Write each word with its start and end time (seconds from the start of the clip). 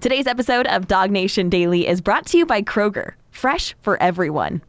Today's 0.00 0.28
episode 0.28 0.68
of 0.68 0.86
DawgNation 0.86 1.50
Daily 1.50 1.88
is 1.88 2.00
brought 2.00 2.24
to 2.26 2.38
you 2.38 2.46
by 2.46 2.62
Kroger, 2.62 3.14
fresh 3.32 3.74
for 3.80 4.00
everyone. 4.00 4.62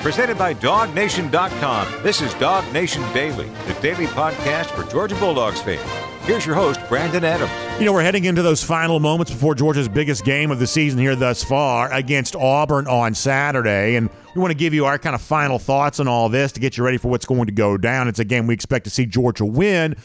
Presented 0.00 0.38
by 0.38 0.54
DawgNation.com. 0.54 2.02
This 2.02 2.22
is 2.22 2.32
DawgNation 2.36 3.12
Daily, 3.12 3.50
the 3.66 3.74
daily 3.82 4.06
podcast 4.06 4.66
for 4.70 4.90
Georgia 4.90 5.14
Bulldogs 5.16 5.60
fans. 5.60 5.82
Here's 6.22 6.46
your 6.46 6.54
host, 6.54 6.80
Brandon 6.88 7.22
Adams. 7.22 7.52
You 7.78 7.84
know, 7.84 7.92
we're 7.92 8.02
heading 8.02 8.24
into 8.24 8.40
those 8.40 8.64
final 8.64 8.98
moments 8.98 9.30
before 9.30 9.54
Georgia's 9.54 9.88
biggest 9.90 10.24
game 10.24 10.50
of 10.50 10.58
the 10.58 10.66
season 10.66 10.98
here 10.98 11.14
thus 11.14 11.44
far 11.44 11.92
against 11.92 12.34
Auburn 12.34 12.86
on 12.86 13.12
Saturday. 13.12 13.96
And 13.96 14.08
we 14.34 14.40
want 14.40 14.52
to 14.52 14.56
give 14.58 14.72
you 14.72 14.86
our 14.86 14.98
kind 14.98 15.14
of 15.14 15.20
final 15.20 15.58
thoughts 15.58 16.00
on 16.00 16.08
all 16.08 16.30
this 16.30 16.52
to 16.52 16.60
get 16.60 16.78
you 16.78 16.84
ready 16.84 16.96
for 16.96 17.08
what's 17.08 17.26
going 17.26 17.44
to 17.44 17.52
go 17.52 17.76
down. 17.76 18.08
It's 18.08 18.20
a 18.20 18.24
game 18.24 18.46
we 18.46 18.54
expect 18.54 18.84
to 18.84 18.90
see 18.90 19.04
Georgia 19.04 19.44
win. 19.44 19.96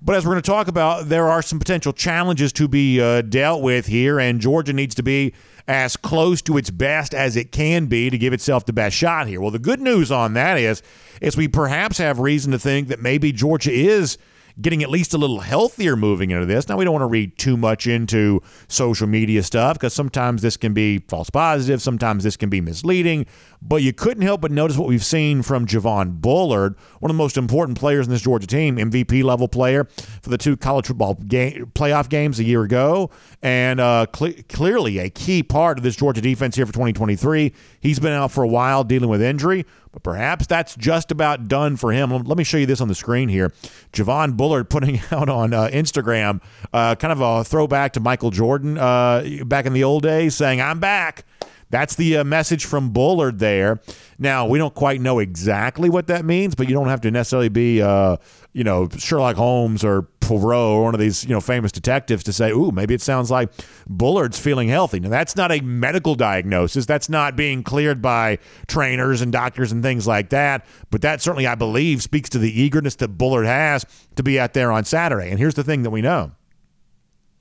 But 0.00 0.16
as 0.16 0.24
we're 0.24 0.32
going 0.32 0.42
to 0.42 0.50
talk 0.50 0.68
about, 0.68 1.08
there 1.08 1.28
are 1.28 1.42
some 1.42 1.58
potential 1.58 1.92
challenges 1.92 2.52
to 2.54 2.68
be 2.68 3.00
uh, 3.00 3.22
dealt 3.22 3.62
with 3.62 3.86
here, 3.86 4.18
and 4.20 4.40
Georgia 4.40 4.72
needs 4.72 4.94
to 4.96 5.02
be 5.02 5.34
as 5.66 5.96
close 5.96 6.40
to 6.42 6.56
its 6.56 6.70
best 6.70 7.14
as 7.14 7.36
it 7.36 7.52
can 7.52 7.86
be 7.86 8.08
to 8.08 8.16
give 8.16 8.32
itself 8.32 8.64
the 8.64 8.72
best 8.72 8.96
shot 8.96 9.26
here. 9.26 9.40
Well, 9.40 9.50
the 9.50 9.58
good 9.58 9.80
news 9.80 10.10
on 10.10 10.34
that 10.34 10.56
is, 10.58 10.82
is 11.20 11.36
we 11.36 11.48
perhaps 11.48 11.98
have 11.98 12.20
reason 12.20 12.52
to 12.52 12.58
think 12.58 12.88
that 12.88 13.00
maybe 13.00 13.32
Georgia 13.32 13.72
is– 13.72 14.18
getting 14.60 14.82
at 14.82 14.90
least 14.90 15.14
a 15.14 15.18
little 15.18 15.40
healthier 15.40 15.96
moving 15.96 16.30
into 16.30 16.46
this. 16.46 16.68
Now, 16.68 16.76
we 16.76 16.84
don't 16.84 16.92
want 16.92 17.02
to 17.02 17.06
read 17.06 17.38
too 17.38 17.56
much 17.56 17.86
into 17.86 18.42
social 18.66 19.06
media 19.06 19.42
stuff 19.42 19.74
because 19.74 19.94
sometimes 19.94 20.42
this 20.42 20.56
can 20.56 20.74
be 20.74 20.98
false 21.08 21.30
positive, 21.30 21.80
sometimes 21.80 22.24
this 22.24 22.36
can 22.36 22.50
be 22.50 22.60
misleading. 22.60 23.26
But 23.60 23.82
you 23.82 23.92
couldn't 23.92 24.22
help 24.22 24.40
but 24.40 24.52
notice 24.52 24.76
what 24.76 24.88
we've 24.88 25.04
seen 25.04 25.42
from 25.42 25.66
Javon 25.66 26.20
Bullard, 26.20 26.76
one 27.00 27.10
of 27.10 27.16
the 27.16 27.22
most 27.22 27.36
important 27.36 27.78
players 27.78 28.06
in 28.06 28.12
this 28.12 28.22
Georgia 28.22 28.46
team, 28.46 28.76
MVP 28.76 29.24
level 29.24 29.48
player 29.48 29.84
for 30.22 30.30
the 30.30 30.38
two 30.38 30.56
college 30.56 30.86
football 30.86 31.14
game, 31.14 31.70
playoff 31.74 32.08
games 32.08 32.38
a 32.38 32.44
year 32.44 32.62
ago, 32.62 33.10
and 33.42 33.80
uh, 33.80 34.06
cl- 34.14 34.34
clearly 34.48 34.98
a 34.98 35.10
key 35.10 35.42
part 35.42 35.78
of 35.78 35.84
this 35.84 35.96
Georgia 35.96 36.20
defense 36.20 36.56
here 36.56 36.66
for 36.66 36.72
2023. 36.72 37.52
He's 37.80 37.98
been 37.98 38.12
out 38.12 38.30
for 38.30 38.44
a 38.44 38.48
while 38.48 38.84
dealing 38.84 39.08
with 39.08 39.22
injury, 39.22 39.64
perhaps 40.02 40.46
that's 40.46 40.74
just 40.76 41.10
about 41.10 41.48
done 41.48 41.76
for 41.76 41.92
him. 41.92 42.10
Let 42.10 42.38
me 42.38 42.44
show 42.44 42.56
you 42.56 42.66
this 42.66 42.80
on 42.80 42.88
the 42.88 42.94
screen 42.94 43.28
here. 43.28 43.52
Javon 43.92 44.36
Bullard 44.36 44.70
putting 44.70 45.00
out 45.10 45.28
on 45.28 45.52
uh, 45.52 45.68
Instagram 45.72 46.40
uh, 46.72 46.94
kind 46.94 47.12
of 47.12 47.20
a 47.20 47.44
throwback 47.44 47.92
to 47.94 48.00
Michael 48.00 48.30
Jordan 48.30 48.78
uh, 48.78 49.24
back 49.44 49.66
in 49.66 49.72
the 49.72 49.84
old 49.84 50.02
days, 50.02 50.34
saying, 50.34 50.60
I'm 50.60 50.80
back. 50.80 51.24
That's 51.70 51.94
the 51.96 52.18
uh, 52.18 52.24
message 52.24 52.64
from 52.64 52.90
Bullard 52.90 53.38
there. 53.38 53.80
Now, 54.18 54.46
we 54.46 54.58
don't 54.58 54.74
quite 54.74 55.00
know 55.00 55.18
exactly 55.18 55.90
what 55.90 56.06
that 56.06 56.24
means, 56.24 56.54
but 56.54 56.68
you 56.68 56.74
don't 56.74 56.88
have 56.88 57.02
to 57.02 57.10
necessarily 57.10 57.50
be, 57.50 57.82
uh, 57.82 58.16
you 58.52 58.64
know, 58.64 58.88
Sherlock 58.96 59.36
Holmes 59.36 59.84
or 59.84 60.02
Poirot 60.20 60.58
or 60.58 60.84
one 60.84 60.94
of 60.94 61.00
these, 61.00 61.24
you 61.24 61.30
know, 61.30 61.40
famous 61.40 61.70
detectives 61.70 62.24
to 62.24 62.32
say, 62.32 62.50
ooh, 62.50 62.70
maybe 62.70 62.94
it 62.94 63.02
sounds 63.02 63.30
like 63.30 63.50
Bullard's 63.86 64.38
feeling 64.38 64.68
healthy. 64.68 64.98
Now, 64.98 65.10
that's 65.10 65.36
not 65.36 65.52
a 65.52 65.60
medical 65.60 66.14
diagnosis. 66.14 66.86
That's 66.86 67.08
not 67.08 67.36
being 67.36 67.62
cleared 67.62 68.00
by 68.00 68.38
trainers 68.66 69.20
and 69.20 69.30
doctors 69.30 69.70
and 69.70 69.82
things 69.82 70.06
like 70.06 70.30
that. 70.30 70.66
But 70.90 71.02
that 71.02 71.20
certainly, 71.20 71.46
I 71.46 71.54
believe, 71.54 72.02
speaks 72.02 72.30
to 72.30 72.38
the 72.38 72.60
eagerness 72.60 72.96
that 72.96 73.08
Bullard 73.08 73.44
has 73.44 73.84
to 74.16 74.22
be 74.22 74.40
out 74.40 74.54
there 74.54 74.72
on 74.72 74.84
Saturday. 74.84 75.30
And 75.30 75.38
here's 75.38 75.54
the 75.54 75.64
thing 75.64 75.82
that 75.82 75.90
we 75.90 76.00
know 76.00 76.32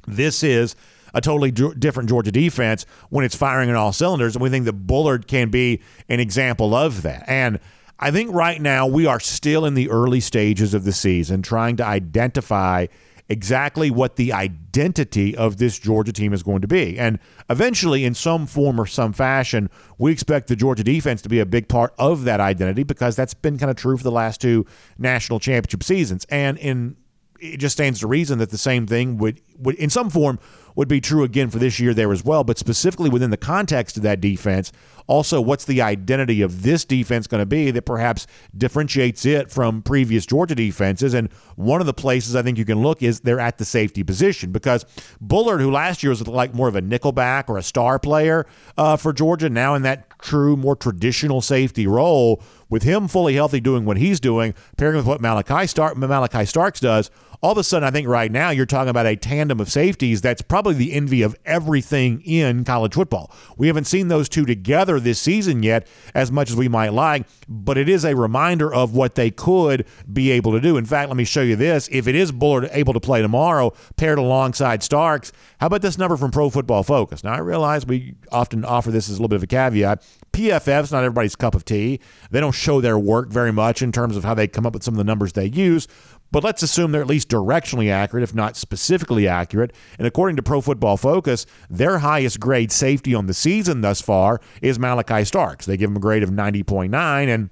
this 0.06 0.44
is– 0.44 0.76
a 1.14 1.22
totally 1.22 1.52
different 1.52 2.10
Georgia 2.10 2.32
defense 2.32 2.86
when 3.10 3.26
it's 3.26 3.36
firing 3.36 3.70
on 3.70 3.76
all 3.76 3.94
cylinders. 3.94 4.36
And 4.36 4.42
we 4.42 4.50
think 4.50 4.66
that 4.66 4.74
Bullard 4.74 5.28
can 5.28 5.50
be 5.50 5.82
an 6.10 6.20
example 6.20 6.76
of 6.76 7.02
that. 7.04 7.24
And 7.28 7.60
I 8.00 8.12
think 8.12 8.34
right 8.34 8.62
now 8.62 8.86
we 8.86 9.06
are 9.06 9.20
still 9.20 9.66
in 9.66 9.74
the 9.74 9.90
early 9.90 10.20
stages 10.20 10.74
of 10.74 10.84
the 10.84 10.92
season 10.92 11.42
trying 11.42 11.78
to 11.78 11.86
identify 11.86 12.88
exactly 13.30 13.92
what 13.92 14.16
the 14.16 14.32
identity 14.32 15.36
of 15.36 15.58
this 15.58 15.78
Georgia 15.78 16.14
team 16.14 16.32
is 16.32 16.44
going 16.44 16.62
to 16.62 16.68
be. 16.68 16.98
And 16.98 17.20
eventually, 17.50 18.06
in 18.06 18.14
some 18.14 18.46
form 18.46 18.80
or 18.80 18.86
some 18.86 19.14
fashion, 19.14 19.70
we 19.98 20.12
expect 20.12 20.48
the 20.48 20.56
Georgia 20.56 20.84
defense 20.84 21.22
to 21.24 21.30
be 21.30 21.40
a 21.40 21.46
big 21.46 21.68
part 21.68 21.94
of 21.98 22.24
that 22.24 22.40
identity 22.40 22.84
because 22.84 23.16
that's 23.16 23.34
been 23.34 23.58
kind 23.58 23.70
of 23.70 23.76
true 23.76 23.98
for 23.98 24.04
the 24.04 24.12
last 24.12 24.40
two 24.40 24.66
national 24.98 25.40
championship 25.40 25.84
seasons. 25.84 26.26
And 26.30 26.58
in 26.58 26.96
it 27.40 27.58
just 27.58 27.74
stands 27.74 28.00
to 28.00 28.08
reason 28.08 28.40
that 28.40 28.50
the 28.50 28.58
same 28.58 28.88
thing 28.88 29.18
would, 29.18 29.42
would 29.58 29.76
in 29.76 29.90
some 29.90 30.10
form 30.10 30.40
would 30.78 30.88
be 30.88 31.02
true 31.02 31.24
again 31.24 31.50
for 31.50 31.58
this 31.58 31.80
year 31.80 31.92
there 31.92 32.14
as 32.14 32.24
well. 32.24 32.44
But 32.44 32.60
specifically 32.60 33.10
within 33.10 33.32
the 33.32 33.38
context 33.38 33.98
of 33.98 34.04
that 34.04 34.22
defense, 34.22 34.72
also 35.08 35.42
what's 35.42 35.66
the 35.66 35.82
identity 35.82 36.44
of 36.44 36.62
this 36.62 36.86
defense 36.86 37.26
going 37.26 37.42
to 37.42 37.48
be 37.48 37.72
that 37.72 37.82
perhaps 37.82 38.28
differentiates 38.56 39.26
it 39.26 39.50
from 39.50 39.82
previous 39.82 40.28
Georgia 40.28 40.54
defenses? 40.54 41.16
And 41.16 41.34
one 41.56 41.82
of 41.82 41.88
the 41.88 41.96
places 41.96 42.36
I 42.36 42.44
think 42.44 42.60
you 42.60 42.66
can 42.66 42.84
look 42.84 43.02
is 43.02 43.22
they're 43.22 43.40
at 43.40 43.58
the 43.58 43.66
safety 43.66 44.04
position 44.04 44.52
because 44.52 44.86
Bullard, 45.20 45.62
who 45.62 45.72
last 45.72 46.04
year 46.04 46.12
was 46.12 46.28
like 46.28 46.54
more 46.54 46.68
of 46.68 46.76
a 46.76 46.82
nickelback 46.82 47.50
or 47.50 47.58
a 47.58 47.64
star 47.64 47.98
player 47.98 48.46
uh, 48.78 48.98
for 48.98 49.14
Georgia, 49.14 49.50
now 49.50 49.74
in 49.74 49.82
that 49.82 50.12
true, 50.20 50.56
more 50.56 50.76
traditional 50.76 51.42
safety 51.42 51.88
role, 51.88 52.44
with 52.70 52.84
him 52.84 53.08
fully 53.08 53.34
healthy 53.34 53.60
doing 53.60 53.84
what 53.84 53.98
he's 53.98 54.20
doing, 54.20 54.54
pairing 54.78 54.98
with 54.98 55.08
what 55.08 55.22
Malaki, 55.22 55.68
Stark, 55.68 55.96
Malaki 55.96 56.48
Starks 56.48 56.80
does 56.80 57.10
all 57.42 57.52
of 57.52 57.58
a 57.58 57.64
sudden, 57.64 57.88
I 57.88 57.92
think 57.92 58.08
right 58.08 58.32
now 58.32 58.50
you're 58.50 58.66
talking 58.66 58.90
about 58.90 59.06
a 59.06 59.16
tandem 59.16 59.60
of 59.60 59.70
safeties 59.70 60.22
that's 60.22 60.42
probably 60.42 60.74
the 60.74 60.94
envy 60.94 61.22
of 61.22 61.36
everything 61.46 62.22
in 62.22 62.64
college 62.64 62.94
football. 62.94 63.32
We 63.58 63.68
haven't 63.68 63.86
seen 63.86 64.08
those 64.08 64.28
two 64.28 64.46
together 64.46 65.00
this 65.00 65.20
season 65.20 65.62
yet 65.62 65.88
as 66.16 66.32
much 66.32 66.50
as 66.50 66.56
we 66.56 66.68
might 66.68 66.94
like, 66.94 67.28
but 67.48 67.78
it 67.78 67.88
is 67.88 68.04
a 68.06 68.16
reminder 68.16 68.74
of 68.74 68.96
what 68.96 69.16
they 69.16 69.30
could 69.30 69.86
be 70.12 70.32
able 70.32 70.52
to 70.54 70.60
do. 70.60 70.78
In 70.78 70.86
fact, 70.86 71.10
let 71.10 71.18
me 71.18 71.26
show 71.26 71.42
you 71.42 71.56
this. 71.56 71.88
If 71.92 72.08
it 72.08 72.16
is 72.16 72.32
Bullard 72.32 72.70
able 72.72 72.94
to 72.94 73.00
play 73.00 73.22
tomorrow, 73.22 73.74
paired 73.98 74.18
alongside 74.18 74.82
Starks, 74.82 75.32
how 75.60 75.68
about 75.68 75.82
this 75.82 75.98
number 75.98 76.18
from 76.18 76.32
Pro 76.32 76.50
Football 76.50 76.84
Focus? 76.84 77.24
Now, 77.24 77.34
I 77.34 77.40
realize 77.40 77.86
we 77.86 78.16
often 78.32 78.66
offer 78.66 78.90
this 78.90 79.10
as 79.10 79.18
a 79.18 79.22
little 79.22 79.30
bit 79.30 79.38
of 79.38 79.44
a 79.44 79.48
caveat. 79.48 80.04
PFF's 80.34 80.92
not 80.92 81.04
everybody's 81.04 81.36
cup 81.36 81.56
of 81.56 81.66
tea. 81.66 82.00
They 82.30 82.40
don't 82.40 82.54
show 82.54 82.82
their 82.82 82.98
work 82.98 83.30
very 83.30 83.52
much 83.52 83.82
in 83.82 83.92
terms 83.92 84.16
of 84.16 84.24
how 84.24 84.34
they 84.34 84.48
come 84.48 84.66
up 84.66 84.74
with 84.74 84.84
some 84.84 84.94
of 84.94 84.98
the 84.98 85.04
numbers 85.04 85.34
they 85.34 85.48
use 85.48 85.88
but 86.32 86.44
let's 86.44 86.64
assume 86.64 86.92
they're 86.92 87.02
at 87.02 87.08
least 87.08 87.30
directionally 87.30 87.90
accurate, 87.90 88.24
if 88.24 88.36
not 88.36 88.56
specifically 88.56 89.28
accurate. 89.28 89.74
And 89.98 90.08
according 90.08 90.36
to 90.38 90.44
Pro 90.44 90.62
Football 90.62 90.98
Focus, 90.98 91.46
their 91.70 92.00
highest 92.00 92.40
grade 92.40 92.72
safety 92.72 93.16
on 93.16 93.28
the 93.28 93.34
season 93.34 93.82
thus 93.82 94.02
far 94.02 94.42
is 94.62 94.78
Malaki 94.78 95.26
Starks. 95.26 95.66
They 95.66 95.78
give 95.78 95.90
him 95.90 95.98
a 95.98 96.02
grade 96.02 96.24
of 96.24 96.30
90.9, 96.30 97.28
and 97.28 97.50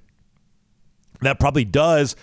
that 1.22 1.40
probably 1.40 1.66
does 1.66 2.16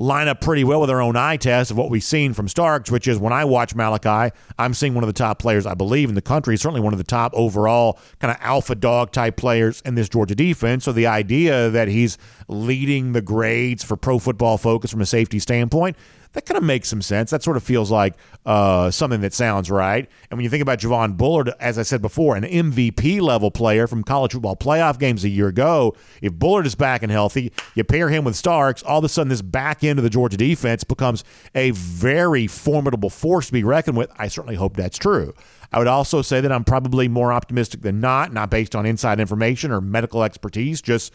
line 0.00 0.28
up 0.28 0.40
pretty 0.40 0.64
well 0.64 0.80
with 0.80 0.88
our 0.88 1.02
own 1.02 1.14
eye 1.14 1.36
test 1.36 1.70
of 1.70 1.76
what 1.76 1.90
we've 1.90 2.02
seen 2.02 2.32
from 2.32 2.48
Starks, 2.48 2.90
which 2.90 3.06
is 3.06 3.18
when 3.18 3.34
I 3.34 3.44
watch 3.44 3.76
Malaki, 3.76 4.32
I'm 4.58 4.72
seeing 4.72 4.94
one 4.94 5.04
of 5.04 5.08
the 5.08 5.12
top 5.12 5.38
players, 5.38 5.66
I 5.66 5.74
believe, 5.74 6.08
in 6.08 6.14
the 6.14 6.22
country, 6.22 6.56
certainly 6.56 6.80
one 6.80 6.94
of 6.94 6.98
the 6.98 7.04
top 7.04 7.32
overall 7.34 7.98
kind 8.18 8.34
of 8.34 8.38
alpha 8.40 8.74
dog 8.74 9.12
type 9.12 9.36
players 9.36 9.82
in 9.84 9.96
this 9.96 10.08
Georgia 10.08 10.34
defense. 10.34 10.84
So 10.84 10.92
the 10.92 11.06
idea 11.06 11.68
that 11.68 11.88
he's 11.88 12.16
leading 12.48 13.12
the 13.12 13.20
grades 13.20 13.84
for 13.84 13.94
pro 13.94 14.18
football 14.18 14.56
focus 14.56 14.90
from 14.90 15.02
a 15.02 15.06
safety 15.06 15.38
standpoint, 15.38 15.98
that 16.32 16.46
kind 16.46 16.56
of 16.56 16.62
makes 16.62 16.88
some 16.88 17.02
sense. 17.02 17.30
That 17.30 17.42
sort 17.42 17.56
of 17.56 17.62
feels 17.62 17.90
like 17.90 18.14
uh, 18.46 18.90
something 18.90 19.20
that 19.22 19.34
sounds 19.34 19.70
right. 19.70 20.08
And 20.30 20.38
when 20.38 20.44
you 20.44 20.50
think 20.50 20.62
about 20.62 20.78
Javon 20.78 21.16
Bullard, 21.16 21.50
as 21.58 21.78
I 21.78 21.82
said 21.82 22.00
before, 22.00 22.36
an 22.36 22.44
MVP 22.44 23.20
level 23.20 23.50
player 23.50 23.86
from 23.86 24.04
college 24.04 24.32
football 24.32 24.54
playoff 24.54 24.98
games 24.98 25.24
a 25.24 25.28
year 25.28 25.48
ago, 25.48 25.96
if 26.22 26.32
Bullard 26.32 26.66
is 26.66 26.76
back 26.76 27.02
and 27.02 27.10
healthy, 27.10 27.52
you 27.74 27.82
pair 27.82 28.08
him 28.08 28.24
with 28.24 28.36
Starks, 28.36 28.82
all 28.84 28.98
of 28.98 29.04
a 29.04 29.08
sudden 29.08 29.28
this 29.28 29.42
back 29.42 29.82
end 29.82 29.98
of 29.98 30.04
the 30.04 30.10
Georgia 30.10 30.36
defense 30.36 30.84
becomes 30.84 31.24
a 31.54 31.72
very 31.72 32.46
formidable 32.46 33.10
force 33.10 33.46
to 33.46 33.52
be 33.52 33.64
reckoned 33.64 33.96
with. 33.96 34.10
I 34.16 34.28
certainly 34.28 34.56
hope 34.56 34.76
that's 34.76 34.98
true. 34.98 35.34
I 35.72 35.78
would 35.78 35.88
also 35.88 36.22
say 36.22 36.40
that 36.40 36.50
I'm 36.50 36.64
probably 36.64 37.08
more 37.08 37.32
optimistic 37.32 37.82
than 37.82 38.00
not, 38.00 38.32
not 38.32 38.50
based 38.50 38.74
on 38.74 38.86
inside 38.86 39.20
information 39.20 39.70
or 39.70 39.80
medical 39.80 40.22
expertise, 40.22 40.80
just 40.80 41.12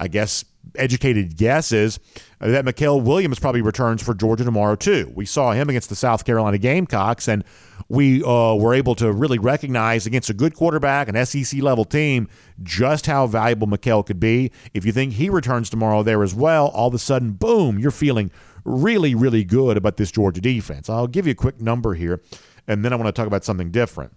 I 0.00 0.08
guess 0.08 0.46
educated 0.76 1.36
guess 1.36 1.72
is 1.72 2.00
that 2.38 2.64
Mykel 2.64 3.02
Williams 3.02 3.38
probably 3.38 3.60
returns 3.60 4.02
for 4.02 4.14
Georgia 4.14 4.44
tomorrow 4.44 4.74
too. 4.74 5.12
We 5.14 5.26
saw 5.26 5.52
him 5.52 5.68
against 5.68 5.90
the 5.90 5.94
South 5.94 6.24
Carolina 6.24 6.56
Gamecocks, 6.56 7.28
and 7.28 7.44
we 7.88 8.24
uh, 8.24 8.54
were 8.54 8.72
able 8.72 8.94
to 8.94 9.12
really 9.12 9.38
recognize 9.38 10.06
against 10.06 10.30
a 10.30 10.34
good 10.34 10.54
quarterback, 10.54 11.08
an 11.08 11.26
SEC 11.26 11.60
level 11.60 11.84
team, 11.84 12.28
just 12.62 13.04
how 13.06 13.26
valuable 13.26 13.66
Mykel 13.66 14.04
could 14.06 14.18
be. 14.18 14.50
If 14.72 14.86
you 14.86 14.92
think 14.92 15.12
he 15.12 15.28
returns 15.28 15.68
tomorrow 15.68 16.02
there 16.02 16.22
as 16.22 16.34
well, 16.34 16.68
all 16.68 16.88
of 16.88 16.94
a 16.94 16.98
sudden, 16.98 17.32
boom, 17.32 17.78
you're 17.78 17.90
feeling 17.90 18.30
really, 18.64 19.14
really 19.14 19.44
good 19.44 19.76
about 19.76 19.98
this 19.98 20.10
Georgia 20.10 20.40
defense. 20.40 20.88
I'll 20.88 21.08
give 21.08 21.26
you 21.26 21.32
a 21.32 21.36
quick 21.36 21.60
number 21.60 21.92
here, 21.92 22.22
and 22.66 22.82
then 22.82 22.94
I 22.94 22.96
want 22.96 23.08
to 23.08 23.12
talk 23.12 23.26
about 23.26 23.44
something 23.44 23.70
different 23.70 24.14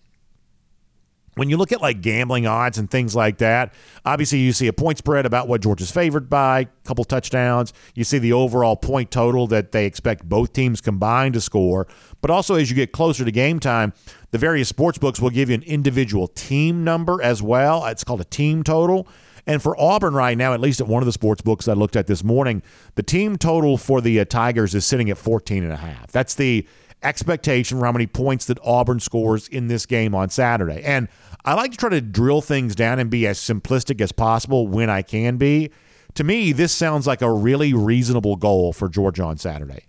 when 1.35 1.49
you 1.49 1.57
look 1.57 1.71
at 1.71 1.81
like 1.81 2.01
gambling 2.01 2.45
odds 2.45 2.77
and 2.77 2.89
things 2.89 3.15
like 3.15 3.39
that, 3.39 3.73
obviously 4.05 4.39
you 4.39 4.53
see 4.53 4.67
a 4.67 4.73
point 4.73 4.97
spread 4.97 5.25
about 5.25 5.47
what 5.47 5.61
Georgia's 5.61 5.91
favored 5.91 6.29
by, 6.29 6.61
a 6.61 6.67
couple 6.85 7.03
touchdowns. 7.03 7.73
You 7.95 8.03
see 8.03 8.19
the 8.19 8.33
overall 8.33 8.75
point 8.75 9.11
total 9.11 9.47
that 9.47 9.71
they 9.71 9.85
expect 9.85 10.27
both 10.27 10.53
teams 10.53 10.81
combined 10.81 11.33
to 11.33 11.41
score. 11.41 11.87
But 12.21 12.31
also 12.31 12.55
as 12.55 12.69
you 12.69 12.75
get 12.75 12.91
closer 12.91 13.25
to 13.25 13.31
game 13.31 13.59
time, 13.59 13.93
the 14.31 14.37
various 14.37 14.69
sports 14.69 14.97
books 14.97 15.19
will 15.19 15.29
give 15.29 15.49
you 15.49 15.55
an 15.55 15.63
individual 15.63 16.27
team 16.27 16.83
number 16.83 17.21
as 17.21 17.41
well. 17.41 17.85
It's 17.85 18.03
called 18.03 18.21
a 18.21 18.25
team 18.25 18.63
total. 18.63 19.07
And 19.45 19.61
for 19.61 19.79
Auburn 19.79 20.13
right 20.13 20.37
now, 20.37 20.53
at 20.53 20.61
least 20.61 20.79
at 20.79 20.87
one 20.87 21.01
of 21.03 21.05
the 21.05 21.11
sports 21.11 21.41
books 21.41 21.67
I 21.67 21.73
looked 21.73 21.95
at 21.95 22.07
this 22.07 22.23
morning, 22.23 22.63
the 22.95 23.03
team 23.03 23.37
total 23.37 23.77
for 23.77 23.99
the 23.99 24.19
uh, 24.19 24.25
Tigers 24.25 24.73
is 24.73 24.85
sitting 24.85 25.09
at 25.09 25.17
14 25.17 25.63
and 25.63 25.73
a 25.73 25.77
half. 25.77 26.11
That's 26.11 26.35
the 26.35 26.65
expectation 27.03 27.79
for 27.79 27.85
how 27.85 27.91
many 27.91 28.07
points 28.07 28.45
that 28.45 28.59
Auburn 28.63 28.99
scores 28.99 29.47
in 29.47 29.67
this 29.67 29.85
game 29.85 30.15
on 30.15 30.29
Saturday. 30.29 30.81
And 30.83 31.07
I 31.45 31.53
like 31.53 31.71
to 31.71 31.77
try 31.77 31.89
to 31.89 32.01
drill 32.01 32.41
things 32.41 32.75
down 32.75 32.99
and 32.99 33.09
be 33.09 33.27
as 33.27 33.39
simplistic 33.39 34.01
as 34.01 34.11
possible 34.11 34.67
when 34.67 34.89
I 34.89 35.01
can 35.01 35.37
be. 35.37 35.71
To 36.15 36.23
me, 36.23 36.51
this 36.51 36.71
sounds 36.71 37.07
like 37.07 37.21
a 37.21 37.31
really 37.31 37.73
reasonable 37.73 38.35
goal 38.35 38.71
for 38.71 38.87
Georgia 38.87 39.23
on 39.23 39.37
Saturday. 39.37 39.87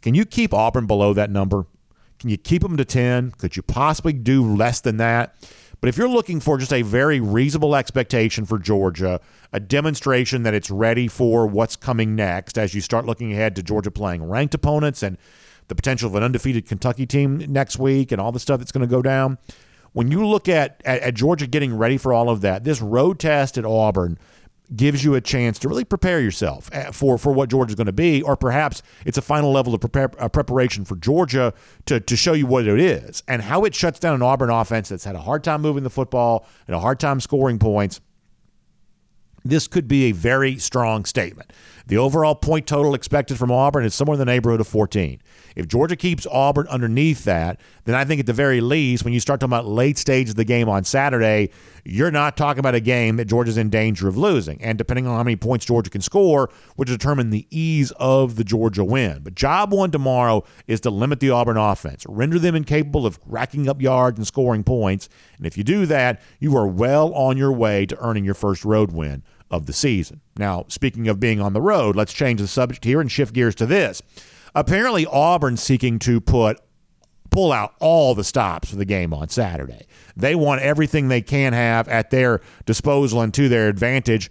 Can 0.00 0.14
you 0.14 0.24
keep 0.24 0.54
Auburn 0.54 0.86
below 0.86 1.12
that 1.12 1.30
number? 1.30 1.66
Can 2.18 2.30
you 2.30 2.36
keep 2.36 2.62
them 2.62 2.76
to 2.76 2.84
10? 2.84 3.32
Could 3.32 3.56
you 3.56 3.62
possibly 3.62 4.12
do 4.12 4.42
less 4.42 4.80
than 4.80 4.96
that? 4.96 5.34
But 5.80 5.88
if 5.88 5.96
you're 5.96 6.08
looking 6.08 6.40
for 6.40 6.58
just 6.58 6.72
a 6.72 6.82
very 6.82 7.20
reasonable 7.20 7.76
expectation 7.76 8.44
for 8.44 8.58
Georgia, 8.58 9.20
a 9.52 9.60
demonstration 9.60 10.42
that 10.42 10.54
it's 10.54 10.70
ready 10.70 11.06
for 11.06 11.46
what's 11.46 11.76
coming 11.76 12.16
next 12.16 12.58
as 12.58 12.74
you 12.74 12.80
start 12.80 13.06
looking 13.06 13.32
ahead 13.32 13.54
to 13.56 13.62
Georgia 13.62 13.90
playing 13.90 14.24
ranked 14.24 14.54
opponents 14.54 15.02
and 15.04 15.16
the 15.68 15.74
potential 15.74 16.08
of 16.08 16.14
an 16.14 16.22
undefeated 16.22 16.66
Kentucky 16.66 17.06
team 17.06 17.38
next 17.48 17.78
week 17.78 18.12
and 18.12 18.20
all 18.20 18.32
the 18.32 18.40
stuff 18.40 18.58
that's 18.58 18.72
going 18.72 18.86
to 18.86 18.90
go 18.90 19.02
down. 19.02 19.38
When 19.92 20.10
you 20.10 20.26
look 20.26 20.48
at, 20.48 20.82
at, 20.84 21.00
at 21.00 21.14
Georgia 21.14 21.46
getting 21.46 21.76
ready 21.76 21.96
for 21.96 22.12
all 22.12 22.28
of 22.28 22.40
that, 22.42 22.64
this 22.64 22.80
road 22.80 23.18
test 23.18 23.56
at 23.56 23.64
Auburn 23.64 24.18
gives 24.74 25.02
you 25.02 25.14
a 25.14 25.20
chance 25.20 25.58
to 25.58 25.68
really 25.68 25.84
prepare 25.84 26.20
yourself 26.20 26.68
eh, 26.72 26.90
for, 26.90 27.16
for 27.16 27.32
what 27.32 27.48
Georgia's 27.48 27.74
going 27.74 27.86
to 27.86 27.92
be, 27.92 28.20
or 28.20 28.36
perhaps 28.36 28.82
it's 29.06 29.16
a 29.16 29.22
final 29.22 29.50
level 29.50 29.74
of 29.74 29.80
prepare, 29.80 30.10
uh, 30.18 30.28
preparation 30.28 30.84
for 30.84 30.96
Georgia 30.96 31.54
to, 31.86 32.00
to 32.00 32.16
show 32.16 32.34
you 32.34 32.46
what 32.46 32.66
it 32.66 32.78
is 32.78 33.22
and 33.26 33.40
how 33.40 33.64
it 33.64 33.74
shuts 33.74 33.98
down 33.98 34.14
an 34.14 34.22
Auburn 34.22 34.50
offense 34.50 34.90
that's 34.90 35.04
had 35.04 35.14
a 35.14 35.20
hard 35.20 35.42
time 35.42 35.62
moving 35.62 35.84
the 35.84 35.90
football 35.90 36.46
and 36.66 36.76
a 36.76 36.80
hard 36.80 37.00
time 37.00 37.18
scoring 37.18 37.58
points 37.58 38.00
this 39.44 39.66
could 39.66 39.88
be 39.88 40.04
a 40.04 40.12
very 40.12 40.58
strong 40.58 41.04
statement. 41.04 41.52
The 41.88 41.96
overall 41.96 42.34
point 42.34 42.66
total 42.66 42.94
expected 42.94 43.38
from 43.38 43.50
Auburn 43.50 43.82
is 43.82 43.94
somewhere 43.94 44.14
in 44.14 44.18
the 44.18 44.26
neighborhood 44.26 44.60
of 44.60 44.68
14. 44.68 45.22
If 45.56 45.68
Georgia 45.68 45.96
keeps 45.96 46.26
Auburn 46.30 46.68
underneath 46.68 47.24
that, 47.24 47.62
then 47.84 47.94
I 47.94 48.04
think 48.04 48.20
at 48.20 48.26
the 48.26 48.34
very 48.34 48.60
least, 48.60 49.04
when 49.04 49.14
you 49.14 49.20
start 49.20 49.40
talking 49.40 49.54
about 49.54 49.66
late 49.66 49.96
stage 49.96 50.28
of 50.28 50.36
the 50.36 50.44
game 50.44 50.68
on 50.68 50.84
Saturday, 50.84 51.48
you're 51.86 52.10
not 52.10 52.36
talking 52.36 52.58
about 52.58 52.74
a 52.74 52.80
game 52.80 53.16
that 53.16 53.24
Georgia's 53.24 53.56
in 53.56 53.70
danger 53.70 54.06
of 54.06 54.18
losing. 54.18 54.62
And 54.62 54.76
depending 54.76 55.06
on 55.06 55.16
how 55.16 55.22
many 55.22 55.36
points 55.36 55.64
Georgia 55.64 55.88
can 55.88 56.02
score, 56.02 56.50
would 56.76 56.88
determine 56.88 57.30
the 57.30 57.46
ease 57.50 57.90
of 57.92 58.36
the 58.36 58.44
Georgia 58.44 58.84
win. 58.84 59.22
But 59.22 59.34
job 59.34 59.72
one 59.72 59.90
tomorrow 59.90 60.44
is 60.66 60.80
to 60.80 60.90
limit 60.90 61.20
the 61.20 61.30
Auburn 61.30 61.56
offense, 61.56 62.04
render 62.06 62.38
them 62.38 62.54
incapable 62.54 63.06
of 63.06 63.18
racking 63.24 63.66
up 63.66 63.80
yards 63.80 64.18
and 64.18 64.26
scoring 64.26 64.62
points. 64.62 65.08
And 65.38 65.46
if 65.46 65.56
you 65.56 65.64
do 65.64 65.86
that, 65.86 66.20
you 66.38 66.54
are 66.54 66.66
well 66.66 67.14
on 67.14 67.38
your 67.38 67.52
way 67.52 67.86
to 67.86 67.98
earning 67.98 68.26
your 68.26 68.34
first 68.34 68.66
road 68.66 68.92
win 68.92 69.22
of 69.50 69.66
the 69.66 69.72
season. 69.72 70.20
Now, 70.36 70.66
speaking 70.68 71.08
of 71.08 71.20
being 71.20 71.40
on 71.40 71.52
the 71.52 71.60
road, 71.60 71.96
let's 71.96 72.12
change 72.12 72.40
the 72.40 72.48
subject 72.48 72.84
here 72.84 73.00
and 73.00 73.10
shift 73.10 73.34
gears 73.34 73.54
to 73.56 73.66
this. 73.66 74.02
Apparently, 74.54 75.06
Auburn 75.06 75.56
seeking 75.56 75.98
to 76.00 76.20
put 76.20 76.60
pull 77.30 77.52
out 77.52 77.74
all 77.78 78.14
the 78.14 78.24
stops 78.24 78.70
for 78.70 78.76
the 78.76 78.84
game 78.84 79.12
on 79.12 79.28
Saturday. 79.28 79.86
They 80.16 80.34
want 80.34 80.62
everything 80.62 81.08
they 81.08 81.20
can 81.20 81.52
have 81.52 81.86
at 81.88 82.10
their 82.10 82.40
disposal 82.64 83.20
and 83.20 83.32
to 83.34 83.48
their 83.48 83.68
advantage 83.68 84.30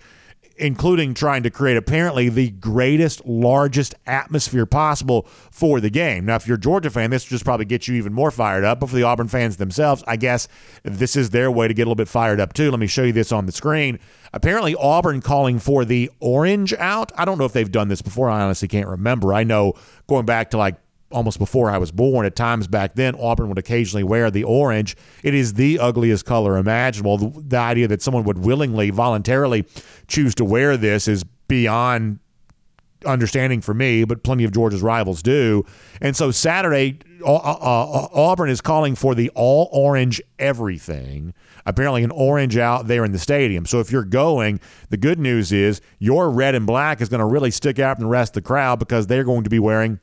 including 0.58 1.14
trying 1.14 1.44
to 1.44 1.50
create 1.50 1.78
apparently 1.78 2.30
the 2.30 2.50
greatest, 2.50 3.26
largest 3.26 3.96
atmosphere 4.06 4.66
possible 4.66 5.24
for 5.52 5.80
the 5.80 5.90
game. 5.90 6.26
Now, 6.26 6.36
if 6.36 6.48
you're 6.48 6.58
a 6.58 6.60
Georgia 6.60 6.90
fan, 6.90 7.10
this 7.10 7.26
just 7.26 7.46
probably 7.46 7.66
gets 7.66 7.88
you 7.88 7.96
even 7.96 8.14
more 8.14 8.32
fired 8.32 8.64
up. 8.64 8.80
But 8.80 8.90
for 8.90 8.96
the 8.96 9.04
Auburn 9.04 9.28
fans 9.28 9.58
themselves, 9.58 10.04
I 10.08 10.16
guess 10.18 10.48
this 10.84 11.16
is 11.16 11.30
their 11.30 11.52
way 11.52 11.68
to 11.68 11.74
get 11.74 11.84
a 11.84 11.86
little 11.86 11.96
bit 11.96 12.08
fired 12.08 12.40
up 12.40 12.54
too. 12.54 12.72
Let 12.72 12.80
me 12.80 12.88
show 12.88 13.04
you 13.04 13.14
this 13.14 13.32
on 13.32 13.46
the 13.46 13.52
screen. 13.52 14.00
Apparently, 14.34 14.76
Auburn 14.76 15.22
calling 15.22 15.60
for 15.60 15.86
the 15.86 16.12
orange 16.20 16.74
out. 16.74 17.12
I 17.18 17.26
don't 17.26 17.38
know 17.38 17.46
if 17.46 17.54
they've 17.54 17.72
done 17.72 17.88
this 17.88 18.02
before. 18.02 18.30
I 18.30 18.42
honestly 18.42 18.68
can't 18.68 18.88
remember. 18.88 19.34
I 19.34 19.44
know 19.44 19.74
going 20.08 20.26
back 20.26 20.52
to 20.52 20.58
like 20.58 20.76
almost 21.12 21.40
before 21.40 21.70
I 21.70 21.78
was 21.78 21.92
born. 21.92 22.26
At 22.26 22.36
times 22.36 22.68
back 22.68 22.96
then, 22.96 23.16
Auburn 23.16 23.50
would 23.50 23.58
occasionally 23.58 24.04
wear 24.04 24.30
the 24.30 24.44
orange. 24.44 24.96
It 25.24 25.34
is 25.34 25.54
the 25.54 25.80
ugliest 25.80 26.26
color 26.26 26.58
imaginable. 26.58 27.18
The, 27.18 27.42
the, 27.42 27.58
idea 27.58 27.88
that 27.88 28.02
someone 28.02 28.24
would 28.24 28.40
willingly, 28.40 28.90
voluntarily 28.90 29.66
choose 30.08 30.36
to 30.36 30.46
wear 30.46 30.78
this 30.78 31.08
is 31.08 31.24
beyond 31.48 32.20
understanding 33.06 33.62
for 33.62 33.74
me, 33.74 34.04
but 34.04 34.24
plenty 34.24 34.44
of 34.44 34.52
Georgia's 34.52 34.82
rivals 34.82 35.22
do. 35.22 35.64
And 36.02 36.16
so 36.16 36.32
Saturday, 36.32 37.00
uh, 37.26 37.36
uh, 37.36 37.38
uh, 37.38 38.08
Auburn 38.14 38.50
is 38.50 38.62
calling 38.62 38.96
for 38.96 39.16
the 39.16 39.30
all 39.36 39.70
orange 39.72 40.22
everything. 40.40 41.34
Apparently, 41.66 42.04
an 42.04 42.12
orange 42.12 42.58
out 42.58 42.88
there 42.88 43.04
in 43.04 43.12
the 43.12 43.20
stadium. 43.20 43.66
So 43.66 43.80
if 43.80 43.92
you're 43.92 44.06
going, 44.06 44.60
the 44.90 44.98
good 44.98 45.20
news 45.20 45.52
is 45.52 45.82
your 46.00 46.30
red 46.30 46.56
and 46.56 46.66
black 46.66 47.02
is 47.02 47.10
going 47.10 47.20
to 47.20 47.26
really 47.26 47.52
stick 47.52 47.80
out 47.80 47.98
from 47.98 48.06
the 48.06 48.10
rest 48.10 48.32
of 48.32 48.44
the 48.44 48.48
crowd 48.48 48.80
because 48.80 49.08
they're 49.08 49.26
going 49.26 49.44
to 49.44 49.50
be 49.50 49.60
wearing 49.60 50.00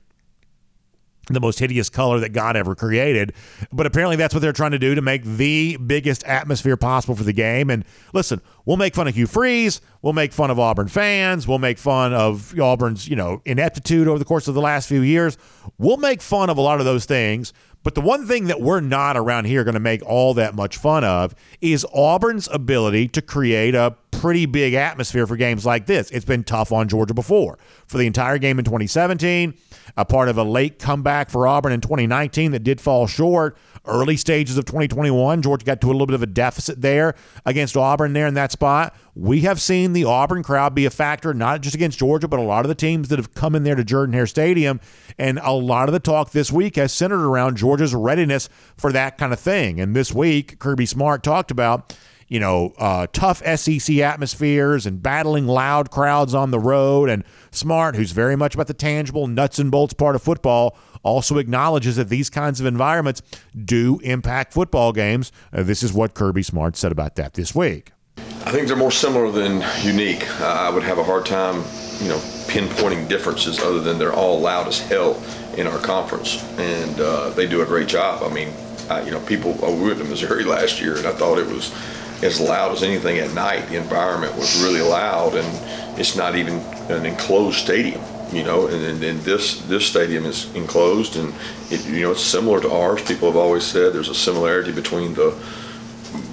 the 1.32 1.40
most 1.40 1.58
hideous 1.58 1.88
color 1.88 2.20
that 2.20 2.30
God 2.30 2.56
ever 2.56 2.74
created. 2.74 3.32
But 3.72 3.86
apparently, 3.86 4.16
that's 4.16 4.34
what 4.34 4.40
they're 4.40 4.52
trying 4.52 4.72
to 4.72 4.78
do 4.78 4.94
to 4.94 5.02
make 5.02 5.24
the 5.24 5.76
biggest 5.78 6.24
atmosphere 6.24 6.76
possible 6.76 7.14
for 7.14 7.24
the 7.24 7.32
game. 7.32 7.70
And 7.70 7.84
listen, 8.12 8.40
we'll 8.64 8.76
make 8.76 8.94
fun 8.94 9.08
of 9.08 9.14
Hugh 9.14 9.26
Freeze. 9.26 9.80
We'll 10.02 10.12
make 10.12 10.32
fun 10.32 10.50
of 10.50 10.58
Auburn 10.58 10.88
fans. 10.88 11.48
We'll 11.48 11.58
make 11.58 11.78
fun 11.78 12.12
of 12.12 12.58
Auburn's, 12.58 13.08
you 13.08 13.16
know, 13.16 13.40
ineptitude 13.44 14.06
over 14.06 14.18
the 14.18 14.24
course 14.24 14.48
of 14.48 14.54
the 14.54 14.60
last 14.60 14.88
few 14.88 15.00
years. 15.00 15.38
We'll 15.78 15.96
make 15.96 16.20
fun 16.20 16.50
of 16.50 16.58
a 16.58 16.60
lot 16.60 16.78
of 16.80 16.84
those 16.84 17.06
things. 17.06 17.52
But 17.84 17.94
the 17.94 18.00
one 18.00 18.26
thing 18.26 18.46
that 18.46 18.60
we're 18.60 18.80
not 18.80 19.16
around 19.16 19.44
here 19.44 19.62
going 19.62 19.74
to 19.74 19.80
make 19.80 20.02
all 20.04 20.34
that 20.34 20.54
much 20.54 20.78
fun 20.78 21.04
of 21.04 21.34
is 21.60 21.86
Auburn's 21.92 22.48
ability 22.50 23.08
to 23.08 23.22
create 23.22 23.74
a 23.74 23.94
pretty 24.10 24.46
big 24.46 24.72
atmosphere 24.72 25.26
for 25.26 25.36
games 25.36 25.66
like 25.66 25.84
this. 25.84 26.10
It's 26.10 26.24
been 26.24 26.44
tough 26.44 26.72
on 26.72 26.88
Georgia 26.88 27.12
before. 27.12 27.58
For 27.86 27.98
the 27.98 28.06
entire 28.06 28.38
game 28.38 28.58
in 28.58 28.64
2017, 28.64 29.52
a 29.98 30.04
part 30.06 30.30
of 30.30 30.38
a 30.38 30.44
late 30.44 30.78
comeback 30.78 31.28
for 31.28 31.46
Auburn 31.46 31.72
in 31.72 31.82
2019 31.82 32.52
that 32.52 32.60
did 32.60 32.80
fall 32.80 33.06
short. 33.06 33.54
Early 33.86 34.16
stages 34.16 34.56
of 34.56 34.64
2021, 34.64 35.42
Georgia 35.42 35.64
got 35.64 35.80
to 35.82 35.88
a 35.88 35.92
little 35.92 36.06
bit 36.06 36.14
of 36.14 36.22
a 36.22 36.26
deficit 36.26 36.80
there 36.80 37.14
against 37.44 37.76
Auburn 37.76 38.14
there 38.14 38.26
in 38.26 38.32
that 38.34 38.50
spot. 38.50 38.96
We 39.14 39.42
have 39.42 39.60
seen 39.60 39.92
the 39.92 40.04
Auburn 40.04 40.42
crowd 40.42 40.74
be 40.74 40.86
a 40.86 40.90
factor, 40.90 41.34
not 41.34 41.60
just 41.60 41.74
against 41.74 41.98
Georgia, 41.98 42.26
but 42.26 42.38
a 42.38 42.42
lot 42.42 42.64
of 42.64 42.70
the 42.70 42.74
teams 42.74 43.08
that 43.08 43.18
have 43.18 43.34
come 43.34 43.54
in 43.54 43.62
there 43.62 43.74
to 43.74 43.84
Jordan 43.84 44.14
Hare 44.14 44.26
Stadium. 44.26 44.80
And 45.18 45.38
a 45.42 45.52
lot 45.52 45.90
of 45.90 45.92
the 45.92 46.00
talk 46.00 46.30
this 46.30 46.50
week 46.50 46.76
has 46.76 46.94
centered 46.94 47.22
around 47.22 47.58
Georgia's 47.58 47.94
readiness 47.94 48.48
for 48.74 48.90
that 48.92 49.18
kind 49.18 49.34
of 49.34 49.40
thing. 49.40 49.78
And 49.78 49.94
this 49.94 50.14
week, 50.14 50.58
Kirby 50.58 50.86
Smart 50.86 51.22
talked 51.22 51.50
about 51.50 51.94
you 52.28 52.40
know, 52.40 52.72
uh, 52.78 53.06
tough 53.12 53.42
SEC 53.58 53.98
atmospheres 53.98 54.86
and 54.86 55.02
battling 55.02 55.46
loud 55.46 55.90
crowds 55.90 56.34
on 56.34 56.50
the 56.50 56.58
road. 56.58 57.08
And 57.08 57.22
Smart, 57.50 57.96
who's 57.96 58.12
very 58.12 58.36
much 58.36 58.54
about 58.54 58.66
the 58.66 58.74
tangible 58.74 59.26
nuts 59.26 59.58
and 59.58 59.70
bolts 59.70 59.94
part 59.94 60.16
of 60.16 60.22
football, 60.22 60.76
also 61.04 61.38
acknowledges 61.38 61.96
that 61.96 62.08
these 62.08 62.28
kinds 62.28 62.58
of 62.58 62.66
environments 62.66 63.22
do 63.64 64.00
impact 64.02 64.52
football 64.52 64.92
games. 64.92 65.30
Uh, 65.52 65.62
this 65.62 65.82
is 65.82 65.92
what 65.92 66.14
Kirby 66.14 66.42
Smart 66.42 66.76
said 66.76 66.90
about 66.90 67.14
that 67.16 67.34
this 67.34 67.54
week. 67.54 67.92
I 68.16 68.50
think 68.50 68.68
they're 68.68 68.76
more 68.76 68.90
similar 68.90 69.30
than 69.30 69.64
unique. 69.82 70.28
Uh, 70.40 70.46
I 70.46 70.70
would 70.70 70.82
have 70.82 70.98
a 70.98 71.04
hard 71.04 71.24
time, 71.24 71.56
you 72.00 72.08
know, 72.08 72.18
pinpointing 72.46 73.08
differences 73.08 73.58
other 73.60 73.80
than 73.80 73.98
they're 73.98 74.12
all 74.12 74.40
loud 74.40 74.68
as 74.68 74.78
hell 74.78 75.22
in 75.56 75.66
our 75.66 75.78
conference, 75.78 76.42
and 76.58 77.00
uh, 77.00 77.30
they 77.30 77.46
do 77.46 77.62
a 77.62 77.66
great 77.66 77.88
job. 77.88 78.22
I 78.22 78.32
mean, 78.32 78.52
I, 78.90 79.02
you 79.02 79.10
know, 79.10 79.20
people. 79.20 79.52
I 79.64 79.70
went 79.70 79.98
to 79.98 80.04
Missouri 80.04 80.44
last 80.56 80.80
year, 80.80 80.96
and 80.96 81.06
I 81.06 81.12
thought 81.12 81.38
it 81.38 81.46
was 81.46 81.74
as 82.22 82.40
loud 82.40 82.72
as 82.72 82.82
anything 82.82 83.18
at 83.18 83.32
night. 83.32 83.68
The 83.68 83.76
environment 83.76 84.36
was 84.36 84.62
really 84.62 84.82
loud, 84.82 85.34
and 85.34 85.98
it's 85.98 86.16
not 86.16 86.36
even 86.36 86.58
an 86.90 87.06
enclosed 87.06 87.58
stadium, 87.58 88.00
you 88.32 88.42
know. 88.42 88.66
And, 88.66 89.02
and, 89.02 89.20
this 89.20 89.60
this 89.62 89.86
stadium 89.86 90.24
is 90.24 90.52
enclosed, 90.54 91.16
and 91.16 91.32
it, 91.70 91.84
you 91.86 92.02
know 92.02 92.12
it's 92.12 92.22
similar 92.22 92.60
to 92.60 92.70
ours. 92.70 93.02
People 93.02 93.28
have 93.28 93.36
always 93.36 93.64
said 93.64 93.92
there's 93.92 94.08
a 94.08 94.14
similarity 94.14 94.72
between 94.72 95.14
the 95.14 95.36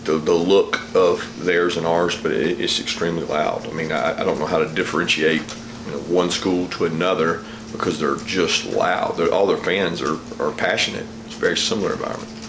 the, 0.03 0.17
the 0.17 0.33
look 0.33 0.79
of 0.95 1.43
theirs 1.43 1.77
and 1.77 1.86
ours, 1.86 2.19
but 2.21 2.31
it, 2.31 2.60
it's 2.60 2.79
extremely 2.79 3.24
loud. 3.24 3.67
I 3.67 3.71
mean, 3.71 3.91
I, 3.91 4.19
I 4.19 4.24
don't 4.24 4.39
know 4.39 4.45
how 4.45 4.60
to 4.60 4.74
differentiate 4.74 5.41
you 5.86 5.91
know, 5.91 6.00
one 6.00 6.29
school 6.29 6.67
to 6.69 6.86
another 6.86 7.43
because 7.71 8.00
they're 8.00 8.17
just 8.17 8.65
loud. 8.65 9.17
They're, 9.17 9.31
all 9.31 9.48
their 9.48 9.57
fans 9.57 10.01
are, 10.01 10.17
are 10.39 10.51
passionate. 10.51 11.05
It's 11.25 11.36
a 11.36 11.39
very 11.39 11.57
similar 11.57 11.93
environment. 11.93 12.40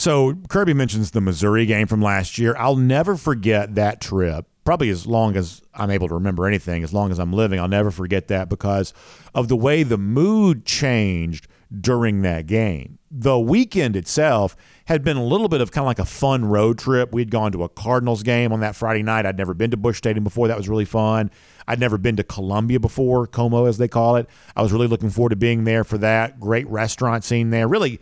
So 0.00 0.32
Kirby 0.48 0.72
mentions 0.72 1.10
the 1.10 1.20
Missouri 1.20 1.66
game 1.66 1.86
from 1.86 2.00
last 2.00 2.38
year. 2.38 2.56
I'll 2.58 2.74
never 2.74 3.18
forget 3.18 3.74
that 3.74 4.00
trip. 4.00 4.46
Probably 4.64 4.88
as 4.88 5.06
long 5.06 5.36
as 5.36 5.60
I'm 5.74 5.90
able 5.90 6.08
to 6.08 6.14
remember 6.14 6.46
anything, 6.46 6.82
as 6.82 6.94
long 6.94 7.10
as 7.10 7.18
I'm 7.18 7.34
living, 7.34 7.60
I'll 7.60 7.68
never 7.68 7.90
forget 7.90 8.28
that 8.28 8.48
because 8.48 8.94
of 9.34 9.48
the 9.48 9.56
way 9.56 9.82
the 9.82 9.98
mood 9.98 10.64
changed 10.64 11.48
during 11.82 12.22
that 12.22 12.46
game. 12.46 12.98
The 13.10 13.38
weekend 13.38 13.94
itself 13.94 14.56
had 14.86 15.04
been 15.04 15.18
a 15.18 15.24
little 15.24 15.48
bit 15.48 15.60
of 15.60 15.70
kind 15.70 15.82
of 15.82 15.88
like 15.88 15.98
a 15.98 16.06
fun 16.06 16.46
road 16.46 16.78
trip. 16.78 17.12
We'd 17.12 17.30
gone 17.30 17.52
to 17.52 17.62
a 17.62 17.68
Cardinals 17.68 18.22
game 18.22 18.54
on 18.54 18.60
that 18.60 18.76
Friday 18.76 19.02
night. 19.02 19.26
I'd 19.26 19.36
never 19.36 19.52
been 19.52 19.70
to 19.72 19.76
Busch 19.76 19.98
Stadium 19.98 20.24
before. 20.24 20.48
That 20.48 20.56
was 20.56 20.68
really 20.68 20.86
fun. 20.86 21.30
I'd 21.68 21.78
never 21.78 21.98
been 21.98 22.16
to 22.16 22.24
Columbia 22.24 22.80
before, 22.80 23.26
Como 23.26 23.66
as 23.66 23.76
they 23.76 23.86
call 23.86 24.16
it. 24.16 24.30
I 24.56 24.62
was 24.62 24.72
really 24.72 24.86
looking 24.86 25.10
forward 25.10 25.30
to 25.30 25.36
being 25.36 25.64
there 25.64 25.84
for 25.84 25.98
that. 25.98 26.40
Great 26.40 26.66
restaurant 26.68 27.22
scene 27.22 27.50
there. 27.50 27.68
Really 27.68 28.00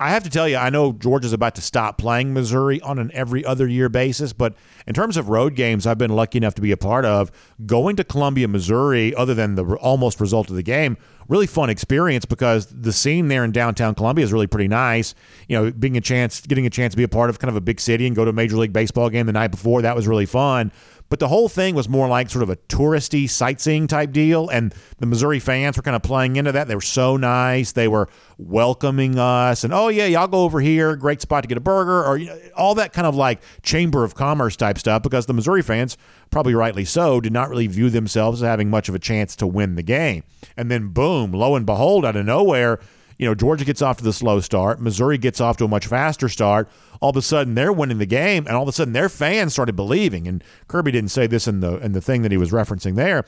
I 0.00 0.10
have 0.10 0.22
to 0.22 0.30
tell 0.30 0.48
you, 0.48 0.56
I 0.56 0.70
know 0.70 0.92
Georgia's 0.92 1.32
about 1.32 1.56
to 1.56 1.60
stop 1.60 1.98
playing 1.98 2.32
Missouri 2.32 2.80
on 2.82 3.00
an 3.00 3.10
every 3.12 3.44
other 3.44 3.66
year 3.66 3.88
basis, 3.88 4.32
but 4.32 4.54
in 4.86 4.94
terms 4.94 5.16
of 5.16 5.28
road 5.28 5.56
games 5.56 5.88
I've 5.88 5.98
been 5.98 6.14
lucky 6.14 6.38
enough 6.38 6.54
to 6.54 6.62
be 6.62 6.70
a 6.70 6.76
part 6.76 7.04
of, 7.04 7.32
going 7.66 7.96
to 7.96 8.04
Columbia, 8.04 8.46
Missouri, 8.46 9.12
other 9.16 9.34
than 9.34 9.56
the 9.56 9.64
almost 9.76 10.20
result 10.20 10.50
of 10.50 10.56
the 10.56 10.62
game, 10.62 10.96
really 11.26 11.48
fun 11.48 11.68
experience 11.68 12.24
because 12.24 12.66
the 12.66 12.92
scene 12.92 13.26
there 13.26 13.44
in 13.44 13.50
downtown 13.50 13.96
Columbia 13.96 14.24
is 14.24 14.32
really 14.32 14.46
pretty 14.46 14.68
nice. 14.68 15.16
You 15.48 15.58
know, 15.58 15.72
being 15.72 15.96
a 15.96 16.00
chance, 16.00 16.40
getting 16.46 16.64
a 16.66 16.70
chance 16.70 16.92
to 16.92 16.96
be 16.96 17.02
a 17.02 17.08
part 17.08 17.28
of 17.28 17.40
kind 17.40 17.48
of 17.48 17.56
a 17.56 17.60
big 17.60 17.80
city 17.80 18.06
and 18.06 18.14
go 18.14 18.24
to 18.24 18.30
a 18.30 18.34
major 18.34 18.56
league 18.56 18.72
baseball 18.72 19.10
game 19.10 19.26
the 19.26 19.32
night 19.32 19.48
before 19.48 19.82
that 19.82 19.96
was 19.96 20.06
really 20.06 20.26
fun. 20.26 20.70
But 21.08 21.20
the 21.20 21.28
whole 21.28 21.48
thing 21.48 21.74
was 21.74 21.88
more 21.88 22.06
like 22.06 22.28
sort 22.28 22.42
of 22.42 22.50
a 22.50 22.56
touristy 22.56 23.28
sightseeing 23.28 23.86
type 23.86 24.12
deal. 24.12 24.48
And 24.48 24.74
the 24.98 25.06
Missouri 25.06 25.38
fans 25.38 25.76
were 25.76 25.82
kind 25.82 25.96
of 25.96 26.02
playing 26.02 26.36
into 26.36 26.52
that. 26.52 26.68
They 26.68 26.74
were 26.74 26.80
so 26.80 27.16
nice. 27.16 27.72
They 27.72 27.88
were 27.88 28.08
welcoming 28.36 29.18
us. 29.18 29.64
And, 29.64 29.72
oh, 29.72 29.88
yeah, 29.88 30.06
y'all 30.06 30.28
go 30.28 30.42
over 30.42 30.60
here. 30.60 30.96
Great 30.96 31.22
spot 31.22 31.44
to 31.44 31.48
get 31.48 31.56
a 31.56 31.62
burger. 31.62 32.04
Or 32.04 32.18
you 32.18 32.26
know, 32.26 32.38
all 32.56 32.74
that 32.74 32.92
kind 32.92 33.06
of 33.06 33.14
like 33.14 33.40
Chamber 33.62 34.04
of 34.04 34.14
Commerce 34.14 34.56
type 34.56 34.78
stuff 34.78 35.02
because 35.02 35.26
the 35.26 35.34
Missouri 35.34 35.62
fans, 35.62 35.96
probably 36.30 36.54
rightly 36.54 36.84
so, 36.84 37.20
did 37.20 37.32
not 37.32 37.48
really 37.48 37.66
view 37.66 37.88
themselves 37.88 38.42
as 38.42 38.46
having 38.46 38.68
much 38.68 38.88
of 38.88 38.94
a 38.94 38.98
chance 38.98 39.34
to 39.36 39.46
win 39.46 39.76
the 39.76 39.82
game. 39.82 40.24
And 40.56 40.70
then, 40.70 40.88
boom, 40.88 41.32
lo 41.32 41.56
and 41.56 41.64
behold, 41.64 42.04
out 42.04 42.16
of 42.16 42.26
nowhere, 42.26 42.80
you 43.18 43.26
know, 43.26 43.34
Georgia 43.34 43.64
gets 43.64 43.82
off 43.82 43.98
to 43.98 44.04
the 44.04 44.12
slow 44.12 44.40
start. 44.40 44.80
Missouri 44.80 45.18
gets 45.18 45.40
off 45.40 45.56
to 45.58 45.64
a 45.64 45.68
much 45.68 45.86
faster 45.86 46.28
start. 46.28 46.70
All 47.00 47.10
of 47.10 47.16
a 47.16 47.22
sudden, 47.22 47.54
they're 47.54 47.72
winning 47.72 47.98
the 47.98 48.06
game, 48.06 48.46
and 48.46 48.56
all 48.56 48.62
of 48.62 48.68
a 48.68 48.72
sudden, 48.72 48.92
their 48.92 49.08
fans 49.08 49.52
started 49.52 49.74
believing. 49.76 50.26
And 50.26 50.42
Kirby 50.68 50.92
didn't 50.92 51.10
say 51.10 51.26
this 51.26 51.46
in 51.46 51.60
the 51.60 51.78
in 51.78 51.92
the 51.92 52.00
thing 52.00 52.22
that 52.22 52.32
he 52.32 52.38
was 52.38 52.52
referencing 52.52 52.94
there, 52.94 53.24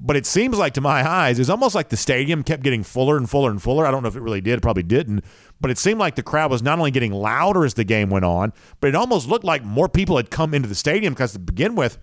but 0.00 0.16
it 0.16 0.26
seems 0.26 0.58
like 0.58 0.74
to 0.74 0.80
my 0.80 1.08
eyes, 1.08 1.38
it's 1.38 1.48
almost 1.48 1.74
like 1.74 1.88
the 1.88 1.96
stadium 1.96 2.42
kept 2.42 2.62
getting 2.62 2.82
fuller 2.82 3.16
and 3.16 3.28
fuller 3.28 3.50
and 3.50 3.62
fuller. 3.62 3.86
I 3.86 3.90
don't 3.90 4.02
know 4.02 4.08
if 4.08 4.16
it 4.16 4.22
really 4.22 4.40
did, 4.40 4.62
probably 4.62 4.82
didn't, 4.82 5.24
but 5.60 5.70
it 5.70 5.78
seemed 5.78 5.98
like 5.98 6.14
the 6.14 6.22
crowd 6.22 6.50
was 6.50 6.62
not 6.62 6.78
only 6.78 6.90
getting 6.90 7.12
louder 7.12 7.64
as 7.64 7.74
the 7.74 7.84
game 7.84 8.10
went 8.10 8.24
on, 8.24 8.52
but 8.80 8.88
it 8.88 8.94
almost 8.94 9.28
looked 9.28 9.44
like 9.44 9.64
more 9.64 9.88
people 9.88 10.16
had 10.16 10.30
come 10.30 10.54
into 10.54 10.68
the 10.68 10.74
stadium 10.74 11.14
because 11.14 11.32
to 11.32 11.38
begin 11.38 11.74
with 11.74 11.98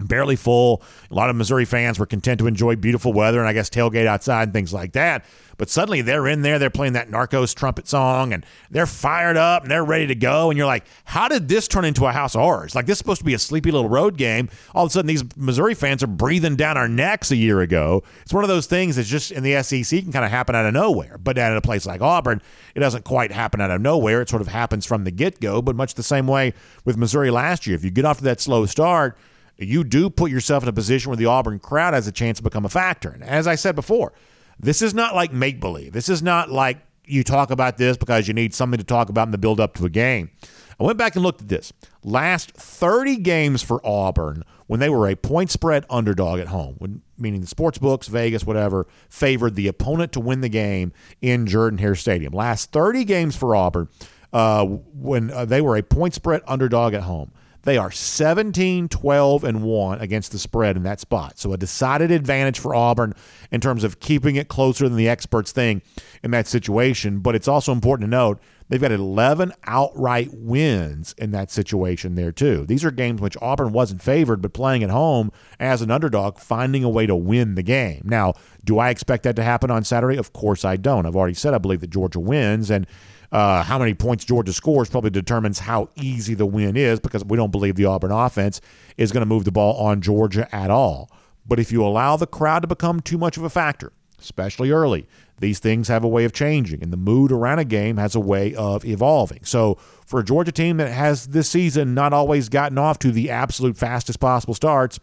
barely 0.00 0.36
full. 0.36 0.82
A 1.10 1.14
lot 1.14 1.30
of 1.30 1.36
Missouri 1.36 1.64
fans 1.64 1.98
were 1.98 2.06
content 2.06 2.38
to 2.40 2.46
enjoy 2.46 2.76
beautiful 2.76 3.12
weather 3.12 3.38
and 3.38 3.48
I 3.48 3.52
guess 3.52 3.70
tailgate 3.70 4.06
outside 4.06 4.44
and 4.44 4.52
things 4.52 4.72
like 4.72 4.92
that. 4.92 5.24
But 5.58 5.70
suddenly 5.70 6.02
they're 6.02 6.26
in 6.26 6.42
there, 6.42 6.58
they're 6.58 6.70
playing 6.70 6.92
that 6.94 7.10
Narcos 7.10 7.54
trumpet 7.54 7.88
song 7.88 8.32
and 8.32 8.44
they're 8.70 8.86
fired 8.86 9.36
up 9.36 9.62
and 9.62 9.70
they're 9.70 9.84
ready 9.84 10.06
to 10.06 10.14
go. 10.14 10.50
And 10.50 10.58
you're 10.58 10.66
like, 10.66 10.84
how 11.04 11.28
did 11.28 11.48
this 11.48 11.66
turn 11.66 11.84
into 11.84 12.06
a 12.06 12.12
house 12.12 12.34
of 12.34 12.42
horrors? 12.42 12.74
Like 12.74 12.86
this 12.86 12.94
is 12.94 12.98
supposed 12.98 13.20
to 13.20 13.24
be 13.24 13.34
a 13.34 13.38
sleepy 13.38 13.70
little 13.70 13.88
road 13.88 14.16
game. 14.16 14.48
All 14.74 14.84
of 14.84 14.90
a 14.90 14.92
sudden 14.92 15.06
these 15.06 15.24
Missouri 15.36 15.74
fans 15.74 16.02
are 16.02 16.08
breathing 16.08 16.56
down 16.56 16.76
our 16.76 16.88
necks 16.88 17.30
a 17.30 17.36
year 17.36 17.60
ago. 17.60 18.02
It's 18.22 18.34
one 18.34 18.44
of 18.44 18.48
those 18.48 18.66
things 18.66 18.96
that's 18.96 19.08
just 19.08 19.32
in 19.32 19.42
the 19.42 19.62
SEC 19.62 20.02
can 20.02 20.12
kind 20.12 20.24
of 20.24 20.30
happen 20.30 20.54
out 20.54 20.66
of 20.66 20.74
nowhere. 20.74 21.18
But 21.18 21.38
at 21.38 21.56
a 21.56 21.60
place 21.60 21.86
like 21.86 22.02
Auburn, 22.02 22.42
it 22.74 22.80
doesn't 22.80 23.04
quite 23.04 23.32
happen 23.32 23.60
out 23.60 23.70
of 23.70 23.80
nowhere. 23.80 24.20
It 24.20 24.28
sort 24.28 24.42
of 24.42 24.48
happens 24.48 24.84
from 24.84 25.04
the 25.04 25.10
get 25.10 25.40
go, 25.40 25.62
but 25.62 25.74
much 25.74 25.94
the 25.94 26.02
same 26.02 26.26
way 26.26 26.52
with 26.84 26.96
Missouri 26.96 27.30
last 27.30 27.66
year. 27.66 27.76
If 27.76 27.84
you 27.84 27.90
get 27.90 28.04
off 28.04 28.18
to 28.18 28.24
that 28.24 28.40
slow 28.40 28.66
start, 28.66 29.16
you 29.58 29.84
do 29.84 30.10
put 30.10 30.30
yourself 30.30 30.62
in 30.62 30.68
a 30.68 30.72
position 30.72 31.10
where 31.10 31.16
the 31.16 31.26
Auburn 31.26 31.58
crowd 31.58 31.94
has 31.94 32.06
a 32.06 32.12
chance 32.12 32.38
to 32.38 32.44
become 32.44 32.64
a 32.64 32.68
factor. 32.68 33.10
And 33.10 33.24
as 33.24 33.46
I 33.46 33.54
said 33.54 33.74
before, 33.74 34.12
this 34.58 34.82
is 34.82 34.94
not 34.94 35.14
like 35.14 35.32
make 35.32 35.60
believe. 35.60 35.92
This 35.92 36.08
is 36.08 36.22
not 36.22 36.50
like 36.50 36.78
you 37.04 37.22
talk 37.22 37.50
about 37.50 37.78
this 37.78 37.96
because 37.96 38.28
you 38.28 38.34
need 38.34 38.54
something 38.54 38.78
to 38.78 38.84
talk 38.84 39.08
about 39.08 39.28
in 39.28 39.32
the 39.32 39.38
build 39.38 39.60
up 39.60 39.74
to 39.74 39.84
a 39.86 39.90
game. 39.90 40.30
I 40.78 40.84
went 40.84 40.98
back 40.98 41.16
and 41.16 41.22
looked 41.22 41.40
at 41.40 41.48
this. 41.48 41.72
Last 42.02 42.50
30 42.52 43.16
games 43.16 43.62
for 43.62 43.80
Auburn 43.84 44.42
when 44.66 44.80
they 44.80 44.90
were 44.90 45.08
a 45.08 45.14
point 45.14 45.50
spread 45.50 45.86
underdog 45.88 46.38
at 46.40 46.48
home, 46.48 46.74
when, 46.78 47.02
meaning 47.16 47.40
the 47.40 47.46
sports 47.46 47.78
books, 47.78 48.08
Vegas, 48.08 48.44
whatever, 48.44 48.86
favored 49.08 49.54
the 49.54 49.68
opponent 49.68 50.12
to 50.12 50.20
win 50.20 50.42
the 50.42 50.48
game 50.48 50.92
in 51.22 51.46
Jordan 51.46 51.78
Hare 51.78 51.94
Stadium. 51.94 52.32
Last 52.32 52.72
30 52.72 53.04
games 53.04 53.36
for 53.36 53.56
Auburn 53.56 53.88
uh, 54.32 54.66
when 54.66 55.30
uh, 55.30 55.44
they 55.44 55.62
were 55.62 55.76
a 55.76 55.82
point 55.82 56.14
spread 56.14 56.42
underdog 56.46 56.92
at 56.92 57.02
home. 57.02 57.32
They 57.66 57.78
are 57.78 57.90
17, 57.90 58.88
12, 58.88 59.42
and 59.42 59.64
1 59.64 60.00
against 60.00 60.30
the 60.30 60.38
spread 60.38 60.76
in 60.76 60.84
that 60.84 61.00
spot. 61.00 61.36
So 61.36 61.52
a 61.52 61.56
decided 61.56 62.12
advantage 62.12 62.60
for 62.60 62.76
Auburn 62.76 63.12
in 63.50 63.60
terms 63.60 63.82
of 63.82 63.98
keeping 63.98 64.36
it 64.36 64.46
closer 64.46 64.88
than 64.88 64.96
the 64.96 65.08
experts 65.08 65.50
think 65.50 65.82
in 66.22 66.30
that 66.30 66.46
situation. 66.46 67.18
But 67.18 67.34
it's 67.34 67.48
also 67.48 67.72
important 67.72 68.06
to 68.06 68.16
note 68.16 68.38
they've 68.68 68.80
got 68.80 68.92
11 68.92 69.52
outright 69.64 70.30
wins 70.32 71.12
in 71.18 71.32
that 71.32 71.50
situation 71.50 72.14
there, 72.14 72.30
too. 72.30 72.64
These 72.66 72.84
are 72.84 72.92
games 72.92 73.20
which 73.20 73.36
Auburn 73.42 73.72
wasn't 73.72 74.00
favored, 74.00 74.40
but 74.40 74.52
playing 74.52 74.84
at 74.84 74.90
home 74.90 75.32
as 75.58 75.82
an 75.82 75.90
underdog, 75.90 76.38
finding 76.38 76.84
a 76.84 76.88
way 76.88 77.06
to 77.06 77.16
win 77.16 77.56
the 77.56 77.64
game. 77.64 78.02
Now, 78.04 78.34
do 78.62 78.78
I 78.78 78.90
expect 78.90 79.24
that 79.24 79.34
to 79.34 79.42
happen 79.42 79.72
on 79.72 79.82
Saturday? 79.82 80.18
Of 80.18 80.32
course 80.32 80.64
I 80.64 80.76
don't. 80.76 81.04
I've 81.04 81.16
already 81.16 81.34
said 81.34 81.52
I 81.52 81.58
believe 81.58 81.80
that 81.80 81.90
Georgia 81.90 82.20
wins. 82.20 82.70
And 82.70 82.86
uh, 83.32 83.62
how 83.62 83.78
many 83.78 83.94
points 83.94 84.24
Georgia 84.24 84.52
scores 84.52 84.88
probably 84.88 85.10
determines 85.10 85.58
how 85.58 85.88
easy 85.96 86.34
the 86.34 86.46
win 86.46 86.76
is 86.76 87.00
because 87.00 87.24
we 87.24 87.36
don't 87.36 87.50
believe 87.50 87.76
the 87.76 87.84
Auburn 87.84 88.12
offense 88.12 88.60
is 88.96 89.12
going 89.12 89.22
to 89.22 89.26
move 89.26 89.44
the 89.44 89.52
ball 89.52 89.76
on 89.76 90.00
Georgia 90.00 90.48
at 90.54 90.70
all. 90.70 91.10
But 91.46 91.60
if 91.60 91.70
you 91.70 91.84
allow 91.84 92.16
the 92.16 92.26
crowd 92.26 92.60
to 92.60 92.68
become 92.68 93.00
too 93.00 93.18
much 93.18 93.36
of 93.36 93.42
a 93.42 93.50
factor, 93.50 93.92
especially 94.18 94.70
early, 94.70 95.06
these 95.38 95.58
things 95.58 95.88
have 95.88 96.02
a 96.02 96.08
way 96.08 96.24
of 96.24 96.32
changing, 96.32 96.82
and 96.82 96.92
the 96.92 96.96
mood 96.96 97.30
around 97.30 97.58
a 97.58 97.64
game 97.64 97.98
has 97.98 98.14
a 98.14 98.20
way 98.20 98.54
of 98.54 98.84
evolving. 98.84 99.44
So, 99.44 99.76
for 100.06 100.20
a 100.20 100.24
Georgia 100.24 100.52
team 100.52 100.78
that 100.78 100.90
has 100.90 101.28
this 101.28 101.48
season 101.48 101.94
not 101.94 102.12
always 102.12 102.48
gotten 102.48 102.78
off 102.78 102.98
to 103.00 103.10
the 103.10 103.30
absolute 103.30 103.76
fastest 103.76 104.18
possible 104.18 104.54
starts, 104.54 104.98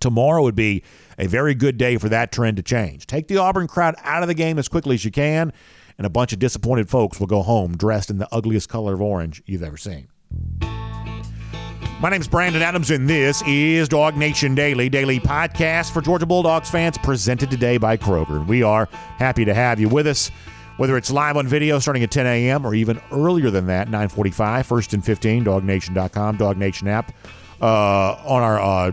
tomorrow 0.00 0.42
would 0.42 0.54
be 0.54 0.82
a 1.18 1.26
very 1.26 1.54
good 1.54 1.76
day 1.76 1.96
for 1.96 2.08
that 2.08 2.30
trend 2.30 2.56
to 2.58 2.62
change. 2.62 3.06
Take 3.06 3.28
the 3.28 3.38
Auburn 3.38 3.66
crowd 3.66 3.94
out 4.02 4.22
of 4.22 4.28
the 4.28 4.34
game 4.34 4.58
as 4.58 4.68
quickly 4.68 4.94
as 4.94 5.04
you 5.04 5.10
can 5.10 5.52
and 5.98 6.06
a 6.06 6.10
bunch 6.10 6.32
of 6.32 6.38
disappointed 6.38 6.88
folks 6.88 7.20
will 7.20 7.26
go 7.26 7.42
home 7.42 7.76
dressed 7.76 8.10
in 8.10 8.18
the 8.18 8.28
ugliest 8.32 8.68
color 8.68 8.94
of 8.94 9.02
orange 9.02 9.42
you've 9.46 9.62
ever 9.62 9.76
seen. 9.76 10.08
My 12.00 12.10
name's 12.10 12.28
Brandon 12.28 12.60
Adams, 12.60 12.90
and 12.90 13.08
this 13.08 13.42
is 13.46 13.88
DawgNation 13.88 14.54
Daily, 14.54 14.88
daily 14.90 15.20
podcast 15.20 15.92
for 15.92 16.02
Georgia 16.02 16.26
Bulldogs 16.26 16.68
fans, 16.68 16.98
presented 16.98 17.50
today 17.50 17.78
by 17.78 17.96
Kroger. 17.96 18.46
We 18.46 18.62
are 18.62 18.88
happy 19.16 19.44
to 19.46 19.54
have 19.54 19.80
you 19.80 19.88
with 19.88 20.06
us, 20.06 20.30
whether 20.76 20.98
it's 20.98 21.10
live 21.10 21.36
on 21.36 21.46
video 21.46 21.78
starting 21.78 22.02
at 22.02 22.10
10 22.10 22.26
a.m. 22.26 22.66
or 22.66 22.74
even 22.74 23.00
earlier 23.10 23.48
than 23.48 23.66
that, 23.68 23.88
9:45, 23.88 24.66
first 24.66 24.92
and 24.92 25.02
15, 25.02 25.44
DawgNation.com, 25.44 26.36
Dog 26.36 26.58
Nation 26.58 26.88
app, 26.88 27.14
uh, 27.62 28.16
on 28.26 28.42
our 28.42 28.60
uh, 28.60 28.92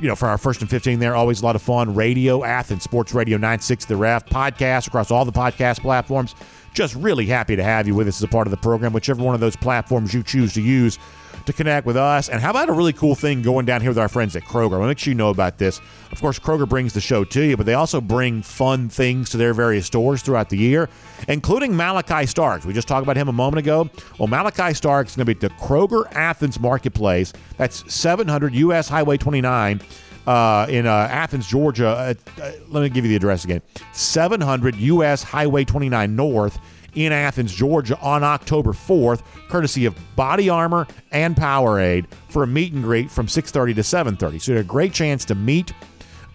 you 0.00 0.08
know, 0.08 0.14
for 0.14 0.28
our 0.28 0.38
first 0.38 0.60
and 0.60 0.70
15 0.70 0.98
there, 0.98 1.14
always 1.14 1.40
a 1.42 1.44
lot 1.44 1.56
of 1.56 1.62
fun. 1.62 1.94
Radio, 1.94 2.44
Athens, 2.44 2.82
Sports 2.82 3.14
Radio 3.14 3.36
96, 3.36 3.86
The 3.86 3.96
Ref, 3.96 4.26
podcast 4.26 4.86
across 4.86 5.10
all 5.10 5.24
the 5.24 5.32
podcast 5.32 5.80
platforms. 5.80 6.34
Just 6.78 6.94
really 6.94 7.26
happy 7.26 7.56
to 7.56 7.64
have 7.64 7.88
you 7.88 7.96
with 7.96 8.06
us 8.06 8.18
as 8.18 8.22
a 8.22 8.28
part 8.28 8.46
of 8.46 8.52
the 8.52 8.56
program, 8.56 8.92
whichever 8.92 9.20
one 9.20 9.34
of 9.34 9.40
those 9.40 9.56
platforms 9.56 10.14
you 10.14 10.22
choose 10.22 10.52
to 10.52 10.62
use 10.62 10.96
to 11.44 11.52
connect 11.52 11.84
with 11.88 11.96
us. 11.96 12.28
And 12.28 12.40
how 12.40 12.50
about 12.50 12.68
a 12.68 12.72
really 12.72 12.92
cool 12.92 13.16
thing 13.16 13.42
going 13.42 13.66
down 13.66 13.80
here 13.80 13.90
with 13.90 13.98
our 13.98 14.08
friends 14.08 14.36
at 14.36 14.44
Kroger? 14.44 14.74
I 14.74 14.78
want 14.78 14.82
to 14.82 14.86
make 14.86 14.98
sure 15.00 15.10
you 15.10 15.16
know 15.16 15.30
about 15.30 15.58
this. 15.58 15.80
Of 16.12 16.20
course, 16.20 16.38
Kroger 16.38 16.68
brings 16.68 16.92
the 16.92 17.00
show 17.00 17.24
to 17.24 17.42
you, 17.42 17.56
but 17.56 17.66
they 17.66 17.74
also 17.74 18.00
bring 18.00 18.42
fun 18.42 18.88
things 18.88 19.28
to 19.30 19.36
their 19.36 19.54
various 19.54 19.86
stores 19.86 20.22
throughout 20.22 20.50
the 20.50 20.56
year, 20.56 20.88
including 21.26 21.72
Malaki 21.72 22.28
Starks. 22.28 22.64
We 22.64 22.72
just 22.72 22.86
talked 22.86 23.02
about 23.02 23.16
him 23.16 23.26
a 23.26 23.32
moment 23.32 23.58
ago. 23.58 23.90
Well, 24.20 24.28
Malaki 24.28 24.76
Starks 24.76 25.10
is 25.10 25.16
going 25.16 25.26
to 25.26 25.34
be 25.34 25.44
at 25.44 25.52
the 25.52 25.56
Kroger 25.60 26.04
Athens 26.12 26.60
Marketplace. 26.60 27.32
That's 27.56 27.92
700 27.92 28.54
US 28.54 28.88
Highway 28.88 29.16
29. 29.16 29.80
Uh, 30.28 30.66
in 30.68 30.86
uh, 30.86 31.08
Athens, 31.10 31.46
Georgia. 31.46 31.88
Uh, 31.88 32.14
uh 32.42 32.52
let 32.68 32.82
me 32.82 32.90
give 32.90 33.02
you 33.02 33.08
the 33.08 33.16
address 33.16 33.44
again 33.44 33.62
700 33.94 34.76
US 34.76 35.22
Highway 35.22 35.64
29 35.64 36.14
North 36.14 36.58
in 36.94 37.12
Athens, 37.12 37.50
Georgia 37.54 37.98
on 38.02 38.22
October 38.22 38.72
4th, 38.72 39.22
courtesy 39.48 39.86
of 39.86 39.96
Body 40.16 40.50
Armor 40.50 40.86
and 41.12 41.34
Powerade 41.34 42.04
for 42.28 42.42
a 42.42 42.46
meet 42.46 42.74
and 42.74 42.82
greet 42.82 43.10
from 43.10 43.26
6:30 43.26 43.74
to 43.76 43.82
7:30. 43.82 44.38
So 44.38 44.52
you 44.52 44.58
a 44.58 44.62
great 44.62 44.92
chance 44.92 45.24
to 45.24 45.34
meet 45.34 45.72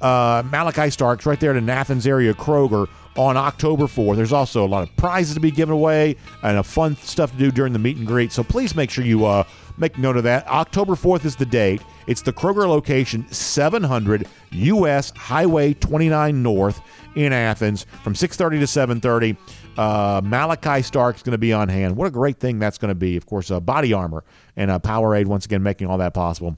uh, 0.02 0.42
Malaki 0.42 0.92
Starks 0.92 1.28
right 1.28 1.40
there 1.40 1.52
at 1.52 1.58
an 1.58 1.70
Athens 1.70 2.08
area 2.08 2.34
Kroger 2.34 2.88
on 3.16 3.38
October 3.38 3.84
4th. 3.84 4.16
There's 4.16 4.34
also 4.34 4.66
a 4.66 4.68
lot 4.68 4.82
of 4.82 4.96
prizes 4.98 5.36
to 5.36 5.40
be 5.40 5.52
given 5.52 5.74
away 5.74 6.16
and 6.42 6.58
a 6.58 6.64
fun 6.64 6.96
stuff 6.96 7.32
to 7.32 7.38
do 7.38 7.52
during 7.52 7.74
the 7.74 7.80
meet 7.80 7.98
and 7.98 8.08
greet. 8.08 8.32
So 8.32 8.44
please 8.44 8.76
make 8.76 8.90
sure 8.90 9.06
you 9.06 9.26
uh, 9.26 9.44
make 9.78 9.98
note 9.98 10.18
of 10.18 10.24
that. 10.24 10.48
October 10.48 10.94
4th 10.94 11.26
is 11.26 11.36
the 11.36 11.46
date. 11.46 11.82
It's 12.08 12.22
the 12.22 12.34
Kroger 12.34 12.68
location, 12.68 13.26
700 13.32 14.28
US 14.52 15.12
Highway 15.12 15.74
29 15.74 16.44
North 16.44 16.82
in 17.16 17.32
Athens 17.34 17.86
from 18.04 18.14
6:30 18.14 18.60
to 18.60 18.68
7:30. 18.68 19.38
Uh, 19.78 20.22
Malaki 20.22 20.84
Stark's 20.84 21.24
going 21.24 21.32
to 21.32 21.38
be 21.38 21.54
on 21.54 21.70
hand. 21.70 21.96
What 21.96 22.08
a 22.08 22.12
great 22.12 22.40
thing 22.40 22.60
that's 22.60 22.78
going 22.78 22.90
to 22.90 22.96
be. 22.96 23.18
Of 23.18 23.26
course, 23.26 23.50
uh, 23.50 23.60
body 23.60 23.94
armor 23.94 24.24
and 24.56 24.70
uh, 24.70 24.80
Powerade 24.80 25.26
once 25.26 25.46
again 25.46 25.64
making 25.64 25.88
all 25.88 25.98
that 25.98 26.14
possible. 26.14 26.58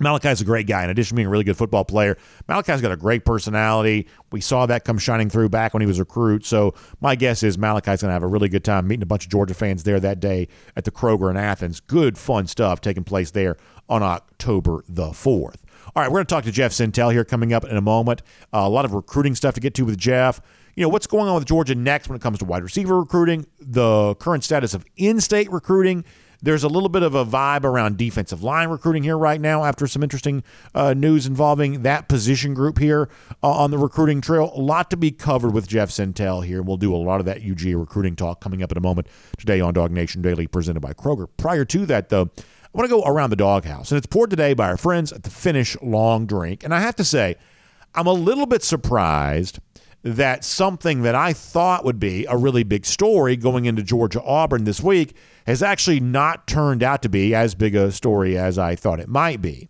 Malaki's 0.00 0.40
a 0.40 0.44
great 0.44 0.66
guy. 0.66 0.82
In 0.84 0.90
addition 0.90 1.10
to 1.10 1.14
being 1.16 1.26
a 1.26 1.30
really 1.30 1.44
good 1.44 1.56
football 1.56 1.84
player, 1.84 2.16
Malaki's 2.48 2.80
got 2.80 2.92
a 2.92 2.96
great 2.96 3.24
personality. 3.24 4.08
We 4.32 4.40
saw 4.40 4.66
that 4.66 4.84
come 4.84 4.98
shining 4.98 5.30
through 5.30 5.50
back 5.50 5.74
when 5.74 5.80
he 5.80 5.86
was 5.86 5.98
a 5.98 6.02
recruit. 6.02 6.44
So 6.44 6.74
my 7.00 7.14
guess 7.14 7.42
is 7.42 7.56
Malaki's 7.56 8.02
going 8.02 8.08
to 8.08 8.12
have 8.12 8.22
a 8.22 8.28
really 8.28 8.48
good 8.48 8.64
time 8.64 8.88
meeting 8.88 9.02
a 9.02 9.06
bunch 9.06 9.26
of 9.26 9.30
Georgia 9.30 9.54
fans 9.54 9.82
there 9.84 10.00
that 10.00 10.20
day 10.20 10.48
at 10.76 10.84
the 10.84 10.90
Kroger 10.90 11.30
in 11.30 11.36
Athens. 11.36 11.80
Good, 11.80 12.16
fun 12.18 12.46
stuff 12.46 12.80
taking 12.80 13.04
place 13.04 13.30
there 13.30 13.56
on 13.88 14.02
October 14.02 14.84
the 14.88 15.08
4th. 15.08 15.56
All 15.94 16.02
right, 16.02 16.08
we're 16.08 16.18
going 16.18 16.26
to 16.26 16.34
talk 16.34 16.44
to 16.44 16.52
Jeff 16.52 16.72
Sentell 16.72 17.12
here 17.12 17.24
coming 17.24 17.52
up 17.52 17.64
in 17.64 17.76
a 17.76 17.80
moment. 17.80 18.22
Uh, 18.54 18.58
a 18.58 18.68
lot 18.68 18.84
of 18.84 18.94
recruiting 18.94 19.34
stuff 19.34 19.54
to 19.54 19.60
get 19.60 19.74
to 19.74 19.84
with 19.84 19.98
Jeff 19.98 20.40
you 20.76 20.82
know, 20.82 20.88
what's 20.88 21.06
going 21.06 21.28
on 21.28 21.34
with 21.34 21.46
Georgia 21.46 21.74
next 21.74 22.08
when 22.08 22.16
it 22.16 22.22
comes 22.22 22.38
to 22.38 22.44
wide 22.44 22.62
receiver 22.62 23.00
recruiting, 23.00 23.46
the 23.60 24.14
current 24.16 24.44
status 24.44 24.72
of 24.72 24.84
in 24.96 25.20
state 25.20 25.50
recruiting, 25.50 26.04
There's 26.42 26.64
a 26.64 26.68
little 26.68 26.88
bit 26.88 27.02
of 27.02 27.14
a 27.14 27.24
vibe 27.24 27.64
around 27.64 27.98
defensive 27.98 28.42
line 28.42 28.68
recruiting 28.68 29.02
here 29.02 29.18
right 29.18 29.40
now 29.40 29.64
after 29.64 29.86
some 29.86 30.02
interesting 30.02 30.42
uh, 30.74 30.94
news 30.94 31.26
involving 31.26 31.82
that 31.82 32.08
position 32.08 32.54
group 32.54 32.78
here 32.78 33.10
uh, 33.42 33.50
on 33.50 33.70
the 33.70 33.78
recruiting 33.78 34.20
trail. 34.20 34.50
A 34.54 34.60
lot 34.60 34.90
to 34.90 34.96
be 34.96 35.10
covered 35.10 35.52
with 35.52 35.68
Jeff 35.68 35.90
Sentell 35.90 36.44
here. 36.44 36.62
We'll 36.62 36.78
do 36.78 36.94
a 36.94 36.96
lot 36.96 37.20
of 37.20 37.26
that 37.26 37.42
UGA 37.42 37.78
recruiting 37.78 38.16
talk 38.16 38.40
coming 38.40 38.62
up 38.62 38.72
in 38.72 38.78
a 38.78 38.80
moment 38.80 39.06
today 39.38 39.60
on 39.60 39.74
DawgNation 39.74 40.22
Daily 40.22 40.46
presented 40.46 40.80
by 40.80 40.94
Kroger. 40.94 41.28
Prior 41.36 41.64
to 41.66 41.84
that, 41.86 42.08
though, 42.08 42.30
I 42.38 42.78
want 42.78 42.88
to 42.88 42.96
go 42.96 43.02
around 43.02 43.30
the 43.30 43.36
doghouse, 43.36 43.90
and 43.90 43.98
it's 43.98 44.06
poured 44.06 44.30
today 44.30 44.54
by 44.54 44.68
our 44.68 44.76
friends 44.76 45.12
at 45.12 45.24
the 45.24 45.30
Finnish 45.30 45.76
Long 45.82 46.24
Drink. 46.24 46.64
And 46.64 46.74
I 46.74 46.80
have 46.80 46.96
to 46.96 47.04
say, 47.04 47.36
I'm 47.94 48.06
a 48.06 48.12
little 48.12 48.46
bit 48.46 48.62
surprised 48.62 49.58
that 50.02 50.44
something 50.44 51.02
that 51.02 51.14
I 51.14 51.32
thought 51.32 51.84
would 51.84 52.00
be 52.00 52.24
a 52.26 52.36
really 52.36 52.62
big 52.62 52.86
story 52.86 53.36
going 53.36 53.66
into 53.66 53.82
Georgia 53.82 54.22
Auburn 54.22 54.64
this 54.64 54.80
week 54.80 55.14
has 55.46 55.62
actually 55.62 56.00
not 56.00 56.46
turned 56.46 56.82
out 56.82 57.02
to 57.02 57.08
be 57.08 57.34
as 57.34 57.54
big 57.54 57.74
a 57.74 57.92
story 57.92 58.38
as 58.38 58.58
I 58.58 58.76
thought 58.76 59.00
it 59.00 59.08
might 59.08 59.42
be. 59.42 59.68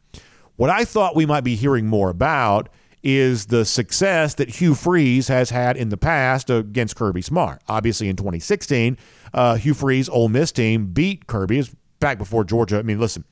What 0.56 0.70
I 0.70 0.84
thought 0.84 1.16
we 1.16 1.26
might 1.26 1.42
be 1.42 1.56
hearing 1.56 1.86
more 1.86 2.10
about 2.10 2.68
is 3.02 3.46
the 3.46 3.64
success 3.64 4.34
that 4.34 4.48
Hugh 4.60 4.74
Freeze 4.74 5.28
has 5.28 5.50
had 5.50 5.76
in 5.76 5.88
the 5.88 5.96
past 5.96 6.50
against 6.50 6.96
Kirby 6.96 7.22
Smart. 7.22 7.62
Obviously, 7.66 8.08
in 8.08 8.16
2016, 8.16 8.98
uh, 9.32 9.56
Hugh 9.56 9.74
Freeze' 9.74 10.08
Ole 10.08 10.28
Miss 10.28 10.52
team 10.52 10.86
beat 10.92 11.26
Kirby. 11.26 11.64
Back 11.98 12.18
before 12.18 12.44
Georgia. 12.44 12.78
I 12.78 12.82
mean, 12.82 12.98
listen, 12.98 13.24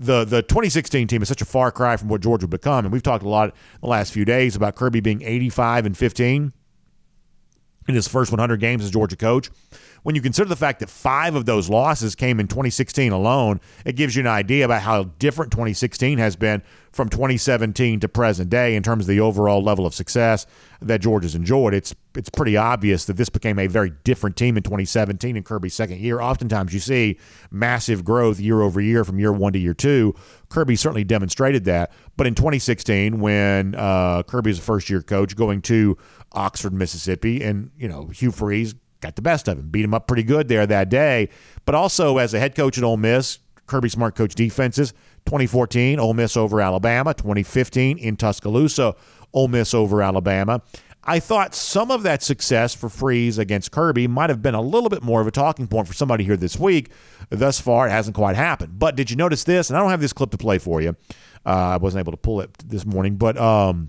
the 0.00 0.24
the 0.24 0.42
2016 0.42 1.06
team 1.06 1.22
is 1.22 1.28
such 1.28 1.42
a 1.42 1.44
far 1.44 1.70
cry 1.70 1.96
from 1.96 2.08
what 2.08 2.22
Georgia 2.22 2.46
would 2.46 2.50
become, 2.50 2.86
and 2.86 2.92
we've 2.92 3.02
talked 3.02 3.22
a 3.22 3.28
lot 3.28 3.54
the 3.80 3.86
last 3.86 4.12
few 4.12 4.24
days 4.24 4.56
about 4.56 4.74
Kirby 4.74 5.00
being 5.00 5.22
85 5.22 5.86
and 5.86 5.96
15 5.96 6.52
in 7.86 7.94
his 7.94 8.08
first 8.08 8.32
100 8.32 8.58
games 8.58 8.82
as 8.82 8.90
Georgia 8.90 9.16
coach. 9.16 9.50
When 10.02 10.14
you 10.14 10.22
consider 10.22 10.48
the 10.48 10.56
fact 10.56 10.80
that 10.80 10.88
five 10.88 11.34
of 11.34 11.44
those 11.44 11.68
losses 11.68 12.14
came 12.14 12.40
in 12.40 12.48
2016 12.48 13.12
alone, 13.12 13.60
it 13.84 13.96
gives 13.96 14.16
you 14.16 14.20
an 14.20 14.26
idea 14.26 14.64
about 14.64 14.82
how 14.82 15.04
different 15.18 15.52
2016 15.52 16.18
has 16.18 16.36
been 16.36 16.62
from 16.92 17.08
2017 17.08 18.00
to 18.00 18.08
present 18.08 18.50
day 18.50 18.74
in 18.74 18.82
terms 18.82 19.04
of 19.04 19.08
the 19.08 19.20
overall 19.20 19.62
level 19.62 19.86
of 19.86 19.94
success 19.94 20.46
that 20.80 21.00
Georgia's 21.00 21.34
enjoyed. 21.34 21.74
It's 21.74 21.94
it's 22.16 22.28
pretty 22.28 22.56
obvious 22.56 23.04
that 23.04 23.16
this 23.16 23.28
became 23.28 23.58
a 23.58 23.68
very 23.68 23.92
different 24.02 24.36
team 24.36 24.56
in 24.56 24.64
2017 24.64 25.36
in 25.36 25.42
Kirby's 25.44 25.74
second 25.74 26.00
year. 26.00 26.20
Oftentimes 26.20 26.74
you 26.74 26.80
see 26.80 27.18
massive 27.52 28.04
growth 28.04 28.40
year 28.40 28.62
over 28.62 28.80
year 28.80 29.04
from 29.04 29.20
year 29.20 29.32
one 29.32 29.52
to 29.52 29.58
year 29.58 29.74
two. 29.74 30.14
Kirby 30.48 30.74
certainly 30.74 31.04
demonstrated 31.04 31.64
that. 31.66 31.92
But 32.16 32.26
in 32.26 32.34
2016, 32.34 33.20
when 33.20 33.76
uh, 33.76 34.24
Kirby 34.24 34.50
was 34.50 34.58
a 34.58 34.62
first 34.62 34.90
year 34.90 35.02
coach 35.02 35.36
going 35.36 35.62
to 35.62 35.96
Oxford, 36.32 36.72
Mississippi, 36.72 37.44
and 37.44 37.70
you 37.78 37.88
know 37.88 38.06
Hugh 38.06 38.32
Freeze 38.32 38.74
got 39.00 39.16
the 39.16 39.22
best 39.22 39.48
of 39.48 39.58
him, 39.58 39.68
beat 39.68 39.84
him 39.84 39.94
up 39.94 40.06
pretty 40.06 40.22
good 40.22 40.48
there 40.48 40.66
that 40.66 40.88
day. 40.88 41.28
But 41.64 41.74
also 41.74 42.18
as 42.18 42.34
a 42.34 42.40
head 42.40 42.54
coach 42.54 42.78
at 42.78 42.84
Ole 42.84 42.96
Miss, 42.96 43.38
Kirby 43.66 43.88
Smart 43.88 44.14
coach 44.14 44.34
defenses. 44.34 44.92
2014, 45.26 45.98
Ole 45.98 46.14
Miss 46.14 46.36
over 46.36 46.60
Alabama. 46.60 47.14
2015 47.14 47.98
in 47.98 48.16
Tuscaloosa, 48.16 48.94
Ole 49.32 49.48
Miss 49.48 49.74
over 49.74 50.02
Alabama. 50.02 50.62
I 51.04 51.18
thought 51.18 51.54
some 51.54 51.90
of 51.90 52.02
that 52.02 52.22
success 52.22 52.74
for 52.74 52.90
Freeze 52.90 53.38
against 53.38 53.70
Kirby 53.70 54.06
might 54.06 54.28
have 54.28 54.42
been 54.42 54.54
a 54.54 54.60
little 54.60 54.90
bit 54.90 55.02
more 55.02 55.20
of 55.20 55.26
a 55.26 55.30
talking 55.30 55.66
point 55.66 55.88
for 55.88 55.94
somebody 55.94 56.24
here 56.24 56.36
this 56.36 56.58
week. 56.58 56.90
Thus 57.30 57.58
far, 57.58 57.86
it 57.86 57.90
hasn't 57.90 58.14
quite 58.14 58.36
happened. 58.36 58.78
But 58.78 58.96
did 58.96 59.10
you 59.10 59.16
notice 59.16 59.44
this? 59.44 59.70
And 59.70 59.76
I 59.76 59.80
don't 59.80 59.90
have 59.90 60.02
this 60.02 60.12
clip 60.12 60.30
to 60.32 60.38
play 60.38 60.58
for 60.58 60.82
you. 60.82 60.96
Uh, 61.46 61.48
I 61.48 61.76
wasn't 61.78 62.00
able 62.00 62.12
to 62.12 62.18
pull 62.18 62.42
it 62.42 62.52
this 62.58 62.84
morning. 62.84 63.16
But 63.16 63.38
um, 63.38 63.88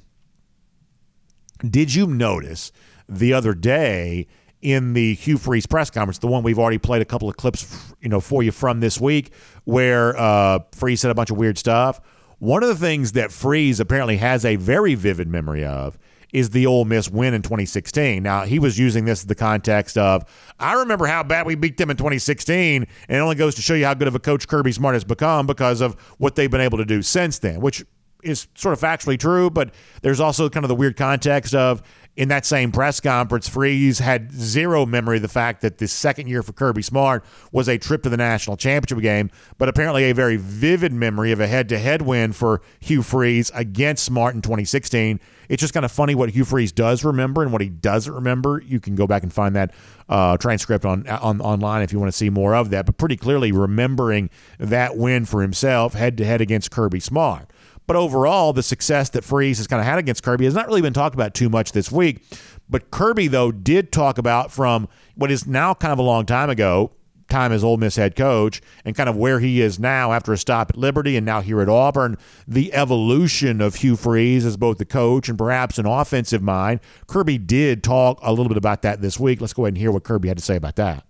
did 1.69 1.93
you 1.93 2.07
notice 2.07 2.71
the 3.09 3.33
other 3.33 3.53
day 3.53 4.27
in 4.61 4.93
the 4.93 5.13
Hugh 5.15 5.37
Freeze 5.37 5.65
press 5.65 5.89
conference, 5.89 6.19
the 6.19 6.27
one 6.27 6.43
we've 6.43 6.59
already 6.59 6.77
played 6.77 7.01
a 7.01 7.05
couple 7.05 7.29
of 7.29 7.37
clips, 7.37 7.93
you 8.01 8.09
know, 8.09 8.19
for 8.19 8.43
you 8.43 8.51
from 8.51 8.79
this 8.79 8.99
week, 8.99 9.31
where 9.63 10.17
uh, 10.17 10.59
Freeze 10.71 11.01
said 11.01 11.11
a 11.11 11.15
bunch 11.15 11.31
of 11.31 11.37
weird 11.37 11.57
stuff. 11.57 11.99
One 12.39 12.63
of 12.63 12.69
the 12.69 12.75
things 12.75 13.11
that 13.13 13.31
Freeze 13.31 13.79
apparently 13.79 14.17
has 14.17 14.45
a 14.45 14.55
very 14.55 14.95
vivid 14.95 15.27
memory 15.27 15.63
of 15.63 15.97
is 16.33 16.51
the 16.51 16.65
Ole 16.65 16.85
Miss 16.85 17.09
win 17.09 17.33
in 17.33 17.41
2016. 17.41 18.23
Now, 18.23 18.43
he 18.43 18.57
was 18.57 18.79
using 18.79 19.05
this 19.05 19.21
in 19.21 19.27
the 19.27 19.35
context 19.35 19.97
of, 19.97 20.23
I 20.59 20.73
remember 20.73 21.05
how 21.05 21.23
bad 21.23 21.45
we 21.45 21.55
beat 21.55 21.77
them 21.77 21.89
in 21.89 21.97
2016, 21.97 22.83
and 22.83 22.87
it 23.09 23.19
only 23.19 23.35
goes 23.35 23.55
to 23.55 23.61
show 23.61 23.73
you 23.73 23.85
how 23.85 23.93
good 23.93 24.07
of 24.07 24.15
a 24.15 24.19
coach 24.19 24.47
Kirby 24.47 24.71
Smart 24.71 24.95
has 24.95 25.03
become 25.03 25.45
because 25.45 25.81
of 25.81 25.93
what 26.17 26.35
they've 26.35 26.49
been 26.49 26.61
able 26.61 26.77
to 26.77 26.85
do 26.85 27.01
since 27.01 27.39
then, 27.39 27.59
which 27.59 27.83
is 28.23 28.47
sort 28.55 28.73
of 28.73 28.79
factually 28.79 29.19
true, 29.19 29.49
but 29.49 29.73
there's 30.01 30.19
also 30.19 30.49
kind 30.49 30.63
of 30.63 30.69
the 30.69 30.75
weird 30.75 30.95
context 30.95 31.53
of 31.55 31.81
in 32.17 32.27
that 32.27 32.45
same 32.45 32.71
press 32.71 32.99
conference, 32.99 33.47
Freeze 33.47 33.99
had 33.99 34.33
zero 34.33 34.85
memory 34.85 35.17
of 35.17 35.21
the 35.21 35.29
fact 35.29 35.61
that 35.61 35.77
the 35.77 35.87
second 35.87 36.27
year 36.27 36.43
for 36.43 36.51
Kirby 36.51 36.81
Smart 36.81 37.23
was 37.51 37.69
a 37.69 37.77
trip 37.77 38.03
to 38.03 38.09
the 38.09 38.17
national 38.17 38.57
championship 38.57 39.01
game, 39.01 39.31
but 39.57 39.69
apparently 39.69 40.03
a 40.03 40.13
very 40.13 40.35
vivid 40.35 40.91
memory 40.91 41.31
of 41.31 41.39
a 41.39 41.47
head 41.47 41.69
to 41.69 41.79
head 41.79 42.01
win 42.01 42.33
for 42.33 42.61
Hugh 42.81 43.01
Freeze 43.01 43.49
against 43.55 44.03
Smart 44.03 44.35
in 44.35 44.41
2016. 44.41 45.21
It's 45.47 45.61
just 45.61 45.73
kind 45.73 45.85
of 45.85 45.91
funny 45.91 46.13
what 46.13 46.29
Hugh 46.29 46.45
Freeze 46.45 46.71
does 46.73 47.03
remember 47.05 47.43
and 47.43 47.51
what 47.51 47.61
he 47.61 47.69
doesn't 47.69 48.13
remember. 48.13 48.61
You 48.65 48.79
can 48.81 48.95
go 48.95 49.07
back 49.07 49.23
and 49.23 49.31
find 49.31 49.55
that 49.55 49.73
uh, 50.09 50.35
transcript 50.37 50.85
on, 50.85 51.07
on 51.07 51.39
online 51.39 51.81
if 51.81 51.93
you 51.93 51.99
want 51.99 52.11
to 52.11 52.17
see 52.17 52.29
more 52.29 52.55
of 52.55 52.71
that, 52.71 52.85
but 52.85 52.97
pretty 52.97 53.15
clearly 53.15 53.53
remembering 53.53 54.29
that 54.59 54.97
win 54.97 55.25
for 55.25 55.41
himself 55.41 55.93
head 55.93 56.17
to 56.17 56.25
head 56.25 56.41
against 56.41 56.71
Kirby 56.71 56.99
Smart. 56.99 57.49
But 57.91 57.97
overall, 57.97 58.53
the 58.53 58.63
success 58.63 59.09
that 59.09 59.25
Freeze 59.25 59.57
has 59.57 59.67
kind 59.67 59.81
of 59.81 59.85
had 59.85 59.99
against 59.99 60.23
Kirby 60.23 60.45
has 60.45 60.53
not 60.53 60.65
really 60.65 60.81
been 60.81 60.93
talked 60.93 61.13
about 61.13 61.33
too 61.33 61.49
much 61.49 61.73
this 61.73 61.91
week. 61.91 62.23
But 62.69 62.89
Kirby, 62.89 63.27
though, 63.27 63.51
did 63.51 63.91
talk 63.91 64.17
about 64.17 64.49
from 64.49 64.87
what 65.15 65.29
is 65.29 65.45
now 65.45 65.73
kind 65.73 65.91
of 65.91 65.99
a 65.99 66.01
long 66.01 66.25
time 66.25 66.49
ago, 66.49 66.93
time 67.27 67.51
as 67.51 67.65
Ole 67.65 67.75
Miss 67.75 67.97
head 67.97 68.15
coach, 68.15 68.61
and 68.85 68.95
kind 68.95 69.09
of 69.09 69.17
where 69.17 69.41
he 69.41 69.59
is 69.59 69.77
now 69.77 70.13
after 70.13 70.31
a 70.31 70.37
stop 70.37 70.69
at 70.69 70.77
Liberty 70.77 71.17
and 71.17 71.25
now 71.25 71.41
here 71.41 71.59
at 71.59 71.67
Auburn, 71.67 72.17
the 72.47 72.73
evolution 72.73 73.59
of 73.59 73.75
Hugh 73.75 73.97
Freeze 73.97 74.45
as 74.45 74.55
both 74.55 74.77
the 74.77 74.85
coach 74.85 75.27
and 75.27 75.37
perhaps 75.37 75.77
an 75.77 75.85
offensive 75.85 76.41
mind. 76.41 76.79
Kirby 77.07 77.39
did 77.39 77.83
talk 77.83 78.19
a 78.21 78.31
little 78.31 78.47
bit 78.47 78.55
about 78.55 78.83
that 78.83 79.01
this 79.01 79.19
week. 79.19 79.41
Let's 79.41 79.51
go 79.51 79.65
ahead 79.65 79.73
and 79.73 79.77
hear 79.77 79.91
what 79.91 80.05
Kirby 80.05 80.29
had 80.29 80.37
to 80.37 80.43
say 80.45 80.55
about 80.55 80.77
that. 80.77 81.03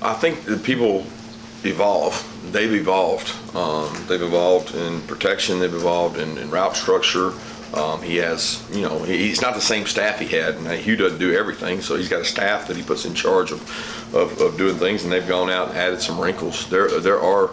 I 0.00 0.14
think 0.14 0.44
that 0.44 0.62
people 0.62 1.04
evolve. 1.64 2.14
They've 2.52 2.72
evolved. 2.72 3.34
Um, 3.54 3.92
they've 4.06 4.22
evolved 4.22 4.74
in 4.74 5.00
protection. 5.02 5.58
They've 5.58 5.74
evolved 5.74 6.18
in, 6.18 6.38
in 6.38 6.50
route 6.50 6.76
structure. 6.76 7.32
Um, 7.74 8.00
he 8.00 8.16
has, 8.16 8.64
you 8.72 8.80
know, 8.80 8.98
he's 9.00 9.42
not 9.42 9.54
the 9.54 9.60
same 9.60 9.84
staff 9.84 10.18
he 10.18 10.26
had. 10.26 10.54
And 10.54 10.66
Hugh 10.68 10.96
doesn't 10.96 11.18
do 11.18 11.34
everything, 11.34 11.82
so 11.82 11.96
he's 11.96 12.08
got 12.08 12.22
a 12.22 12.24
staff 12.24 12.66
that 12.68 12.76
he 12.76 12.82
puts 12.82 13.04
in 13.04 13.14
charge 13.14 13.52
of, 13.52 13.60
of, 14.14 14.40
of 14.40 14.56
doing 14.56 14.76
things, 14.76 15.04
and 15.04 15.12
they've 15.12 15.28
gone 15.28 15.50
out 15.50 15.68
and 15.68 15.78
added 15.78 16.00
some 16.00 16.18
wrinkles. 16.18 16.68
There, 16.70 16.88
there 17.00 17.20
are 17.20 17.50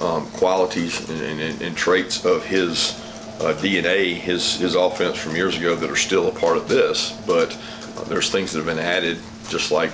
um, 0.00 0.26
qualities 0.32 1.08
and, 1.08 1.40
and, 1.40 1.62
and, 1.62 1.76
traits 1.76 2.24
of 2.26 2.44
his 2.44 3.00
uh, 3.40 3.54
DNA, 3.54 4.14
his 4.14 4.56
his 4.56 4.74
offense 4.74 5.16
from 5.16 5.36
years 5.36 5.56
ago 5.56 5.76
that 5.76 5.88
are 5.88 5.96
still 5.96 6.26
a 6.28 6.32
part 6.32 6.56
of 6.56 6.68
this, 6.68 7.12
but 7.26 7.56
uh, 7.96 8.04
there's 8.04 8.28
things 8.28 8.52
that 8.52 8.58
have 8.58 8.66
been 8.66 8.84
added, 8.84 9.18
just 9.48 9.70
like 9.70 9.90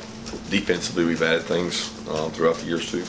defensively 0.49 1.05
we've 1.05 1.23
added 1.23 1.43
things 1.43 1.91
uh, 2.09 2.31
throughout 2.31 2.57
the 2.57 2.67
years 2.67 2.91
too. 2.91 3.05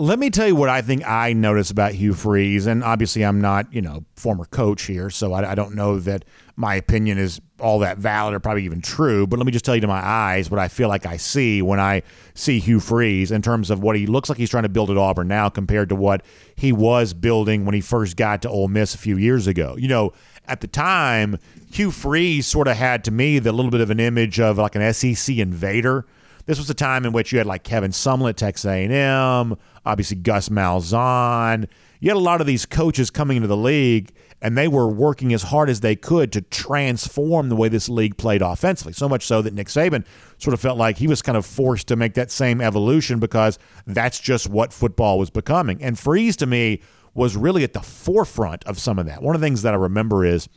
Let 0.00 0.20
me 0.20 0.30
tell 0.30 0.46
you 0.46 0.54
what 0.54 0.68
I 0.68 0.80
think 0.80 1.02
I 1.08 1.32
notice 1.32 1.72
about 1.72 1.90
Hugh 1.90 2.14
Freeze, 2.14 2.68
and 2.68 2.84
obviously 2.84 3.24
I'm 3.24 3.40
not, 3.40 3.66
you 3.74 3.82
know, 3.82 4.04
former 4.14 4.44
coach 4.44 4.82
here, 4.82 5.10
so 5.10 5.32
I, 5.32 5.50
I, 5.50 5.54
don't 5.56 5.74
know 5.74 5.98
that 5.98 6.24
my 6.54 6.76
opinion 6.76 7.18
is 7.18 7.40
all 7.58 7.80
that 7.80 7.98
valid 7.98 8.32
or 8.32 8.38
probably 8.38 8.64
even 8.64 8.80
true. 8.80 9.26
But 9.26 9.40
let 9.40 9.46
me 9.46 9.50
just 9.50 9.64
tell 9.64 9.74
you 9.74 9.80
to 9.80 9.88
my 9.88 9.98
eyes 9.98 10.52
what 10.52 10.60
I 10.60 10.68
feel 10.68 10.88
like 10.88 11.04
I 11.04 11.16
see 11.16 11.62
when 11.62 11.80
I 11.80 12.02
see 12.34 12.60
Hugh 12.60 12.78
Freeze 12.78 13.32
in 13.32 13.42
terms 13.42 13.70
of 13.70 13.82
what 13.82 13.96
he 13.96 14.06
looks 14.06 14.28
like 14.28 14.38
he's 14.38 14.50
trying 14.50 14.62
to 14.62 14.68
build 14.68 14.88
at 14.88 14.96
Auburn 14.96 15.26
now 15.26 15.48
compared 15.48 15.88
to 15.88 15.96
what 15.96 16.24
he 16.54 16.70
was 16.70 17.12
building 17.12 17.64
when 17.64 17.74
he 17.74 17.80
first 17.80 18.16
got 18.16 18.40
to 18.42 18.48
Ole 18.48 18.68
Miss 18.68 18.94
a 18.94 18.98
few 18.98 19.16
years 19.16 19.48
ago. 19.48 19.74
You 19.76 19.88
know, 19.88 20.12
at 20.46 20.60
the 20.60 20.68
time, 20.68 21.40
Hugh 21.72 21.90
Freeze 21.90 22.46
sort 22.46 22.68
of 22.68 22.76
had 22.76 23.02
to 23.02 23.10
me 23.10 23.40
the 23.40 23.50
little 23.50 23.72
bit 23.72 23.80
of 23.80 23.90
an 23.90 23.98
image 23.98 24.38
of 24.38 24.58
like 24.58 24.76
an 24.76 24.94
SEC 24.94 25.38
invader 25.38 26.06
this 26.48 26.56
was 26.56 26.70
a 26.70 26.74
time 26.74 27.04
in 27.04 27.12
which 27.12 27.30
you 27.30 27.36
had 27.36 27.46
like 27.46 27.62
Kevin 27.62 27.90
Sumlin 27.90 28.30
at 28.30 28.38
Texas 28.38 28.64
A&M, 28.64 29.54
obviously 29.84 30.16
Gus 30.16 30.48
Malzahn. 30.48 31.68
You 32.00 32.08
had 32.08 32.16
a 32.16 32.20
lot 32.20 32.40
of 32.40 32.46
these 32.46 32.64
coaches 32.64 33.10
coming 33.10 33.36
into 33.36 33.48
the 33.48 33.56
league, 33.56 34.14
and 34.40 34.56
they 34.56 34.66
were 34.66 34.88
working 34.88 35.34
as 35.34 35.42
hard 35.42 35.68
as 35.68 35.80
they 35.80 35.94
could 35.94 36.32
to 36.32 36.40
transform 36.40 37.50
the 37.50 37.56
way 37.56 37.68
this 37.68 37.90
league 37.90 38.16
played 38.16 38.40
offensively. 38.40 38.94
So 38.94 39.10
much 39.10 39.26
so 39.26 39.42
that 39.42 39.52
Nick 39.52 39.66
Saban 39.66 40.06
sort 40.38 40.54
of 40.54 40.60
felt 40.60 40.78
like 40.78 40.96
he 40.96 41.06
was 41.06 41.20
kind 41.20 41.36
of 41.36 41.44
forced 41.44 41.86
to 41.88 41.96
make 41.96 42.14
that 42.14 42.30
same 42.30 42.62
evolution 42.62 43.18
because 43.18 43.58
that's 43.86 44.18
just 44.18 44.48
what 44.48 44.72
football 44.72 45.18
was 45.18 45.28
becoming. 45.28 45.82
And 45.82 45.98
Freeze 45.98 46.36
to 46.38 46.46
me 46.46 46.80
was 47.12 47.36
really 47.36 47.62
at 47.62 47.74
the 47.74 47.82
forefront 47.82 48.64
of 48.64 48.78
some 48.78 48.98
of 48.98 49.04
that. 49.04 49.20
One 49.20 49.34
of 49.34 49.42
the 49.42 49.46
things 49.46 49.60
that 49.62 49.74
I 49.74 49.76
remember 49.76 50.24
is 50.24 50.48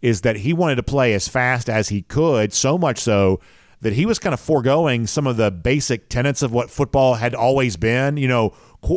is 0.00 0.20
that 0.20 0.36
he 0.36 0.52
wanted 0.52 0.76
to 0.76 0.82
play 0.82 1.12
as 1.12 1.26
fast 1.26 1.68
as 1.68 1.88
he 1.88 2.02
could, 2.02 2.52
so 2.52 2.78
much 2.78 2.98
so 2.98 3.40
that 3.82 3.94
he 3.94 4.04
was 4.04 4.18
kind 4.18 4.34
of 4.34 4.40
foregoing 4.40 5.06
some 5.06 5.26
of 5.26 5.36
the 5.36 5.50
basic 5.50 6.08
tenets 6.08 6.42
of 6.42 6.52
what 6.52 6.70
football 6.70 7.14
had 7.14 7.34
always 7.34 7.76
been, 7.76 8.16
you 8.16 8.28
know, 8.28 8.52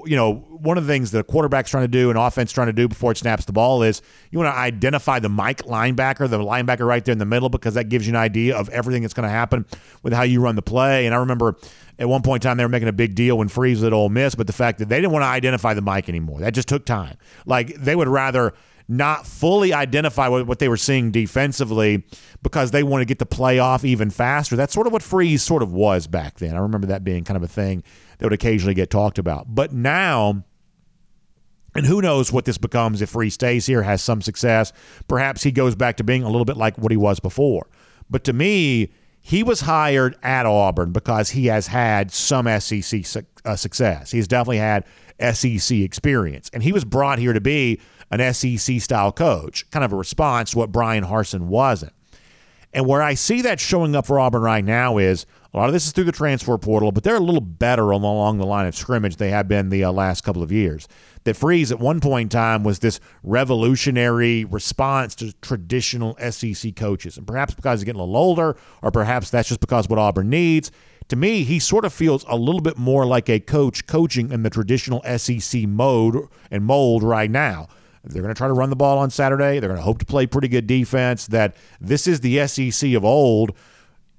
you 0.06 0.16
know, 0.16 0.36
one 0.50 0.78
of 0.78 0.86
the 0.86 0.94
things 0.94 1.12
the 1.12 1.24
quarterback's 1.24 1.70
trying 1.70 1.84
to 1.84 1.90
do 1.90 2.10
and 2.10 2.18
offense 2.18 2.52
trying 2.52 2.68
to 2.68 2.74
do 2.74 2.88
before 2.88 3.12
it 3.12 3.18
snaps 3.18 3.46
the 3.46 3.52
ball 3.52 3.84
is 3.84 4.02
you 4.32 4.40
want 4.40 4.54
to 4.54 4.58
identify 4.58 5.20
the 5.20 5.30
Mike 5.30 5.64
linebacker, 5.64 6.30
the 6.30 6.38
linebacker 6.38 6.86
right 6.86 7.04
there 7.04 7.12
in 7.14 7.18
the 7.18 7.26
middle, 7.26 7.50
because 7.50 7.74
that 7.74 7.86
gives 7.86 8.08
you 8.08 8.12
an 8.12 8.18
idea 8.18 8.56
of 8.56 8.70
everything 8.70 9.02
that's 9.02 9.14
going 9.14 9.28
to 9.28 9.34
happen 9.34 9.66
with 10.02 10.14
how 10.14 10.24
you 10.24 10.42
run 10.42 10.56
the 10.56 10.62
play. 10.62 11.06
And 11.06 11.14
I 11.14 11.18
remember 11.18 11.56
at 12.00 12.08
one 12.08 12.22
point 12.22 12.44
in 12.44 12.50
time 12.50 12.58
they 12.58 12.64
were 12.64 12.70
making 12.70 12.88
a 12.88 12.94
big 12.94 13.16
deal 13.16 13.38
when 13.38 13.48
Freeze 13.48 13.80
was 13.80 13.86
at 13.86 13.94
Ole 13.94 14.10
Miss, 14.10 14.36
but 14.36 14.48
the 14.48 14.54
fact 14.54 14.80
that 14.80 14.90
they 14.90 14.98
didn't 14.98 15.12
want 15.12 15.24
to 15.24 15.28
identify 15.28 15.74
the 15.74 15.82
Mike 15.82 16.10
anymore, 16.10 16.40
that 16.40 16.54
just 16.54 16.68
took 16.68 16.86
time. 16.86 17.18
Like 17.46 17.76
they 17.76 17.96
would 17.96 18.08
rather 18.08 18.54
not 18.98 19.26
fully 19.26 19.74
identify 19.74 20.28
what, 20.28 20.46
what 20.48 20.60
they 20.60 20.68
were 20.68 20.78
seeing 20.78 21.12
defensively 21.12 22.04
because 22.42 22.72
they 22.72 22.84
want 22.84 23.02
to 23.02 23.06
get 23.06 23.20
the 23.20 23.26
play 23.26 23.60
off 23.60 23.84
even 23.84 24.10
faster. 24.10 24.56
That's 24.56 24.74
sort 24.74 24.88
of 24.88 24.94
what 24.94 25.02
Freeze 25.02 25.44
sort 25.44 25.64
of 25.64 25.74
was 25.74 26.08
back 26.08 26.38
then. 26.38 26.56
I 26.56 26.60
remember 26.60 26.88
that 26.88 27.04
being 27.04 27.24
kind 27.24 27.38
of 27.38 27.44
a 27.44 27.48
thing 27.48 27.84
that 28.18 28.26
would 28.26 28.34
occasionally 28.34 28.74
get 28.74 28.90
talked 28.90 29.18
about. 29.18 29.54
But 29.54 29.74
now, 29.74 30.44
and 31.76 31.86
who 31.86 32.02
knows 32.02 32.32
what 32.32 32.46
this 32.46 32.58
becomes 32.58 33.02
if 33.02 33.10
Freeze 33.10 33.34
stays 33.34 33.66
here, 33.66 33.82
has 33.84 34.02
some 34.02 34.22
success. 34.22 34.72
Perhaps 35.08 35.44
he 35.44 35.52
goes 35.52 35.76
back 35.76 35.98
to 35.98 36.04
being 36.04 36.24
a 36.24 36.30
little 36.30 36.46
bit 36.46 36.58
like 36.58 36.78
what 36.78 36.92
he 36.92 36.98
was 36.98 37.20
before. 37.20 37.68
But 38.10 38.24
to 38.26 38.34
me, 38.34 38.92
he 39.22 39.42
was 39.42 39.62
hired 39.62 40.18
at 40.22 40.46
Auburn 40.46 40.92
because 40.92 41.32
he 41.32 41.48
has 41.48 41.68
had 41.68 42.12
some 42.12 42.46
SEC 42.60 43.06
su- 43.06 43.26
uh, 43.46 43.56
success. 43.56 44.12
He's 44.12 44.28
definitely 44.28 44.58
had 44.58 44.86
SEC 45.34 45.78
experience. 45.78 46.50
And 46.54 46.62
he 46.62 46.72
was 46.72 46.84
brought 46.84 47.20
here 47.20 47.34
to 47.34 47.42
be 47.42 47.80
an 48.14 48.34
SEC 48.34 48.80
style 48.80 49.12
coach, 49.12 49.70
kind 49.72 49.84
of 49.84 49.92
a 49.92 49.96
response 49.96 50.52
to 50.52 50.60
what 50.60 50.72
Brian 50.72 51.06
Harsin 51.06 51.48
wasn't. 51.48 51.94
And 52.74 52.88
where 52.88 53.02
I 53.02 53.14
see 53.14 53.42
that 53.42 53.60
showing 53.60 53.96
up 53.96 54.08
for 54.08 54.20
Auburn 54.20 54.42
right 54.42 54.66
now 54.66 54.98
is 54.98 55.26
a 55.54 55.58
lot 55.58 55.70
of 55.70 55.74
this 55.74 55.86
is 55.86 55.92
through 55.92 56.06
the 56.06 56.12
transfer 56.12 56.58
portal, 56.58 56.92
but 56.92 57.04
they're 57.04 57.16
a 57.16 57.20
little 57.20 57.42
better 57.42 57.92
along 57.92 58.40
the 58.40 58.46
line 58.46 58.66
of 58.66 58.76
scrimmage 58.76 59.18
they 59.18 59.30
have 59.30 59.48
been 59.48 59.70
the 59.70 59.84
uh, 59.84 59.92
last 59.92 60.22
couple 60.22 60.42
of 60.42 60.52
years. 60.52 60.88
That 61.24 61.38
Freeze 61.38 61.72
at 61.72 61.80
one 61.80 62.00
point 62.00 62.26
in 62.26 62.30
time 62.30 62.64
was 62.64 62.80
this 62.80 63.00
revolutionary 63.22 64.46
response 64.46 65.14
to 65.16 65.34
traditional 65.42 66.18
SEC 66.32 66.76
coaches. 66.76 67.18
And 67.18 67.28
perhaps 67.28 67.54
because 67.54 67.80
he's 67.80 67.86
getting 67.86 68.02
a 68.02 68.04
little 68.04 68.18
older, 68.18 68.58
or 68.82 68.90
perhaps 68.90 69.30
that's 69.30 69.50
just 69.50 69.60
because 69.60 69.88
what 69.88 70.00
Auburn 70.00 70.30
needs. 70.30 70.72
To 71.10 71.16
me, 71.16 71.44
he 71.44 71.60
sort 71.60 71.86
of 71.86 71.94
feels 71.94 72.26
a 72.28 72.36
little 72.36 72.62
bit 72.62 72.78
more 72.78 73.06
like 73.06 73.30
a 73.30 73.40
coach 73.40 73.86
coaching 73.86 74.32
in 74.32 74.42
the 74.42 74.50
traditional 74.50 75.04
SEC 75.18 75.64
mode 75.68 76.28
and 76.50 76.66
mold 76.66 77.04
right 77.04 77.30
now. 77.30 77.68
They're 78.04 78.22
going 78.22 78.34
to 78.34 78.38
try 78.38 78.48
to 78.48 78.54
run 78.54 78.70
the 78.70 78.76
ball 78.76 78.98
on 78.98 79.10
Saturday. 79.10 79.60
They're 79.60 79.70
going 79.70 79.80
to 79.80 79.84
hope 79.84 80.00
to 80.00 80.06
play 80.06 80.28
pretty 80.28 80.50
good 80.50 80.68
defense. 80.68 81.28
That 81.28 81.56
this 81.80 82.06
is 82.08 82.20
the 82.20 82.46
SEC 82.48 82.94
of 82.94 83.06
old 83.06 83.54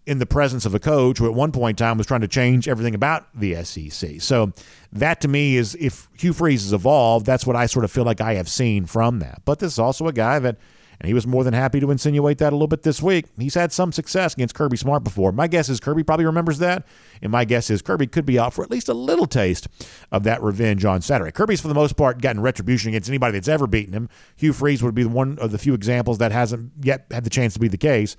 in 0.07 0.19
the 0.19 0.27
presence 0.27 0.67
of 0.67 0.75
a 0.75 0.79
coach 0.79 1.19
who 1.19 1.27
at 1.27 1.35
one 1.35 1.51
point 1.51 1.81
in 1.81 1.85
time 1.85 1.97
was 1.97 2.07
trying 2.07 2.21
to 2.21 2.29
change 2.29 2.69
everything 2.69 2.95
about 2.95 3.27
the 3.35 3.63
SEC. 3.65 4.21
So 4.21 4.53
that 4.93 5.21
to 5.23 5.29
me 5.29 5.57
is 5.57 5.75
if 5.81 6.09
Hugh 6.19 6.33
Freeze 6.33 6.63
has 6.63 6.73
evolved, 6.73 7.25
that's 7.25 7.47
what 7.47 7.57
I 7.57 7.67
sort 7.67 7.85
of 7.85 7.91
feel 7.91 8.05
like 8.05 8.21
I 8.21 8.35
have 8.35 8.49
seen 8.49 8.87
from 8.87 9.21
that. 9.21 9.43
But 9.45 9.59
this 9.59 9.73
is 9.73 9.79
also 9.79 10.07
a 10.07 10.13
guy 10.13 10.39
that 10.41 10.57
and 11.01 11.09
he 11.09 11.15
was 11.15 11.27
more 11.27 11.45
than 11.45 11.55
happy 11.55 11.81
to 11.81 11.91
insinuate 11.91 12.39
that 12.39 12.53
a 12.53 12.57
little 12.57 12.69
bit 12.69 12.83
this 12.83 13.03
week. 13.03 13.27
He's 13.39 13.55
had 13.55 13.73
some 13.73 13.93
success 13.93 14.35
against 14.35 14.55
Kirby 14.55 14.77
Smart 14.77 15.05
before. 15.05 15.33
My 15.33 15.47
guess 15.47 15.69
is 15.69 15.81
Kirby 15.81 16.03
probably 16.03 16.27
remembers 16.27 16.59
that. 16.59 16.87
And 17.23 17.33
my 17.33 17.45
guess 17.45 17.71
is 17.71 17.83
Kirby 17.83 18.07
could 18.07 18.27
be 18.27 18.39
out 18.39 18.55
for 18.55 18.63
at 18.63 18.71
least 18.71 18.89
a 18.89 18.95
little 18.95 19.27
taste 19.27 19.69
of 20.11 20.25
that 20.25 20.43
revenge 20.43 20.85
on 20.85 21.01
Saturday. 21.03 21.33
Kirby's, 21.33 21.61
for 21.61 21.69
the 21.69 21.75
most 21.75 21.97
part, 21.97 22.21
gotten 22.21 22.43
retribution 22.43 22.91
against 22.91 23.09
anybody 23.09 23.33
that's 23.33 23.49
ever 23.49 23.67
beaten 23.67 23.95
him. 23.95 24.09
Hugh 24.37 24.53
Freeze 24.53 24.83
would 24.83 24.95
be 24.95 25.05
one 25.05 25.39
of 25.39 25.53
the 25.53 25.59
few 25.59 25.75
examples 25.75 26.19
that 26.19 26.33
hasn't 26.33 26.73
yet 26.83 27.07
had 27.11 27.25
the 27.25 27.31
chance 27.31 27.55
to 27.55 27.61
be 27.61 27.69
the 27.69 27.77
case. 27.77 28.17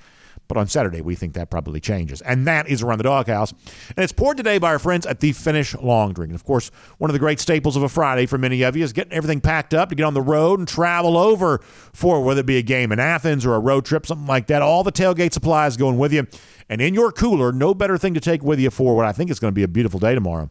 But 0.48 0.58
on 0.58 0.68
Saturday, 0.68 1.02
we 1.02 1.16
think 1.16 1.34
that 1.34 1.50
probably 1.50 1.80
changes. 1.80 2.22
And 2.22 2.46
that 2.48 2.68
is 2.68 2.82
around 2.84 3.00
the 3.00 3.04
doghouse. 3.06 3.52
And 3.52 4.04
it's 4.04 4.14
poured 4.14 4.38
today 4.38 4.58
by 4.58 4.70
our 4.70 4.80
friends 4.80 5.06
at 5.06 5.20
the 5.20 5.32
Finnish 5.32 5.76
Long 5.76 6.14
Drink. 6.14 6.30
And 6.30 6.36
of 6.36 6.44
course, 6.44 6.72
one 6.98 7.10
of 7.10 7.14
the 7.14 7.20
great 7.20 7.40
staples 7.40 7.76
of 7.76 7.84
a 7.84 7.90
Friday 7.90 8.26
for 8.26 8.38
many 8.38 8.62
of 8.62 8.76
you 8.76 8.84
is 8.84 8.94
getting 8.94 9.14
everything 9.14 9.42
packed 9.42 9.74
up 9.74 9.90
to 9.90 9.96
get 9.96 10.04
on 10.04 10.14
the 10.14 10.22
road 10.22 10.60
and 10.60 10.68
travel 10.68 11.18
over 11.18 11.60
for 11.94 12.22
whether 12.24 12.42
it 12.42 12.46
be 12.46 12.58
a 12.58 12.64
game 12.64 12.92
in 12.92 13.00
Athens 13.00 13.46
or 13.46 13.56
a 13.56 13.60
road 13.60 13.86
trip, 13.86 14.06
something 14.06 14.28
like 14.28 14.48
that. 14.48 14.62
All 14.62 14.84
the 14.84 14.92
tailgate 14.92 15.34
supplies 15.34 15.78
going 15.78 15.98
with 15.98 16.14
you. 16.14 16.28
And 16.70 16.82
in 16.82 16.94
your 16.94 17.12
cooler, 17.12 17.52
no 17.52 17.74
better 17.74 17.98
thing 17.98 18.14
to 18.16 18.20
take 18.20 18.44
with 18.44 18.60
you 18.60 18.70
for 18.70 18.96
what 18.96 19.06
I 19.06 19.12
think 19.12 19.30
is 19.30 19.40
going 19.40 19.52
to 19.52 19.56
be 19.56 19.64
a 19.64 19.68
beautiful 19.68 20.00
day 20.00 20.16
tomorrow 20.16 20.50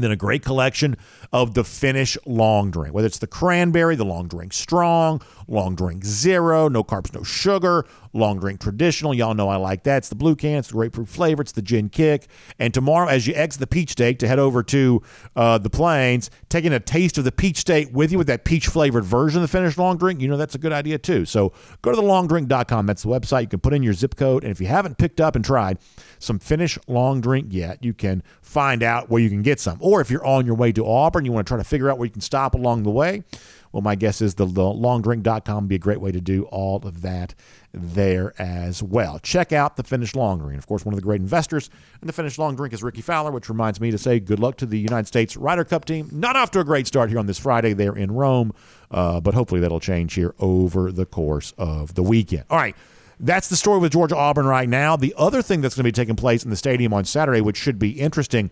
than 0.00 0.10
a 0.10 0.16
great 0.16 0.44
collection 0.44 0.96
of 1.32 1.54
the 1.54 1.64
Finnish 1.64 2.16
long 2.26 2.70
drink, 2.70 2.94
whether 2.94 3.06
it's 3.06 3.18
the 3.18 3.26
cranberry, 3.26 3.96
the 3.96 4.04
long 4.04 4.28
drink 4.28 4.52
strong, 4.52 5.20
long 5.48 5.74
drink 5.74 6.04
zero, 6.04 6.68
no 6.68 6.82
carbs, 6.82 7.12
no 7.14 7.22
sugar, 7.22 7.84
long 8.12 8.38
drink 8.38 8.60
traditional. 8.60 9.14
Y'all 9.14 9.34
know 9.34 9.48
I 9.48 9.56
like 9.56 9.84
that. 9.84 9.98
It's 9.98 10.08
the 10.08 10.14
blue 10.14 10.36
can, 10.36 10.58
it's 10.58 10.68
the 10.68 10.74
grapefruit 10.74 11.08
flavor, 11.08 11.42
it's 11.42 11.52
the 11.52 11.62
gin 11.62 11.88
kick. 11.88 12.28
And 12.58 12.72
tomorrow, 12.72 13.08
as 13.08 13.26
you 13.26 13.34
exit 13.34 13.60
the 13.60 13.66
peach 13.66 13.90
state 13.90 14.18
to 14.20 14.28
head 14.28 14.38
over 14.38 14.62
to 14.64 15.02
uh, 15.36 15.58
the 15.58 15.70
plains, 15.70 16.30
taking 16.48 16.72
a 16.72 16.80
taste 16.80 17.18
of 17.18 17.24
the 17.24 17.32
peach 17.32 17.58
state 17.58 17.92
with 17.92 18.12
you 18.12 18.18
with 18.18 18.26
that 18.28 18.44
peach 18.44 18.68
flavored 18.68 19.04
version 19.04 19.38
of 19.38 19.42
the 19.42 19.48
Finnish 19.48 19.76
long 19.78 19.96
drink, 19.96 20.20
you 20.20 20.28
know 20.28 20.36
that's 20.36 20.54
a 20.54 20.58
good 20.58 20.72
idea 20.72 20.98
too. 20.98 21.24
So 21.24 21.52
go 21.82 21.92
to 21.92 22.00
thelongdrink.com. 22.00 22.86
That's 22.86 23.02
the 23.02 23.08
website. 23.08 23.42
You 23.42 23.48
can 23.48 23.60
put 23.60 23.74
in 23.74 23.82
your 23.82 23.94
zip 23.94 24.16
code. 24.16 24.44
And 24.44 24.50
if 24.50 24.60
you 24.60 24.66
haven't 24.66 24.98
picked 24.98 25.20
up 25.20 25.36
and 25.36 25.44
tried 25.44 25.78
some 26.18 26.38
Finnish 26.38 26.78
long 26.86 27.20
drink 27.20 27.48
yet, 27.50 27.84
you 27.84 27.94
can 27.94 28.22
find 28.42 28.82
out 28.82 29.10
where 29.10 29.20
you 29.20 29.28
can 29.28 29.42
get 29.42 29.60
some. 29.60 29.78
Or 29.90 30.00
if 30.00 30.08
you're 30.08 30.24
on 30.24 30.46
your 30.46 30.54
way 30.54 30.70
to 30.70 30.86
Auburn, 30.86 31.24
you 31.24 31.32
want 31.32 31.48
to 31.48 31.50
try 31.50 31.58
to 31.58 31.64
figure 31.64 31.90
out 31.90 31.98
where 31.98 32.06
you 32.06 32.12
can 32.12 32.20
stop 32.20 32.54
along 32.54 32.84
the 32.84 32.92
way, 32.92 33.24
well, 33.72 33.82
my 33.82 33.96
guess 33.96 34.20
is 34.20 34.36
the, 34.36 34.46
longdrink.com 34.46 35.64
would 35.64 35.68
be 35.68 35.74
a 35.74 35.80
great 35.80 36.00
way 36.00 36.12
to 36.12 36.20
do 36.20 36.44
all 36.44 36.76
of 36.86 37.02
that 37.02 37.34
there 37.74 38.40
as 38.40 38.84
well. 38.84 39.18
Check 39.18 39.52
out 39.52 39.76
the 39.76 39.82
Finnish 39.82 40.14
Long 40.14 40.38
Drink. 40.38 40.58
Of 40.58 40.68
course, 40.68 40.84
one 40.84 40.92
of 40.92 40.96
the 40.96 41.02
great 41.02 41.20
investors 41.20 41.70
in 42.00 42.06
the 42.06 42.12
Finnish 42.12 42.38
Long 42.38 42.54
Drink 42.54 42.72
is 42.72 42.84
Rickie 42.84 43.00
Fowler, 43.00 43.32
which 43.32 43.48
reminds 43.48 43.80
me 43.80 43.90
to 43.90 43.98
say 43.98 44.20
good 44.20 44.38
luck 44.38 44.56
to 44.58 44.66
the 44.66 44.78
United 44.78 45.08
States 45.08 45.36
Ryder 45.36 45.64
Cup 45.64 45.86
team. 45.86 46.08
Not 46.12 46.36
off 46.36 46.52
to 46.52 46.60
a 46.60 46.64
great 46.64 46.86
start 46.86 47.10
here 47.10 47.18
on 47.18 47.26
this 47.26 47.38
Friday. 47.40 47.72
They're 47.72 47.96
in 47.96 48.12
Rome, 48.12 48.52
uh, 48.92 49.20
but 49.20 49.34
hopefully 49.34 49.60
that'll 49.60 49.80
change 49.80 50.14
here 50.14 50.36
over 50.38 50.92
the 50.92 51.04
course 51.04 51.52
of 51.58 51.96
the 51.96 52.02
weekend. 52.04 52.44
All 52.48 52.58
right. 52.58 52.76
That's 53.22 53.48
the 53.48 53.56
story 53.56 53.80
with 53.80 53.92
Georgia 53.92 54.16
Auburn 54.16 54.46
right 54.46 54.68
now. 54.68 54.96
The 54.96 55.14
other 55.18 55.42
thing 55.42 55.60
that's 55.60 55.74
going 55.74 55.84
to 55.84 55.88
be 55.88 55.92
taking 55.92 56.16
place 56.16 56.42
in 56.42 56.48
the 56.48 56.56
stadium 56.56 56.94
on 56.94 57.04
Saturday, 57.04 57.42
which 57.42 57.58
should 57.58 57.78
be 57.78 57.90
interesting, 58.00 58.50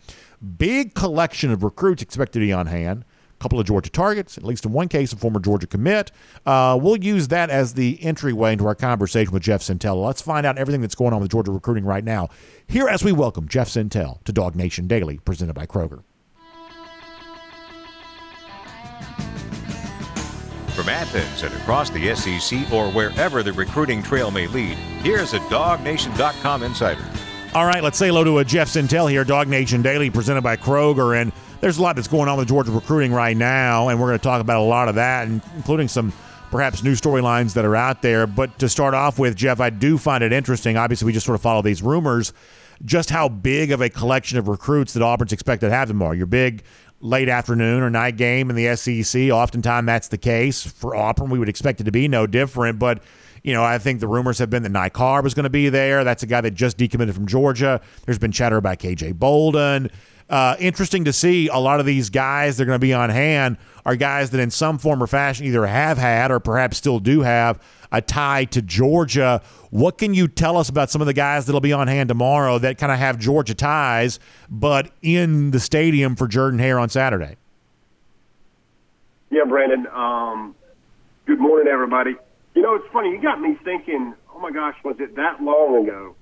big 0.59 0.93
collection 0.93 1.51
of 1.51 1.63
recruits 1.63 2.03
expected 2.03 2.41
to 2.41 2.47
be 2.47 2.53
on 2.53 2.67
hand. 2.67 3.07
A 3.33 3.43
couple 3.43 3.59
of 3.59 3.67
Georgia 3.67 3.89
targets, 3.89 4.37
at 4.37 4.45
least 4.45 4.67
in 4.67 4.73
one 4.73 4.89
case, 4.89 5.11
a 5.13 5.17
former 5.17 5.41
Georgia 5.41 5.67
commit. 5.67 6.13
Uh, 6.45 6.79
we'll 6.81 6.99
use 6.99 7.29
that 7.29 7.49
as 7.49 7.75
the 7.75 8.03
entryway 8.03 8.53
into 8.53 8.67
our 8.67 8.75
conversation 8.75 9.33
with 9.33 9.43
Jeff 9.43 9.63
Sentell. 9.63 10.05
Let's 10.05 10.21
find 10.21 10.45
out 10.45 10.59
everything 10.59 10.83
that's 10.83 10.97
going 10.97 11.15
on 11.15 11.23
with 11.23 11.31
Georgia 11.31 11.51
recruiting 11.51 11.87
right 11.87 12.05
now. 12.05 12.29
Here, 12.67 12.89
as 12.89 13.03
we 13.03 13.13
welcome 13.13 13.49
Jeff 13.49 13.71
Sentell 13.71 14.23
to 14.25 14.35
DawgNation 14.35 14.87
Daily, 14.87 15.17
presented 15.19 15.55
by 15.55 15.65
Kroger. 15.65 16.03
From 20.79 20.91
Athens 20.91 21.43
and 21.43 21.53
across 21.55 21.91
the 21.91 22.15
SEC 22.15 22.73
or 22.73 22.89
wherever 22.93 23.43
the 23.43 23.53
recruiting 23.53 24.01
trail 24.01 24.31
may 24.31 24.47
lead, 24.47 24.77
here's 25.03 25.35
a 25.35 25.41
DawgNation.com 25.41 26.63
insider. 26.63 27.05
All 27.53 27.67
right, 27.67 27.83
let's 27.83 27.99
say 27.99 28.07
hello 28.07 28.23
to 28.23 28.39
a 28.39 28.45
Jeff 28.45 28.69
Sentell 28.69 29.11
here, 29.11 29.25
DawgNation 29.25 29.83
Daily, 29.83 30.09
presented 30.09 30.43
by 30.43 30.57
Kroger. 30.57 31.21
And 31.21 31.33
there's 31.61 31.79
a 31.79 31.83
lot 31.83 31.97
that's 31.97 32.07
going 32.07 32.29
on 32.29 32.39
with 32.39 32.47
Georgia 32.47 32.71
recruiting 32.71 33.13
right 33.13 33.37
now, 33.37 33.89
and 33.89 34.01
we're 34.01 34.07
going 34.07 34.21
to 34.21 34.23
talk 34.23 34.41
about 34.41 34.61
a 34.61 34.63
lot 34.63 34.89
of 34.89 34.95
that, 34.95 35.27
including 35.27 35.89
some 35.89 36.13
perhaps 36.53 36.85
new 36.85 36.93
storylines 36.93 37.55
that 37.55 37.65
are 37.65 37.75
out 37.75 38.01
there. 38.01 38.29
But 38.29 38.57
to 38.61 38.69
start 38.69 38.95
off 38.95 39.19
with, 39.19 39.35
Jeff, 39.35 39.59
I 39.59 39.71
do 39.71 39.99
find 39.99 40.23
it 40.23 40.33
interesting. 40.33 40.77
Obviously, 40.77 41.07
we 41.07 41.13
just 41.13 41.27
sort 41.27 41.35
of 41.35 41.43
follow 41.43 41.61
these 41.61 41.83
rumors, 41.83 42.33
just 42.85 43.11
how 43.11 43.29
big 43.29 43.73
of 43.73 43.81
a 43.81 43.91
collection 43.91 44.39
of 44.39 44.47
recruits 44.47 44.93
that 44.93 45.03
Auburn's 45.03 45.33
expected 45.33 45.71
to 45.71 45.75
have 45.75 45.89
tomorrow. 45.89 46.13
Your 46.13 46.27
big 46.27 46.63
late 47.01 47.29
afternoon 47.29 47.83
or 47.83 47.91
night 47.91 48.17
game 48.17 48.51
in 48.51 48.57
the 48.57 48.75
SEC. 48.77 49.31
Oftentimes 49.31 49.87
that's 49.87 50.09
the 50.09 50.19
case. 50.19 50.67
For 50.67 50.97
Auburn, 50.97 51.31
we 51.31 51.39
would 51.39 51.49
expect 51.49 51.81
it 51.81 51.85
to 51.85 51.93
be 51.93 52.09
no 52.09 52.27
different. 52.27 52.79
But, 52.79 53.03
you 53.43 53.53
know, 53.53 53.63
I 53.63 53.79
think 53.79 54.01
the 54.01 54.09
rumors 54.09 54.39
have 54.39 54.51
been 54.51 54.63
that 54.65 54.73
Ny 54.73 54.89
Carr 54.89 55.23
was 55.23 55.35
going 55.35 55.45
to 55.45 55.51
be 55.51 55.69
there. 55.69 56.05
That's 56.05 56.23
a 56.23 56.27
guy 56.27 56.41
that 56.41 56.53
just 56.53 56.79
decommitted 56.79 57.15
from 57.15 57.27
Georgia. 57.27 57.81
There's 58.05 58.19
been 58.19 58.33
chatter 58.33 58.57
about 58.57 58.79
KJ 58.79 59.15
Bolden. 59.15 59.91
Uh, 60.29 60.57
interesting 60.59 61.05
to 61.05 61.13
see 61.13 61.49
a 61.49 61.57
lot 61.57 61.81
of 61.81 61.87
these 61.87 62.11
guys 62.11 62.57
they're 62.57 62.67
going 62.67 62.77
to 62.77 62.81
be 62.81 62.93
on 62.93 63.09
hand 63.09 63.57
are 63.87 63.97
guys 63.97 64.31
that 64.31 64.41
in 64.41 64.51
some 64.51 64.77
form 64.77 65.03
or 65.03 65.07
fashion 65.07 65.47
either 65.47 65.67
have 65.67 65.97
had 65.97 66.31
or 66.31 66.39
perhaps 66.39 66.77
still 66.77 66.99
do 66.99 67.23
have 67.23 67.59
a 67.93 68.01
tie 68.01 68.45
to 68.47 68.63
Georgia. 68.63 69.43
What 69.71 69.99
can 69.99 70.15
you 70.15 70.29
tell 70.29 70.57
us 70.57 70.69
about 70.69 70.91
some 70.91 71.01
of 71.01 71.07
the 71.07 71.13
guys 71.13 71.47
that'll 71.47 71.61
be 71.61 71.73
on 71.73 71.89
hand 71.89 72.09
tomorrow 72.09 72.59
that 72.59 72.79
kind 72.79 72.93
of 72.93 72.99
have 72.99 73.19
Georgia 73.19 73.55
ties, 73.55 74.19
but 74.51 74.91
in 75.03 75.51
the 75.51 75.61
stadium 75.61 76.17
for 76.17 76.29
Jordan 76.29 76.59
Hare 76.59 76.79
on 76.79 76.89
Saturday? 76.89 77.37
Yeah, 79.31 79.45
Brandon. 79.47 79.87
Um, 79.89 80.55
good 81.27 81.39
morning, 81.39 81.69
everybody. 81.71 82.17
You 82.55 82.63
know, 82.63 82.75
it's 82.75 82.91
funny. 82.93 83.11
You 83.11 83.21
got 83.21 83.41
me 83.41 83.59
thinking. 83.63 84.15
Oh 84.35 84.41
my 84.41 84.51
gosh, 84.51 84.77
was 84.85 84.97
it 85.01 85.17
that 85.17 85.43
long 85.43 85.85
ago? 85.85 86.15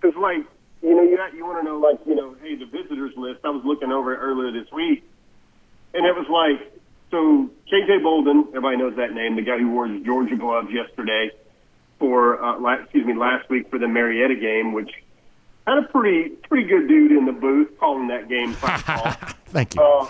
Because, 0.00 0.16
like, 0.16 0.46
you 0.82 0.94
know, 0.94 1.02
you 1.02 1.16
got, 1.16 1.34
you 1.34 1.44
want 1.44 1.58
to 1.58 1.64
know, 1.64 1.78
like, 1.78 2.00
you 2.06 2.14
know, 2.14 2.34
hey, 2.42 2.54
the 2.56 2.64
visitors 2.64 3.12
list. 3.16 3.40
I 3.44 3.50
was 3.50 3.62
looking 3.64 3.92
over 3.92 4.14
it 4.14 4.18
earlier 4.18 4.50
this 4.52 4.70
week, 4.72 5.04
and 5.92 6.06
it 6.06 6.14
was 6.16 6.26
like 6.30 6.79
so 7.10 7.50
KJ 7.70 8.02
Bolden, 8.02 8.46
everybody 8.48 8.76
knows 8.76 8.96
that 8.96 9.12
name, 9.12 9.36
the 9.36 9.42
guy 9.42 9.58
who 9.58 9.70
wore 9.70 9.86
his 9.86 10.02
Georgia 10.04 10.36
gloves 10.36 10.68
yesterday 10.70 11.30
for, 11.98 12.42
uh, 12.42 12.58
last, 12.58 12.82
excuse 12.84 13.06
me, 13.06 13.14
last 13.14 13.48
week 13.50 13.68
for 13.70 13.78
the 13.78 13.88
Marietta 13.88 14.36
game, 14.36 14.72
which 14.72 14.90
had 15.66 15.78
a 15.78 15.82
pretty 15.82 16.30
pretty 16.48 16.66
good 16.68 16.88
dude 16.88 17.12
in 17.12 17.26
the 17.26 17.32
booth 17.32 17.78
calling 17.78 18.08
that 18.08 18.28
game. 18.28 18.52
Thank 19.46 19.74
you. 19.74 19.82
Uh, 19.82 20.06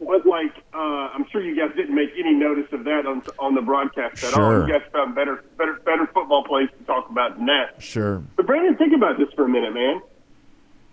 but 0.00 0.26
like, 0.26 0.52
uh, 0.74 0.78
I'm 0.78 1.26
sure 1.30 1.42
you 1.42 1.56
guys 1.56 1.74
didn't 1.76 1.94
make 1.94 2.10
any 2.18 2.34
notice 2.34 2.70
of 2.72 2.84
that 2.84 3.06
on 3.06 3.22
on 3.38 3.54
the 3.54 3.62
broadcast 3.62 4.22
at 4.24 4.34
all. 4.34 4.50
Sure. 4.50 4.66
You 4.66 4.72
guys 4.72 4.82
found 4.92 5.14
better, 5.14 5.44
better, 5.56 5.74
better 5.84 6.06
football 6.12 6.44
plays 6.44 6.68
to 6.78 6.84
talk 6.84 7.08
about 7.08 7.36
than 7.36 7.46
that. 7.46 7.80
sure. 7.80 8.22
But 8.36 8.46
Brandon, 8.46 8.76
think 8.76 8.94
about 8.94 9.18
this 9.18 9.28
for 9.34 9.44
a 9.44 9.48
minute, 9.48 9.72
man. 9.72 10.00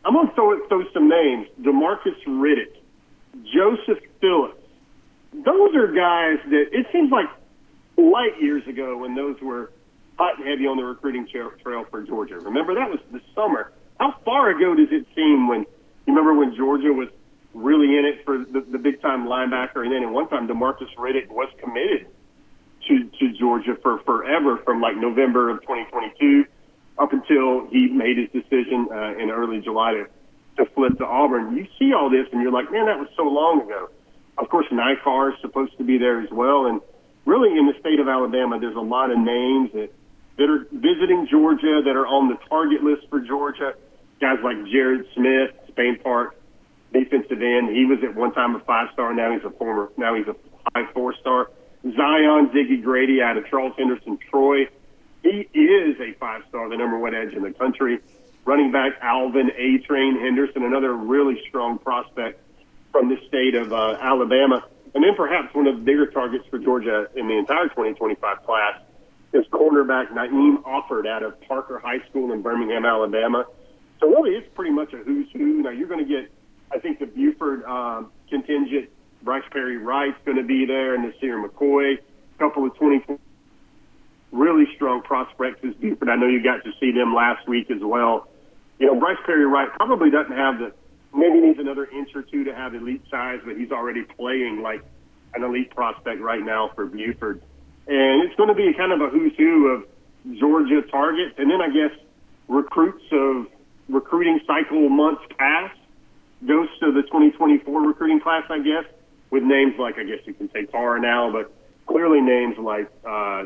I'm 0.05 0.13
gonna 0.13 0.31
throw 0.33 0.65
throw 0.67 0.83
some 0.93 1.09
names: 1.09 1.47
Demarcus 1.61 2.23
Riddick, 2.25 2.77
Joseph 3.51 3.99
Phillips. 4.21 4.58
Those 5.33 5.75
are 5.75 5.87
guys 5.87 6.39
that 6.49 6.65
it 6.71 6.87
seems 6.91 7.11
like 7.11 7.27
light 7.97 8.41
years 8.41 8.65
ago 8.67 8.97
when 8.97 9.15
those 9.15 9.39
were 9.41 9.71
hot 10.17 10.37
and 10.37 10.47
heavy 10.47 10.67
on 10.67 10.77
the 10.77 10.83
recruiting 10.83 11.27
trail, 11.27 11.85
for 11.89 12.03
Georgia. 12.03 12.39
Remember 12.39 12.75
that 12.75 12.89
was 12.89 12.99
the 13.11 13.21
summer. 13.35 13.71
How 13.99 14.15
far 14.25 14.49
ago 14.49 14.75
does 14.75 14.89
it 14.91 15.05
seem 15.15 15.47
when 15.47 15.61
you 16.05 16.13
remember 16.13 16.33
when 16.33 16.55
Georgia 16.55 16.91
was 16.91 17.09
really 17.53 17.97
in 17.97 18.05
it 18.05 18.25
for 18.25 18.37
the, 18.37 18.61
the 18.71 18.77
big 18.77 19.01
time 19.01 19.27
linebacker, 19.27 19.83
and 19.83 19.91
then 19.91 20.03
at 20.03 20.09
one 20.09 20.27
time 20.29 20.47
Demarcus 20.47 20.93
Riddick 20.97 21.29
was 21.29 21.49
committed 21.59 22.07
to 22.87 23.09
to 23.19 23.33
Georgia 23.37 23.77
for 23.81 23.99
forever 23.99 24.57
from 24.65 24.81
like 24.81 24.97
November 24.97 25.49
of 25.49 25.61
2022 25.61 26.45
up 26.97 27.13
until 27.13 27.67
he 27.67 27.87
made 27.87 28.17
his 28.17 28.29
decision 28.31 28.87
uh, 28.91 29.15
in 29.17 29.29
early 29.29 29.61
July 29.61 29.93
to 29.93 30.07
to 30.57 30.69
flip 30.71 30.97
to 30.97 31.05
Auburn. 31.05 31.55
You 31.55 31.67
see 31.77 31.93
all 31.93 32.09
this, 32.09 32.27
and 32.31 32.41
you're 32.41 32.51
like, 32.51 32.71
man, 32.71 32.87
that 32.87 32.99
was 32.99 33.07
so 33.15 33.23
long 33.23 33.61
ago. 33.61 33.89
Of 34.39 34.49
course, 34.49 34.65
Ny 34.71 34.95
Carr 35.03 35.31
is 35.33 35.35
supposed 35.41 35.77
to 35.77 35.83
be 35.83 35.97
there 35.97 36.21
as 36.21 36.29
well, 36.31 36.65
and 36.65 36.81
really 37.25 37.57
in 37.57 37.67
the 37.67 37.77
state 37.79 37.99
of 37.99 38.07
Alabama, 38.07 38.59
there's 38.59 38.75
a 38.75 38.81
lot 38.81 39.11
of 39.11 39.19
names 39.19 39.71
that 39.73 39.91
that 40.37 40.49
are 40.49 40.65
visiting 40.71 41.27
Georgia 41.29 41.81
that 41.83 41.95
are 41.97 42.07
on 42.07 42.29
the 42.29 42.37
target 42.47 42.81
list 42.81 43.07
for 43.09 43.19
Georgia. 43.19 43.73
Guys 44.21 44.37
like 44.41 44.55
Jared 44.71 45.05
Smith, 45.13 45.51
Spain 45.67 45.99
Park 46.01 46.39
defensive 46.93 47.41
end. 47.41 47.75
He 47.75 47.85
was 47.85 47.99
at 48.03 48.15
one 48.15 48.33
time 48.33 48.55
a 48.55 48.59
five 48.61 48.89
star. 48.93 49.13
Now 49.13 49.33
he's 49.33 49.43
a 49.43 49.51
former. 49.51 49.89
Now 49.97 50.15
he's 50.15 50.27
a 50.27 50.35
high 50.73 50.91
four 50.93 51.13
star. 51.15 51.51
Zion 51.83 52.49
Ziggy 52.49 52.81
Grady 52.81 53.21
out 53.21 53.37
of 53.37 53.47
Charles 53.47 53.73
Henderson, 53.77 54.17
Troy. 54.29 54.67
He 55.23 55.47
is 55.53 55.99
a 55.99 56.13
five 56.19 56.43
star, 56.49 56.69
the 56.69 56.77
number 56.77 56.97
one 56.97 57.13
edge 57.13 57.33
in 57.33 57.43
the 57.43 57.51
country. 57.51 57.99
Running 58.45 58.71
back 58.71 58.93
Alvin 59.01 59.51
A. 59.55 59.77
Train 59.85 60.19
Henderson, 60.19 60.63
another 60.63 60.93
really 60.93 61.41
strong 61.47 61.77
prospect 61.77 62.41
from 62.91 63.09
the 63.09 63.17
state 63.27 63.55
of 63.55 63.71
uh, 63.71 63.97
Alabama. 63.99 64.63
And 64.95 65.03
then 65.03 65.15
perhaps 65.15 65.53
one 65.53 65.67
of 65.67 65.75
the 65.75 65.81
bigger 65.81 66.07
targets 66.07 66.45
for 66.49 66.57
Georgia 66.57 67.07
in 67.15 67.27
the 67.27 67.37
entire 67.37 67.67
2025 67.69 68.43
class 68.43 68.81
is 69.33 69.45
cornerback 69.51 70.07
Naeem 70.11 70.63
Offord 70.63 71.07
out 71.07 71.23
of 71.23 71.39
Parker 71.41 71.79
High 71.79 71.99
School 72.09 72.33
in 72.33 72.41
Birmingham, 72.41 72.85
Alabama. 72.85 73.45
So 73.99 74.07
really, 74.07 74.31
it's 74.31 74.47
pretty 74.55 74.71
much 74.71 74.93
a 74.93 74.97
who's 74.97 75.27
who. 75.31 75.61
Now 75.61 75.69
you're 75.69 75.87
going 75.87 76.05
to 76.05 76.09
get, 76.09 76.31
I 76.73 76.79
think, 76.79 76.99
the 76.99 77.05
Buford 77.05 77.63
um, 77.65 78.11
contingent. 78.29 78.89
Bryce 79.21 79.43
Perry 79.51 79.77
Wright's 79.77 80.17
going 80.25 80.37
to 80.37 80.43
be 80.43 80.65
there, 80.65 80.95
and 80.95 81.03
Nasir 81.03 81.37
McCoy. 81.37 81.97
A 81.97 82.39
couple 82.39 82.65
of 82.65 82.73
20 82.75 83.19
really 84.31 84.65
strong 84.75 85.01
prospects 85.01 85.59
is 85.63 85.75
Buford. 85.75 86.09
I 86.09 86.15
know 86.15 86.27
you 86.27 86.41
got 86.43 86.63
to 86.63 86.71
see 86.79 86.91
them 86.91 87.13
last 87.13 87.47
week 87.47 87.69
as 87.69 87.81
well. 87.81 88.27
You 88.79 88.87
know, 88.87 88.99
Bryce 88.99 89.17
Perry 89.25 89.45
Wright 89.45 89.69
probably 89.75 90.09
doesn't 90.09 90.35
have 90.35 90.59
the 90.59 90.73
maybe 91.13 91.39
needs 91.39 91.59
another 91.59 91.85
inch 91.85 92.09
or 92.15 92.21
two 92.21 92.43
to 92.45 92.53
have 92.53 92.75
elite 92.75 93.03
size, 93.09 93.39
but 93.45 93.57
he's 93.57 93.71
already 93.71 94.03
playing 94.03 94.61
like 94.61 94.83
an 95.33 95.43
elite 95.43 95.73
prospect 95.75 96.21
right 96.21 96.43
now 96.43 96.71
for 96.75 96.85
Buford. 96.85 97.41
And 97.87 98.23
it's 98.23 98.35
going 98.35 98.49
to 98.49 98.55
be 98.55 98.71
kind 98.77 98.91
of 98.91 99.01
a 99.01 99.09
who's 99.09 99.35
who 99.37 99.67
of 99.67 99.85
Georgia 100.37 100.81
targets, 100.91 101.35
and 101.37 101.49
then 101.49 101.61
I 101.61 101.67
guess 101.67 101.97
recruits 102.47 103.03
of 103.11 103.47
recruiting 103.87 104.39
cycle 104.45 104.89
months 104.89 105.21
past 105.37 105.77
goes 106.45 106.67
to 106.79 106.91
the 106.91 107.01
2024 107.03 107.81
recruiting 107.81 108.19
class, 108.19 108.43
I 108.49 108.59
guess, 108.59 108.85
with 109.31 109.43
names 109.43 109.73
like 109.79 109.97
I 109.97 110.03
guess 110.03 110.19
you 110.25 110.33
can 110.33 110.51
say 110.51 110.65
Carr 110.65 110.99
now, 110.99 111.31
but 111.31 111.53
clearly 111.87 112.21
names 112.21 112.57
like 112.57 112.89
uh, 113.05 113.45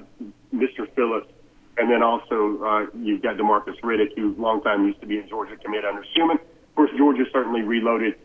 Mr. 0.54 0.91
Phillips, 0.95 1.32
and 1.78 1.89
then 1.89 2.04
also 2.04 2.63
uh, 2.63 2.86
you've 2.95 3.21
got 3.21 3.38
Demarcus 3.38 3.80
Riddick, 3.82 4.15
who 4.15 4.36
long 4.38 4.62
time 4.62 4.86
used 4.86 5.02
to 5.02 5.08
be 5.08 5.19
a 5.19 5.23
Georgia 5.23 5.56
commit 5.58 5.86
under 5.86 6.06
Schumann. 6.13 6.39
Of 6.74 6.76
course, 6.76 6.92
Georgia 6.98 7.26
certainly 7.32 7.62
reloaded 7.62 8.16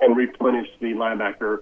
and 0.00 0.16
replenished 0.16 0.72
the 0.80 0.94
linebacker 0.94 1.60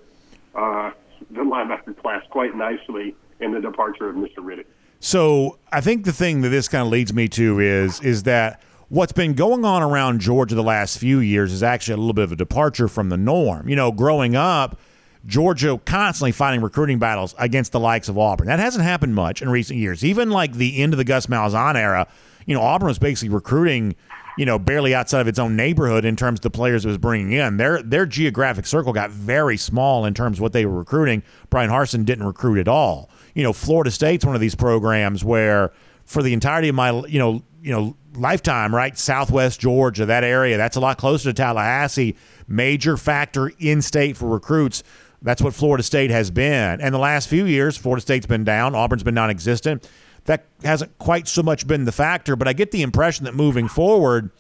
uh, 0.54 0.92
the 1.30 1.40
linebacker 1.40 2.00
class 2.00 2.22
quite 2.30 2.54
nicely 2.54 3.16
in 3.40 3.50
the 3.50 3.60
departure 3.60 4.08
of 4.08 4.14
Mr. 4.14 4.38
Riddick. 4.38 4.66
So 5.00 5.58
I 5.72 5.80
think 5.80 6.04
the 6.04 6.12
thing 6.12 6.42
that 6.42 6.50
this 6.50 6.68
kind 6.68 6.82
of 6.82 6.88
leads 6.88 7.12
me 7.12 7.28
to 7.30 7.58
is 7.58 8.00
is 8.00 8.22
that 8.22 8.62
what's 8.88 9.12
been 9.12 9.34
going 9.34 9.64
on 9.64 9.82
around 9.82 10.20
Georgia 10.20 10.54
the 10.54 10.62
last 10.62 10.98
few 10.98 11.18
years 11.18 11.52
is 11.52 11.62
actually 11.62 11.94
a 11.94 11.96
little 11.96 12.14
bit 12.14 12.24
of 12.24 12.32
a 12.32 12.36
departure 12.36 12.88
from 12.88 13.08
the 13.08 13.16
norm. 13.16 13.68
You 13.68 13.76
know, 13.76 13.90
growing 13.90 14.36
up, 14.36 14.78
Georgia 15.26 15.78
constantly 15.84 16.32
fighting 16.32 16.60
recruiting 16.60 16.98
battles 16.98 17.34
against 17.38 17.72
the 17.72 17.80
likes 17.80 18.08
of 18.08 18.16
Auburn. 18.16 18.46
That 18.46 18.60
hasn't 18.60 18.84
happened 18.84 19.14
much 19.14 19.42
in 19.42 19.50
recent 19.50 19.78
years. 19.78 20.04
Even 20.04 20.30
like 20.30 20.54
the 20.54 20.80
end 20.80 20.92
of 20.94 20.98
the 20.98 21.04
Gus 21.04 21.26
Malzahn 21.26 21.74
era, 21.74 22.06
you 22.46 22.54
know, 22.54 22.62
Auburn 22.62 22.86
was 22.86 22.98
basically 22.98 23.34
recruiting, 23.34 23.96
you 24.36 24.44
know, 24.44 24.58
barely 24.58 24.94
outside 24.94 25.20
of 25.20 25.28
its 25.28 25.38
own 25.38 25.56
neighborhood 25.56 26.04
in 26.04 26.14
terms 26.16 26.38
of 26.38 26.42
the 26.42 26.50
players 26.50 26.84
it 26.84 26.88
was 26.88 26.98
bringing 26.98 27.32
in. 27.32 27.56
Their 27.56 27.82
their 27.82 28.06
geographic 28.06 28.66
circle 28.66 28.92
got 28.92 29.10
very 29.10 29.56
small 29.56 30.04
in 30.04 30.14
terms 30.14 30.38
of 30.38 30.42
what 30.42 30.52
they 30.52 30.66
were 30.66 30.78
recruiting. 30.78 31.22
Brian 31.50 31.70
Harsin 31.70 32.04
didn't 32.04 32.26
recruit 32.26 32.58
at 32.58 32.68
all. 32.68 33.10
You 33.34 33.42
know, 33.42 33.52
Florida 33.52 33.90
State's 33.90 34.24
one 34.24 34.34
of 34.34 34.40
these 34.40 34.54
programs 34.54 35.24
where 35.24 35.72
for 36.04 36.22
the 36.22 36.32
entirety 36.32 36.68
of 36.68 36.74
my, 36.74 36.90
you 37.06 37.18
know, 37.18 37.42
you 37.62 37.72
know, 37.72 37.96
lifetime, 38.14 38.74
right? 38.74 38.96
Southwest 38.96 39.60
Georgia, 39.60 40.06
that 40.06 40.24
area, 40.24 40.56
that's 40.56 40.76
a 40.76 40.80
lot 40.80 40.98
closer 40.98 41.30
to 41.30 41.34
Tallahassee. 41.34 42.16
Major 42.46 42.96
factor 42.96 43.50
in 43.58 43.82
state 43.82 44.16
for 44.16 44.28
recruits. 44.28 44.82
That's 45.20 45.42
what 45.42 45.54
Florida 45.54 45.82
State 45.82 46.10
has 46.10 46.30
been. 46.30 46.80
And 46.80 46.94
the 46.94 46.98
last 46.98 47.28
few 47.28 47.44
years, 47.44 47.76
Florida 47.76 48.00
State's 48.00 48.26
been 48.26 48.44
down, 48.44 48.74
Auburn's 48.74 49.02
been 49.02 49.14
non 49.14 49.30
existent. 49.30 49.88
That 50.26 50.46
hasn't 50.62 50.98
quite 50.98 51.26
so 51.28 51.42
much 51.42 51.66
been 51.66 51.84
the 51.84 51.92
factor, 51.92 52.36
but 52.36 52.46
I 52.46 52.52
get 52.52 52.70
the 52.70 52.82
impression 52.82 53.24
that 53.24 53.34
moving 53.34 53.68
forward, 53.68 54.30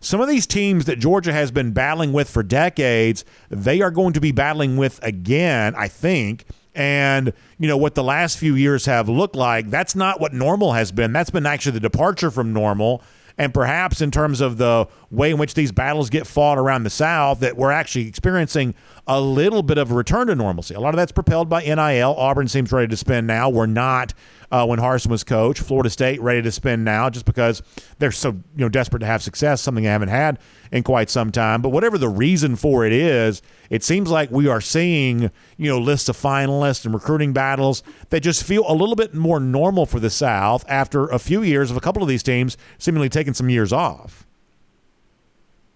some 0.00 0.20
of 0.20 0.28
these 0.28 0.46
teams 0.46 0.84
that 0.84 0.98
Georgia 0.98 1.32
has 1.32 1.50
been 1.50 1.72
battling 1.72 2.12
with 2.12 2.30
for 2.30 2.42
decades, 2.42 3.24
they 3.48 3.80
are 3.80 3.90
going 3.90 4.12
to 4.12 4.20
be 4.20 4.32
battling 4.32 4.76
with 4.76 5.02
again, 5.02 5.74
I 5.76 5.88
think. 5.88 6.44
And, 6.74 7.32
you 7.58 7.66
know, 7.66 7.76
what 7.76 7.96
the 7.96 8.04
last 8.04 8.38
few 8.38 8.54
years 8.54 8.86
have 8.86 9.08
looked 9.08 9.34
like, 9.34 9.70
that's 9.70 9.96
not 9.96 10.20
what 10.20 10.32
normal 10.32 10.74
has 10.74 10.92
been. 10.92 11.12
That's 11.12 11.30
been 11.30 11.46
actually 11.46 11.72
the 11.72 11.80
departure 11.80 12.30
from 12.30 12.52
normal. 12.52 13.02
And 13.36 13.54
perhaps 13.54 14.00
in 14.00 14.10
terms 14.10 14.40
of 14.40 14.58
the 14.58 14.86
way 15.10 15.30
in 15.30 15.38
which 15.38 15.54
these 15.54 15.70
battles 15.70 16.10
get 16.10 16.26
fought 16.26 16.58
around 16.58 16.82
the 16.82 16.90
South, 16.90 17.40
that 17.40 17.56
we're 17.56 17.70
actually 17.70 18.08
experiencing 18.08 18.74
a 19.06 19.20
little 19.20 19.62
bit 19.62 19.78
of 19.78 19.90
a 19.90 19.94
return 19.94 20.26
to 20.26 20.34
normalcy. 20.34 20.74
A 20.74 20.80
lot 20.80 20.90
of 20.90 20.96
that's 20.96 21.12
propelled 21.12 21.48
by 21.48 21.62
NIL. 21.62 22.14
Auburn 22.16 22.48
seems 22.48 22.72
ready 22.72 22.88
to 22.88 22.96
spend 22.96 23.26
now. 23.26 23.48
We're 23.48 23.66
not 23.66 24.12
uh, 24.50 24.66
when 24.66 24.78
Harsin 24.78 25.08
was 25.08 25.24
coach. 25.24 25.60
Florida 25.60 25.90
State 25.90 26.20
ready 26.20 26.42
to 26.42 26.52
spend 26.52 26.84
now 26.84 27.10
just 27.10 27.24
because 27.24 27.62
they're 27.98 28.12
so 28.12 28.30
you 28.30 28.42
know 28.56 28.68
desperate 28.68 29.00
to 29.00 29.06
have 29.06 29.22
success, 29.22 29.60
something 29.60 29.84
they 29.84 29.90
haven't 29.90 30.08
had 30.08 30.38
in 30.72 30.82
quite 30.82 31.10
some 31.10 31.30
time. 31.32 31.62
But 31.62 31.70
whatever 31.70 31.98
the 31.98 32.08
reason 32.08 32.56
for 32.56 32.84
it 32.84 32.92
is, 32.92 33.42
it 33.70 33.82
seems 33.82 34.10
like 34.10 34.30
we 34.30 34.48
are 34.48 34.60
seeing 34.60 35.30
you 35.56 35.70
know 35.70 35.78
lists 35.78 36.08
of 36.08 36.16
finalists 36.16 36.84
and 36.84 36.94
recruiting 36.94 37.32
battles 37.32 37.82
that 38.10 38.20
just 38.20 38.42
feel 38.44 38.64
a 38.68 38.74
little 38.74 38.96
bit 38.96 39.14
more 39.14 39.40
normal 39.40 39.86
for 39.86 40.00
the 40.00 40.10
South 40.10 40.64
after 40.68 41.06
a 41.06 41.18
few 41.18 41.42
years 41.42 41.70
of 41.70 41.76
a 41.76 41.80
couple 41.80 42.02
of 42.02 42.08
these 42.08 42.22
teams 42.22 42.56
seemingly 42.78 43.08
taking 43.08 43.34
some 43.34 43.50
years 43.50 43.72
off. 43.72 44.26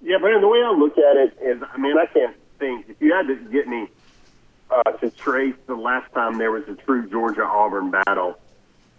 Yeah, 0.04 0.18
Brandon, 0.18 0.40
the 0.42 0.48
way 0.48 0.58
I 0.58 0.72
look 0.72 0.98
at 0.98 1.16
it 1.16 1.38
is, 1.40 1.62
I 1.62 1.78
mean, 1.78 1.96
I 1.96 2.06
can't 2.06 2.36
think, 2.58 2.86
if 2.88 2.96
you 3.00 3.14
had 3.14 3.28
to 3.28 3.36
get 3.52 3.68
me 3.68 3.86
uh, 4.68 4.82
to 4.92 5.10
trace 5.10 5.54
the 5.66 5.76
last 5.76 6.12
time 6.12 6.38
there 6.38 6.50
was 6.50 6.64
a 6.68 6.74
true 6.74 7.08
Georgia 7.08 7.44
Auburn 7.44 7.90
battle, 7.90 8.36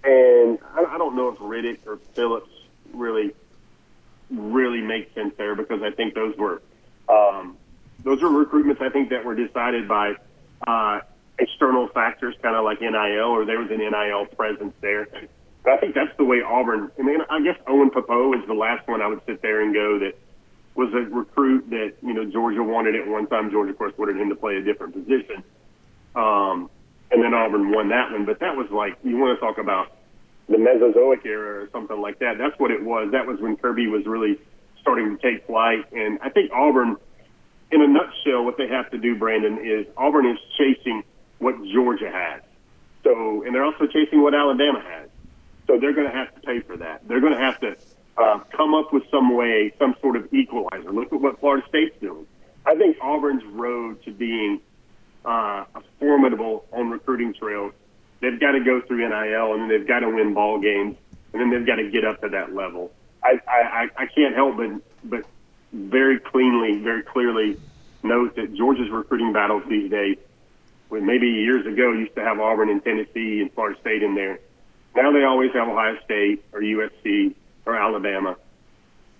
and 0.03 0.59
I, 0.75 0.95
I 0.95 0.97
don't 0.97 1.15
know 1.15 1.29
if 1.29 1.37
Riddick 1.39 1.85
or 1.87 1.97
Phillips 2.13 2.49
really, 2.93 3.33
really 4.29 4.81
make 4.81 5.13
sense 5.13 5.33
there 5.37 5.55
because 5.55 5.81
I 5.81 5.91
think 5.91 6.13
those 6.13 6.35
were, 6.37 6.61
um, 7.07 7.57
those 8.03 8.21
were 8.21 8.29
recruitments 8.29 8.81
I 8.81 8.89
think 8.89 9.09
that 9.09 9.23
were 9.23 9.35
decided 9.35 9.87
by 9.87 10.15
uh, 10.67 11.01
external 11.39 11.87
factors, 11.87 12.35
kind 12.41 12.55
of 12.55 12.63
like 12.63 12.81
NIL, 12.81 12.95
or 12.95 13.45
there 13.45 13.59
was 13.59 13.71
an 13.71 13.77
NIL 13.77 14.25
presence 14.25 14.73
there. 14.81 15.07
But 15.63 15.73
I 15.73 15.77
think 15.77 15.95
that's 15.95 16.15
the 16.17 16.25
way 16.25 16.41
Auburn. 16.41 16.91
I 16.99 17.01
mean, 17.01 17.19
I 17.29 17.41
guess 17.41 17.57
Owen 17.67 17.89
Pappoe 17.89 18.33
is 18.33 18.45
the 18.47 18.53
last 18.53 18.87
one 18.87 19.01
I 19.01 19.07
would 19.07 19.21
sit 19.25 19.41
there 19.41 19.61
and 19.61 19.73
go 19.73 19.99
that 19.99 20.17
was 20.75 20.93
a 20.93 20.97
recruit 20.97 21.69
that 21.69 21.93
you 22.01 22.13
know 22.13 22.25
Georgia 22.25 22.63
wanted 22.63 22.95
at 22.95 23.07
one 23.07 23.27
time. 23.27 23.51
Georgia, 23.51 23.71
of 23.71 23.77
course, 23.77 23.93
wanted 23.97 24.17
him 24.17 24.29
to 24.29 24.35
play 24.35 24.57
a 24.57 24.61
different 24.61 24.93
position, 24.93 25.43
um, 26.15 26.69
and 27.13 27.23
then 27.23 27.33
Auburn 27.33 27.71
won 27.71 27.89
that 27.89 28.11
one. 28.11 28.25
But 28.25 28.39
that 28.39 28.57
was 28.57 28.69
like 28.71 28.97
you 29.03 29.17
want 29.17 29.39
to 29.39 29.45
talk 29.45 29.57
about 29.57 29.95
the 30.49 30.57
Mesozoic 30.57 31.25
era 31.25 31.63
or 31.63 31.69
something 31.71 32.01
like 32.01 32.19
that. 32.19 32.37
That's 32.37 32.57
what 32.59 32.71
it 32.71 32.83
was. 32.83 33.11
That 33.11 33.27
was 33.27 33.39
when 33.39 33.55
Kirby 33.55 33.87
was 33.87 34.05
really 34.05 34.39
starting 34.81 35.17
to 35.17 35.21
take 35.21 35.45
flight, 35.47 35.85
and 35.93 36.19
I 36.21 36.29
think 36.29 36.51
Auburn, 36.51 36.97
in 37.71 37.81
a 37.81 37.87
nutshell, 37.87 38.43
what 38.43 38.57
they 38.57 38.67
have 38.67 38.91
to 38.91 38.97
do, 38.97 39.15
Brandon, 39.15 39.59
is 39.63 39.87
Auburn 39.95 40.25
is 40.25 40.37
chasing 40.57 41.03
what 41.39 41.55
Georgia 41.71 42.11
has. 42.11 42.41
So, 43.03 43.43
and 43.43 43.55
they're 43.55 43.63
also 43.63 43.85
chasing 43.87 44.21
what 44.21 44.33
Alabama 44.33 44.81
has. 44.81 45.09
So 45.67 45.79
they're 45.79 45.93
going 45.93 46.07
to 46.07 46.13
have 46.13 46.33
to 46.35 46.41
pay 46.41 46.59
for 46.59 46.75
that. 46.77 47.07
They're 47.07 47.21
going 47.21 47.33
to 47.33 47.39
have 47.39 47.59
to 47.61 47.77
uh, 48.17 48.39
come 48.55 48.73
up 48.73 48.91
with 48.91 49.03
some 49.09 49.33
way, 49.35 49.73
some 49.79 49.95
sort 50.01 50.15
of 50.15 50.33
equalizer. 50.33 50.91
Look 50.91 51.13
at 51.13 51.21
what 51.21 51.39
Florida 51.39 51.65
State's 51.69 51.95
doing. 52.01 52.27
I, 52.65 52.71
I 52.71 52.75
think 52.75 52.97
Auburn's 53.01 53.43
road 53.45 54.03
to 54.03 54.11
being 54.11 54.61
uh, 55.25 55.65
a 55.75 55.81
formidable 55.99 56.65
on 56.71 56.89
recruiting 56.89 57.33
trail, 57.33 57.71
they've 58.19 58.39
got 58.39 58.51
to 58.51 58.63
go 58.63 58.81
through 58.81 59.07
NIL 59.07 59.53
and 59.53 59.61
then 59.61 59.69
they've 59.69 59.87
got 59.87 59.99
to 59.99 60.09
win 60.09 60.33
ball 60.33 60.59
games 60.59 60.97
and 61.33 61.41
then 61.41 61.49
they've 61.49 61.65
got 61.65 61.75
to 61.75 61.89
get 61.89 62.05
up 62.05 62.21
to 62.21 62.29
that 62.29 62.53
level. 62.53 62.91
I, 63.23 63.39
I, 63.47 63.89
I 63.97 64.05
can't 64.07 64.35
help 64.35 64.57
but 64.57 64.69
but 65.03 65.25
very 65.71 66.19
cleanly, 66.19 66.79
very 66.79 67.03
clearly 67.03 67.57
note 68.03 68.35
that 68.35 68.53
Georgia's 68.53 68.89
recruiting 68.89 69.33
battles 69.33 69.63
these 69.67 69.89
days, 69.89 70.17
when 70.89 71.05
maybe 71.05 71.27
years 71.27 71.65
ago 71.65 71.91
used 71.93 72.15
to 72.15 72.21
have 72.21 72.39
Auburn 72.39 72.69
and 72.69 72.83
Tennessee 72.83 73.41
and 73.41 73.51
Florida 73.53 73.79
State 73.79 74.03
in 74.03 74.13
there, 74.13 74.39
now 74.95 75.11
they 75.11 75.23
always 75.23 75.51
have 75.53 75.67
Ohio 75.67 75.97
State 76.03 76.43
or 76.53 76.61
USC 76.61 77.33
or 77.65 77.75
Alabama 77.75 78.35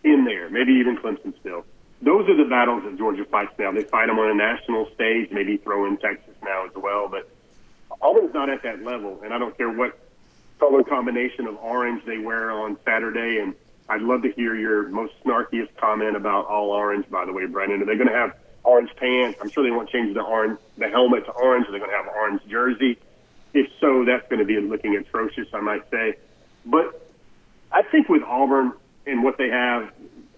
in 0.04 0.26
there, 0.26 0.50
maybe 0.50 0.74
even 0.74 0.98
Clemson 0.98 1.34
still. 1.40 1.66
Those 2.04 2.28
are 2.28 2.36
the 2.36 2.50
battles 2.50 2.84
that 2.84 2.98
Georgia 2.98 3.24
fights 3.24 3.54
now. 3.58 3.72
They 3.72 3.84
fight 3.84 4.08
them 4.08 4.20
on 4.20 4.30
a 4.30 4.34
national 4.34 4.90
stage, 4.94 5.32
maybe 5.32 5.56
throw 5.56 5.86
in 5.86 5.96
Texas 5.98 6.36
now 6.44 6.66
as 6.66 6.76
well, 6.76 7.08
but 7.08 7.30
Auburn's 8.02 8.34
not 8.34 8.50
at 8.50 8.64
that 8.64 8.84
level, 8.84 9.22
and 9.24 9.34
I 9.34 9.38
don't 9.38 9.58
care 9.58 9.72
what 9.72 9.98
color 10.60 10.84
combination 10.84 11.48
of 11.48 11.56
orange 11.58 12.04
they 12.06 12.18
wear 12.18 12.52
on 12.52 12.78
Saturday. 12.84 13.40
And 13.40 13.56
I'd 13.88 14.02
love 14.02 14.24
to 14.24 14.32
hear 14.32 14.54
your 14.56 14.90
most 14.90 15.14
snarkiest 15.24 15.76
comment 15.78 16.18
about 16.18 16.48
all 16.48 16.72
orange. 16.72 17.10
By 17.10 17.26
the 17.26 17.32
way, 17.32 17.46
Brendan, 17.46 17.82
are 17.82 17.86
they 17.86 17.96
going 17.96 18.10
to 18.10 18.14
have 18.14 18.36
orange 18.64 18.90
pants? 18.98 19.40
I'm 19.42 19.50
sure 19.50 19.64
they 19.64 19.72
won't 19.72 19.90
change 19.90 20.14
the 20.14 20.22
orange, 20.22 20.60
the 20.78 20.90
helmet 20.90 21.26
to 21.26 21.32
orange. 21.32 21.68
Are 21.70 21.72
they 21.72 21.80
going 21.80 21.92
to 21.92 21.96
have 21.98 22.08
orange 22.08 22.42
jersey? 22.50 22.98
If 23.54 23.68
so, 23.80 24.04
that's 24.04 24.28
going 24.30 24.40
to 24.40 24.46
be 24.46 24.60
looking 24.60 24.96
atrocious, 24.98 25.48
I 25.54 25.62
might 25.62 25.90
say. 25.90 26.16
But 26.66 27.10
I 27.72 27.84
think 27.84 28.10
with 28.10 28.24
Auburn 28.24 28.74
and 29.06 29.24
what 29.24 29.38
they 29.38 29.50
have, 29.50 29.92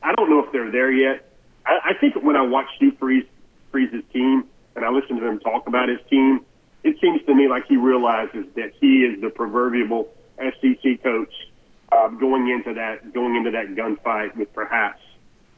I 0.03 0.13
don't 0.13 0.29
know 0.29 0.43
if 0.43 0.51
they're 0.51 0.71
there 0.71 0.91
yet. 0.91 1.23
I, 1.65 1.91
I 1.91 1.93
think 1.99 2.15
when 2.23 2.35
I 2.35 2.41
watch 2.41 2.67
Hugh 2.79 2.91
Freeze, 2.99 3.25
Freeze's 3.71 4.03
team 4.13 4.45
and 4.75 4.85
I 4.85 4.89
listen 4.89 5.17
to 5.19 5.27
him 5.27 5.39
talk 5.39 5.67
about 5.67 5.89
his 5.89 5.99
team, 6.09 6.45
it 6.83 6.97
seems 7.01 7.23
to 7.25 7.33
me 7.33 7.47
like 7.47 7.65
he 7.67 7.77
realizes 7.77 8.45
that 8.55 8.73
he 8.79 9.03
is 9.03 9.21
the 9.21 9.29
proverbial 9.29 10.07
SEC 10.37 11.01
coach 11.01 11.33
uh, 11.91 12.09
going 12.09 12.49
into 12.49 12.73
that 12.73 13.13
going 13.13 13.35
into 13.35 13.51
that 13.51 13.75
gunfight 13.75 14.35
with 14.35 14.53
perhaps 14.53 15.01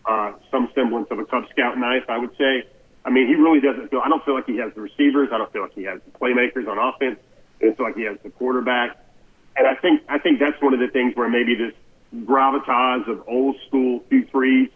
uh, 0.06 0.34
some 0.52 0.70
semblance 0.74 1.08
of 1.12 1.20
a 1.20 1.26
Cub 1.26 1.44
Scout 1.52 1.78
knife. 1.78 2.04
I 2.10 2.18
would 2.18 2.36
say. 2.38 2.64
I 3.06 3.10
mean, 3.10 3.28
he 3.28 3.36
really 3.36 3.62
doesn't 3.62 3.90
feel. 3.90 4.02
I 4.04 4.10
don't 4.10 4.24
feel 4.26 4.36
like 4.36 4.46
he 4.46 4.58
has 4.58 4.74
the 4.74 4.82
receivers. 4.82 5.30
I 5.32 5.38
don't 5.38 5.52
feel 5.54 5.62
like 5.62 5.74
he 5.74 5.84
has 5.84 6.02
the 6.04 6.12
playmakers 6.20 6.68
on 6.68 6.78
offense. 6.78 7.20
I 7.62 7.66
don't 7.66 7.78
feel 7.78 7.86
like 7.86 7.96
he 7.96 8.04
has 8.04 8.18
the 8.22 8.30
quarterback. 8.32 8.98
And 9.56 9.66
I 9.66 9.76
think 9.76 10.02
I 10.10 10.20
think 10.20 10.40
that's 10.40 10.62
one 10.62 10.74
of 10.74 10.80
the 10.80 10.90
things 10.90 11.16
where 11.16 11.30
maybe 11.30 11.56
this 11.56 11.74
gravitas 12.26 13.08
of 13.08 13.24
old 13.28 13.56
school 13.68 14.04
Hugh 14.10 14.28
Freeze 14.32 14.70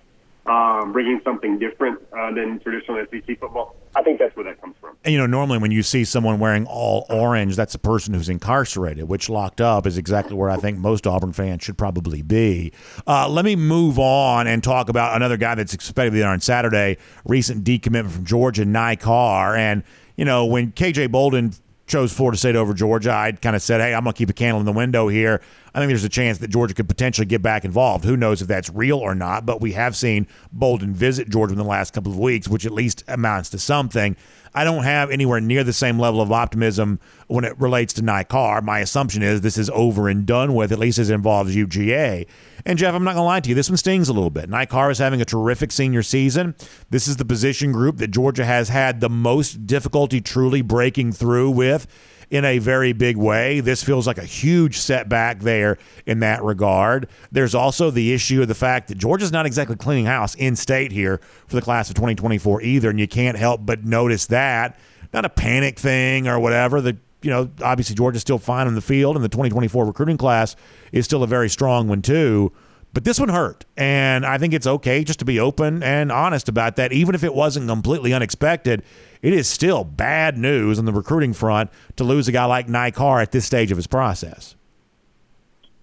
um, 0.46 0.92
bringing 0.92 1.22
something 1.24 1.60
different 1.60 2.00
uh, 2.18 2.32
than 2.34 2.60
traditional 2.60 3.06
SEC 3.12 3.40
football. 3.40 3.76
I 3.96 4.02
think 4.02 4.20
that's 4.20 4.36
where 4.36 4.46
that 4.46 4.60
comes 4.60 4.76
from. 4.80 4.96
And, 5.04 5.14
you 5.14 5.20
know, 5.20 5.26
normally 5.26 5.60
when 5.60 5.72
you 5.72 5.84
see 5.84 6.04
someone 6.04 6.40
wearing 6.40 6.66
all 6.66 7.06
orange, 7.10 7.56
that's 7.56 7.76
a 7.76 7.80
person 7.80 8.14
who's 8.14 8.30
incarcerated, 8.30 9.08
which 9.08 9.30
locked 9.30 9.62
up 9.62 9.86
is 9.86 9.98
exactly 9.98 10.36
where 10.36 10.50
I 10.50 10.58
think 10.58 10.78
most 10.78 11.06
Auburn 11.06 11.34
fans 11.34 11.64
should 11.64 11.78
probably 11.78 12.22
be. 12.22 12.72
Uh, 13.06 13.28
let 13.28 13.46
me 13.46 13.56
move 13.56 14.00
on 14.00 14.48
and 14.48 14.64
talk 14.64 14.90
about 14.90 15.16
another 15.16 15.38
guy 15.38 15.56
that's 15.56 15.74
expected 15.74 16.12
to 16.12 16.14
be 16.14 16.20
there 16.20 16.30
on 16.30 16.40
Saturday, 16.40 16.98
recent 17.26 17.64
decommitment 17.64 18.12
from 18.12 18.26
Georgia, 18.26 18.66
Ny 18.66 18.96
Carr. 18.96 19.56
And, 19.56 19.84
you 20.16 20.26
know, 20.26 20.46
when 20.46 20.72
KJ 20.72 21.12
Bolden 21.12 21.54
chose 21.86 22.14
Florida 22.14 22.38
State 22.38 22.56
over 22.56 22.74
Georgia, 22.74 23.12
I'd 23.12 23.42
kind 23.42 23.56
of 23.56 23.62
said, 23.62 23.82
hey, 23.82 23.94
I'm 23.94 24.04
going 24.04 24.14
to 24.14 24.18
keep 24.18 24.30
a 24.30 24.34
candle 24.34 24.60
in 24.60 24.66
the 24.66 24.72
window 24.72 25.10
here. 25.10 25.42
I 25.74 25.80
think 25.80 25.90
there's 25.90 26.04
a 26.04 26.10
chance 26.10 26.40
that 26.40 26.50
Georgia 26.50 26.74
could 26.74 26.90
potentially 26.90 27.26
get 27.26 27.42
back 27.42 27.64
involved. 27.64 28.04
Who 28.04 28.18
knows 28.18 28.42
if 28.42 28.48
that's 28.48 28.70
real 28.70 28.98
or 28.98 29.16
not, 29.16 29.46
but 29.46 29.62
we 29.62 29.72
have 29.72 29.96
seen 29.96 30.28
Bolden 30.52 30.94
visit 30.94 31.30
Georgia 31.30 31.54
in 31.54 31.58
the 31.58 31.64
last 31.64 31.94
couple 31.94 32.12
of 32.12 32.20
weeks, 32.20 32.48
which 32.48 32.66
at 32.66 32.74
least 32.74 33.04
amounts 33.08 33.50
to 33.52 33.60
something. 33.60 34.18
I 34.54 34.66
don't 34.66 34.84
have 34.84 35.12
anywhere 35.12 35.40
near 35.40 35.64
the 35.64 35.72
same 35.72 35.98
level 35.98 36.20
of 36.20 36.30
optimism 36.30 37.00
when 37.28 37.46
it 37.46 37.58
relates 37.58 37.94
to 37.94 38.02
Ny 38.02 38.26
Carr. 38.26 38.62
My 38.62 38.80
assumption 38.80 39.24
is 39.24 39.40
this 39.40 39.58
is 39.58 39.70
over 39.70 40.10
and 40.10 40.26
done 40.26 40.54
with, 40.54 40.74
at 40.74 40.80
least 40.80 41.00
as 41.00 41.10
it 41.10 41.14
involves 41.14 41.56
UGA. 41.56 42.28
And 42.66 42.78
Jeff, 42.78 42.94
I'm 42.94 43.06
not 43.06 43.14
going 43.14 43.24
to 43.24 43.28
lie 43.28 43.40
to 43.40 43.50
you, 43.50 43.56
this 43.56 43.70
one 43.70 43.78
stings 43.78 44.10
a 44.10 44.14
little 44.14 44.30
bit. 44.30 44.50
Ny 44.50 44.66
Carr 44.66 44.92
is 44.92 44.98
having 44.98 45.22
a 45.22 45.26
terrific 45.26 45.72
senior 45.72 46.04
season. 46.04 46.54
This 46.90 47.08
is 47.08 47.16
the 47.16 47.24
position 47.24 47.72
group 47.72 47.98
that 47.98 48.10
Georgia 48.10 48.44
has 48.44 48.68
had 48.68 49.00
the 49.00 49.10
most 49.10 49.66
difficulty 49.66 50.20
truly 50.20 50.62
breaking 50.62 51.14
through 51.14 51.52
with 51.52 51.88
in 52.32 52.46
a 52.46 52.58
very 52.58 52.94
big 52.94 53.18
way. 53.18 53.60
This 53.60 53.84
feels 53.84 54.08
like 54.08 54.18
a 54.18 54.24
huge 54.24 54.78
setback 54.78 55.42
there 55.42 55.78
in 56.06 56.22
that 56.22 56.42
regard. 56.42 57.08
There's 57.32 57.54
also 57.54 57.92
the 57.92 58.14
issue 58.14 58.42
of 58.42 58.48
the 58.48 58.56
fact 58.56 58.88
that 58.88 58.98
Georgia's 58.98 59.34
not 59.34 59.46
exactly 59.46 59.76
cleaning 59.76 60.06
house 60.06 60.34
in 60.36 60.56
state 60.56 60.94
here 60.94 61.20
for 61.46 61.58
the 61.58 61.62
class 61.62 61.90
of 61.90 61.96
2024 61.96 62.62
either, 62.62 62.90
and 62.90 63.00
you 63.00 63.08
can't 63.08 63.38
help 63.38 63.66
but 63.66 63.84
notice 63.84 64.26
that. 64.28 64.80
Not 65.14 65.26
a 65.26 65.30
panic 65.30 65.78
thing 65.78 66.28
or 66.28 66.40
whatever. 66.40 66.80
The 66.80 66.98
you 67.22 67.30
know, 67.30 67.52
obviously 67.62 67.96
Georgia's 67.96 68.22
still 68.22 68.40
fine 68.40 68.68
in 68.68 68.74
the 68.74 68.82
field, 68.82 69.16
and 69.16 69.24
the 69.24 69.30
2024 69.30 69.86
recruiting 69.86 70.18
class 70.18 70.56
is 70.92 71.06
still 71.06 71.22
a 71.22 71.28
very 71.28 71.50
strong 71.50 71.88
one 71.88 72.02
too. 72.02 72.52
But 72.94 73.06
this 73.06 73.20
one 73.20 73.30
hurt. 73.30 73.66
And 73.78 74.26
I 74.26 74.38
think 74.38 74.54
it's 74.54 74.68
okay 74.68 75.04
just 75.04 75.20
to 75.20 75.26
be 75.26 75.40
open 75.40 75.82
and 75.82 76.12
honest 76.12 76.50
about 76.50 76.76
that. 76.76 76.92
Even 76.92 77.16
if 77.16 77.24
it 77.24 77.34
wasn't 77.34 77.68
completely 77.68 78.14
unexpected, 78.14 78.84
it 79.22 79.34
is 79.34 79.48
still 79.48 79.84
bad 79.84 80.38
news 80.38 80.78
on 80.78 80.86
the 80.86 80.92
recruiting 80.92 81.34
front 81.34 81.70
to 81.96 82.04
lose 82.04 82.28
a 82.28 82.32
guy 82.32 82.46
like 82.46 82.68
Ny 82.68 82.92
Carr 82.92 83.22
at 83.22 83.32
this 83.32 83.46
stage 83.46 83.72
of 83.72 83.78
his 83.78 83.88
process. 83.88 84.56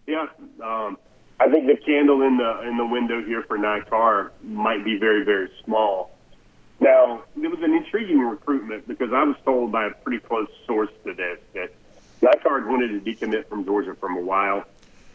Yeah. 0.07 0.27
Um, 0.63 0.99
I 1.41 1.49
think 1.49 1.67
the 1.67 1.77
candle 1.77 2.23
in 2.23 2.37
the 2.37 2.63
in 2.69 2.77
the 2.77 2.87
window 2.87 3.23
here 3.23 3.43
for 3.43 3.57
Ny 3.57 3.81
Carr 3.89 4.33
might 4.43 4.85
be 4.85 4.99
very, 4.99 5.25
very 5.25 5.51
small. 5.65 6.11
Now, 6.81 7.23
it 7.37 7.49
was 7.49 7.61
an 7.63 7.75
intriguing 7.75 8.21
recruitment 8.21 8.87
because 8.87 9.13
I 9.13 9.25
was 9.25 9.37
told 9.45 9.73
by 9.73 9.87
a 9.87 9.91
pretty 9.91 10.21
close 10.21 10.49
source 10.67 10.91
to 11.05 11.15
this 11.15 11.39
that 11.55 11.73
Ny 12.23 12.33
Carr 12.43 12.67
wanted 12.67 13.05
to 13.05 13.11
decommit 13.11 13.47
from 13.49 13.65
Georgia 13.65 13.95
from 13.95 14.17
a 14.17 14.21
while 14.21 14.65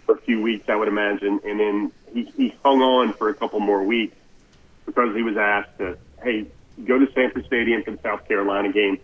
for 0.06 0.16
a 0.16 0.22
few 0.22 0.42
weeks, 0.42 0.70
I 0.70 0.76
would 0.76 0.88
imagine, 0.88 1.40
and 1.44 1.60
then 1.60 1.92
he, 2.14 2.24
he 2.36 2.56
hung 2.64 2.82
on 2.82 3.14
for 3.14 3.30
a 3.30 3.34
couple 3.34 3.60
more 3.60 3.84
weeks 3.84 4.16
because 4.86 5.16
he 5.16 5.24
was 5.24 5.38
asked 5.38 5.78
to, 5.80 5.98
hey, 6.22 6.48
go 6.86 7.00
to 7.00 7.12
Sanford 7.14 7.46
Stadium 7.46 7.84
for 7.84 7.92
the 7.92 8.00
South 8.02 8.28
Carolina 8.28 8.72
game, 8.72 9.00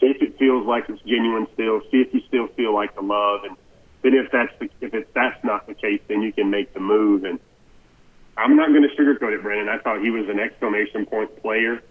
see 0.00 0.06
if 0.06 0.20
it 0.20 0.38
feels 0.38 0.66
like 0.66 0.88
it's 0.88 1.00
genuine 1.02 1.46
still, 1.54 1.80
see 1.90 1.98
if 1.98 2.12
you 2.12 2.20
still 2.28 2.48
feel 2.48 2.74
like 2.74 2.94
the 2.94 3.02
love, 3.02 3.44
and 3.44 3.56
then 4.02 4.14
if 4.14 4.30
that's 4.30 4.52
the, 4.58 4.68
if 4.80 4.94
it's 4.94 5.08
that's 5.14 5.42
not 5.44 5.66
the 5.66 5.74
case, 5.74 6.00
then 6.08 6.22
you 6.22 6.32
can 6.32 6.50
make 6.50 6.74
the 6.74 6.80
move. 6.80 7.24
And 7.24 7.38
I'm 8.36 8.56
not 8.56 8.68
going 8.70 8.82
to 8.82 8.88
sugarcoat 8.96 9.34
it, 9.34 9.42
Brandon. 9.42 9.68
I 9.68 9.78
thought 9.78 10.02
he 10.02 10.10
was 10.10 10.28
an 10.28 10.40
exclamation 10.40 11.06
point 11.06 11.40
player 11.40 11.82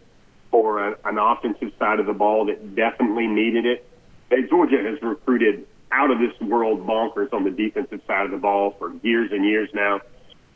for 0.52 0.89
a, 0.89 0.97
an 1.06 1.17
offensive 1.17 1.71
side 1.80 2.00
of 2.00 2.06
the 2.06 2.13
ball 2.13 2.45
that 2.45 2.76
definitely 2.76 3.28
needed 3.28 3.65
it. 3.65 3.88
Hey, 4.30 4.47
Georgia 4.47 4.78
has 4.84 5.02
recruited 5.02 5.65
out 5.91 6.12
of 6.12 6.19
this 6.19 6.34
world 6.41 6.86
bonkers 6.86 7.34
on 7.34 7.43
the 7.43 7.51
defensive 7.51 8.01
side 8.08 8.25
of 8.25 8.32
the 8.32 8.38
ball 8.38 8.75
for 8.80 8.93
years 9.04 9.32
and 9.32 9.45
years 9.45 9.69
now 9.73 9.99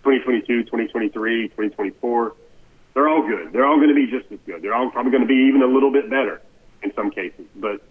2022, 0.03 0.63
2023, 0.63 1.47
2024. 1.49 2.35
They're 2.93 3.09
all 3.09 3.27
good. 3.27 3.51
They're 3.51 3.65
all 3.65 3.77
going 3.77 3.89
to 3.89 3.95
be 3.95 4.07
just 4.07 4.31
as 4.31 4.39
good. 4.45 4.61
They're 4.61 4.73
all 4.73 4.89
probably 4.91 5.11
going 5.11 5.23
to 5.23 5.27
be 5.27 5.47
even 5.49 5.61
a 5.61 5.67
little 5.67 5.91
bit 5.91 6.09
better 6.09 6.41
in 6.83 6.93
some 6.93 7.09
cases. 7.11 7.45
But 7.55 7.81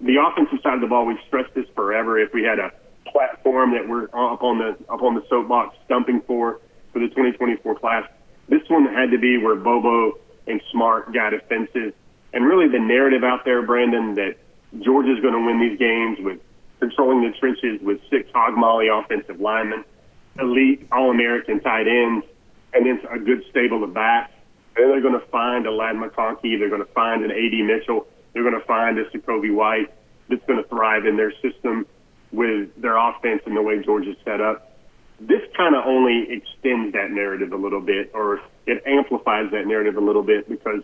the 0.00 0.16
offensive 0.20 0.60
side 0.62 0.74
of 0.74 0.80
the 0.80 0.86
ball, 0.86 1.06
we've 1.06 1.16
stressed 1.26 1.54
this 1.54 1.66
forever. 1.74 2.18
If 2.18 2.32
we 2.32 2.42
had 2.42 2.58
a 2.58 2.72
platform 3.10 3.72
that 3.72 3.88
we're 3.88 4.04
up 4.04 4.42
on 4.42 4.58
the 4.58 4.76
up 4.92 5.02
on 5.02 5.14
the 5.14 5.24
soapbox 5.28 5.76
stumping 5.86 6.20
for 6.26 6.60
for 6.92 7.00
the 7.00 7.08
2024 7.08 7.74
class, 7.78 8.08
this 8.48 8.62
one 8.68 8.86
had 8.86 9.10
to 9.10 9.18
be 9.18 9.38
where 9.38 9.56
Bobo 9.56 10.18
and 10.46 10.60
Smart 10.70 11.12
got 11.12 11.34
offensive. 11.34 11.94
And 12.32 12.44
really 12.44 12.68
the 12.68 12.78
narrative 12.78 13.24
out 13.24 13.44
there, 13.44 13.62
Brandon, 13.62 14.14
that 14.14 14.36
Georgia's 14.80 15.20
going 15.20 15.34
to 15.34 15.40
win 15.40 15.60
these 15.60 15.78
games 15.78 16.18
with 16.20 16.38
controlling 16.82 17.22
the 17.22 17.30
trenches 17.38 17.80
with 17.80 18.00
six 18.10 18.28
hog 18.34 18.58
molly 18.58 18.88
offensive 18.88 19.40
linemen, 19.40 19.84
elite 20.40 20.88
All 20.90 21.12
American 21.12 21.60
tight 21.60 21.86
ends, 21.86 22.26
and 22.74 22.84
then 22.84 23.00
a 23.08 23.20
good 23.20 23.44
stable 23.50 23.84
of 23.84 23.94
backs. 23.94 24.32
And 24.74 24.84
then 24.84 24.90
they're 24.90 25.00
going 25.00 25.20
to 25.20 25.26
find 25.28 25.64
a 25.66 25.70
Ladd 25.70 25.94
McConkey. 25.94 26.58
They're 26.58 26.70
going 26.70 26.84
to 26.84 26.92
find 26.92 27.24
an 27.24 27.30
A.D. 27.30 27.62
Mitchell. 27.62 28.08
They're 28.32 28.42
going 28.42 28.58
to 28.58 28.66
find 28.66 28.98
a 28.98 29.08
Jacoby 29.10 29.50
White 29.50 29.94
that's 30.28 30.44
going 30.46 30.60
to 30.60 30.68
thrive 30.68 31.06
in 31.06 31.16
their 31.16 31.32
system 31.40 31.86
with 32.32 32.74
their 32.80 32.96
offense 32.96 33.42
and 33.46 33.56
the 33.56 33.62
way 33.62 33.80
Georgia's 33.84 34.16
set 34.24 34.40
up. 34.40 34.76
This 35.20 35.42
kind 35.56 35.76
of 35.76 35.84
only 35.86 36.26
extends 36.32 36.94
that 36.94 37.12
narrative 37.12 37.52
a 37.52 37.56
little 37.56 37.80
bit, 37.80 38.10
or 38.12 38.40
it 38.66 38.82
amplifies 38.86 39.52
that 39.52 39.68
narrative 39.68 39.96
a 39.96 40.00
little 40.00 40.24
bit 40.24 40.48
because 40.48 40.82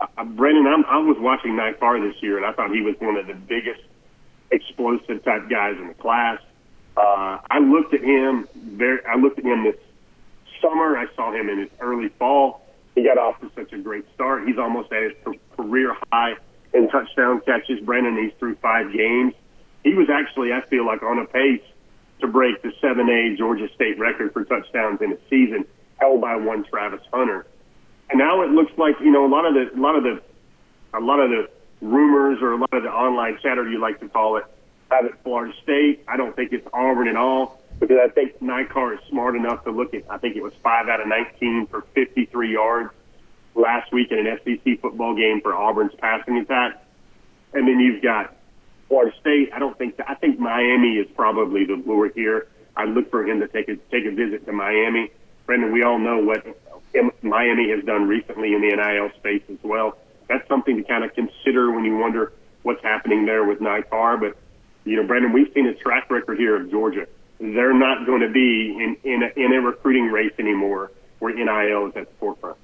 uh, 0.00 0.24
Brendan, 0.24 0.66
I'm, 0.66 0.86
I 0.86 0.98
was 0.98 1.18
watching 1.20 1.56
Ny 1.56 1.74
Carr 1.78 2.00
this 2.00 2.14
year, 2.22 2.38
and 2.38 2.46
I 2.46 2.52
thought 2.52 2.70
he 2.70 2.80
was 2.80 2.94
one 2.98 3.16
of 3.16 3.26
the 3.26 3.34
biggest– 3.34 3.82
explosive 4.50 5.24
type 5.24 5.48
guys 5.50 5.76
in 5.78 5.88
the 5.88 5.94
class. 5.94 6.40
Uh, 6.96 7.38
I 7.50 7.58
looked 7.60 7.94
at 7.94 8.02
him 8.02 8.48
very. 8.54 9.04
I 9.06 9.16
looked 9.16 9.38
at 9.38 9.44
him 9.44 9.64
this 9.64 9.76
summer. 10.60 10.96
I 10.96 11.06
saw 11.14 11.32
him 11.32 11.48
in 11.48 11.58
his 11.58 11.70
early 11.80 12.08
fall. 12.18 12.62
He 12.94 13.04
got 13.04 13.18
off 13.18 13.40
to 13.40 13.50
such 13.54 13.72
a 13.72 13.78
great 13.78 14.04
start. 14.14 14.46
He's 14.46 14.58
almost 14.58 14.92
at 14.92 15.02
his 15.02 15.36
career 15.56 15.94
high 16.12 16.34
in 16.74 16.88
touchdown 16.88 17.40
catches. 17.46 17.80
Brandon, 17.80 18.16
he's 18.16 18.32
through 18.38 18.56
five 18.56 18.92
games. 18.92 19.34
He 19.84 19.94
was 19.94 20.08
actually, 20.10 20.52
I 20.52 20.62
feel 20.62 20.84
like, 20.84 21.02
on 21.02 21.18
a 21.18 21.26
pace 21.26 21.62
to 22.20 22.26
break 22.26 22.60
the 22.62 22.72
7A 22.82 23.38
Georgia 23.38 23.68
State 23.74 23.98
record 23.98 24.32
for 24.32 24.44
touchdowns 24.44 25.00
in 25.00 25.12
a 25.12 25.18
season, 25.30 25.64
held 25.98 26.20
by 26.20 26.34
one 26.34 26.64
Travis 26.64 27.00
Hunter. 27.12 27.46
And 28.10 28.18
now 28.18 28.42
it 28.42 28.50
looks 28.50 28.72
like 28.76 28.96
you 29.00 29.10
know 29.10 29.26
a 29.26 29.30
lot 29.30 29.44
of 29.44 29.54
the 29.54 29.78
a 29.78 29.80
lot 29.80 29.94
of 29.94 30.02
the 30.02 30.20
a 30.94 31.00
lot 31.00 31.20
of 31.20 31.30
the 31.30 31.48
rumors 31.80 32.38
or 32.42 32.52
a 32.52 32.56
lot 32.56 32.72
of 32.72 32.82
the 32.82 32.90
online 32.90 33.38
chatter 33.42 33.68
you 33.68 33.80
like 33.80 34.00
to 34.00 34.08
call 34.08 34.36
it 34.36 34.44
have 34.90 35.04
it 35.04 35.14
Florida 35.22 35.52
State. 35.62 36.04
I 36.08 36.16
don't 36.16 36.34
think 36.34 36.52
it's 36.52 36.66
Auburn 36.72 37.08
at 37.08 37.16
all 37.16 37.60
because 37.78 37.98
I 38.02 38.08
think 38.08 38.40
Ny 38.40 38.64
Carr 38.64 38.94
is 38.94 39.00
smart 39.08 39.36
enough 39.36 39.64
to 39.64 39.70
look 39.70 39.94
at. 39.94 40.04
I 40.10 40.18
think 40.18 40.36
it 40.36 40.42
was 40.42 40.52
five 40.62 40.88
out 40.88 41.00
of 41.00 41.08
19 41.08 41.66
for 41.66 41.82
53 41.94 42.52
yards 42.52 42.90
last 43.54 43.92
week 43.92 44.10
in 44.10 44.26
an 44.26 44.38
SEC 44.44 44.80
football 44.80 45.14
game 45.14 45.40
for 45.40 45.54
Auburn's 45.54 45.94
passing 45.98 46.38
attack. 46.38 46.82
And 47.52 47.66
then 47.66 47.80
you've 47.80 48.02
got 48.02 48.34
Florida 48.88 49.14
State. 49.20 49.50
I 49.52 49.58
don't 49.58 49.76
think 49.76 49.94
I 50.06 50.14
think 50.14 50.38
Miami 50.38 50.96
is 50.96 51.08
probably 51.14 51.64
the 51.64 51.74
lure 51.74 52.10
here. 52.14 52.48
I 52.76 52.84
look 52.84 53.10
for 53.10 53.26
him 53.26 53.40
to 53.40 53.48
take 53.48 53.68
a 53.68 53.76
take 53.90 54.06
a 54.06 54.10
visit 54.10 54.46
to 54.46 54.52
Miami. 54.52 55.10
Brendan, 55.46 55.72
we 55.72 55.82
all 55.82 55.98
know 55.98 56.18
what 56.18 56.44
Miami 57.22 57.70
has 57.70 57.84
done 57.84 58.06
recently 58.06 58.54
in 58.54 58.60
the 58.60 58.76
NIL 58.76 59.10
space 59.18 59.42
as 59.50 59.58
well. 59.62 59.96
That's 60.28 60.46
something 60.48 60.76
to 60.76 60.82
kind 60.82 61.04
of 61.04 61.14
consider 61.14 61.70
when 61.70 61.84
you 61.84 61.96
wonder 61.96 62.32
what's 62.62 62.82
happening 62.82 63.26
there 63.26 63.44
with 63.44 63.60
Ny 63.60 63.82
Carr. 63.82 64.16
But 64.16 64.36
you 64.84 64.96
know, 64.96 65.06
Brandon, 65.06 65.32
we've 65.32 65.52
seen 65.54 65.66
a 65.66 65.74
track 65.74 66.10
record 66.10 66.38
here 66.38 66.56
of 66.56 66.70
Georgia. 66.70 67.06
They're 67.40 67.74
not 67.74 68.06
going 68.06 68.20
to 68.20 68.28
be 68.28 68.70
in 68.70 68.96
in 69.04 69.22
a, 69.22 69.32
in 69.36 69.52
a 69.52 69.60
recruiting 69.60 70.06
race 70.06 70.32
anymore 70.38 70.90
where 71.18 71.34
NIL 71.34 71.86
is 71.86 71.96
at 71.96 72.08
the 72.08 72.14
forefront. 72.18 72.56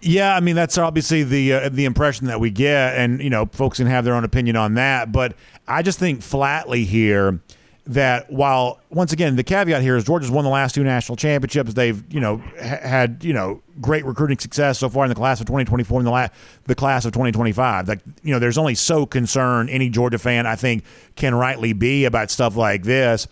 Yeah, 0.00 0.36
I 0.36 0.40
mean 0.40 0.56
that's 0.56 0.78
obviously 0.78 1.24
the 1.24 1.52
uh, 1.52 1.68
the 1.70 1.84
impression 1.84 2.26
that 2.26 2.38
we 2.38 2.50
get, 2.50 2.96
and 2.96 3.20
you 3.20 3.30
know, 3.30 3.46
folks 3.46 3.78
can 3.78 3.86
have 3.86 4.04
their 4.04 4.14
own 4.14 4.24
opinion 4.24 4.56
on 4.56 4.74
that. 4.74 5.10
But 5.10 5.34
I 5.66 5.82
just 5.82 5.98
think 5.98 6.22
flatly 6.22 6.84
here 6.84 7.40
that 7.86 8.30
while 8.32 8.80
once 8.90 9.12
again 9.12 9.36
the 9.36 9.44
caveat 9.44 9.80
here 9.80 9.96
is 9.96 10.04
Georgia's 10.04 10.30
won 10.30 10.44
the 10.44 10.50
last 10.50 10.74
two 10.74 10.82
national 10.82 11.16
championships, 11.16 11.74
they've 11.74 12.02
you 12.12 12.20
know 12.20 12.38
ha- 12.60 12.80
had 12.82 13.22
you 13.22 13.32
know 13.32 13.62
great 13.80 14.04
recruiting 14.04 14.38
success 14.38 14.78
so 14.78 14.88
far 14.88 15.04
in 15.04 15.08
the 15.08 15.14
class 15.14 15.40
of 15.40 15.46
2024 15.46 16.00
and 16.00 16.06
the 16.06 16.10
la- 16.10 16.28
the 16.64 16.74
class 16.74 17.04
of 17.04 17.12
2025. 17.12 17.88
Like 17.88 18.00
you 18.22 18.32
know, 18.32 18.38
there's 18.38 18.58
only 18.58 18.74
so 18.74 19.06
concerned 19.06 19.70
any 19.70 19.88
Georgia 19.88 20.18
fan 20.18 20.46
I 20.46 20.56
think 20.56 20.84
can 21.14 21.34
rightly 21.34 21.72
be 21.72 22.04
about 22.04 22.30
stuff 22.30 22.56
like 22.56 22.82
this. 22.82 23.28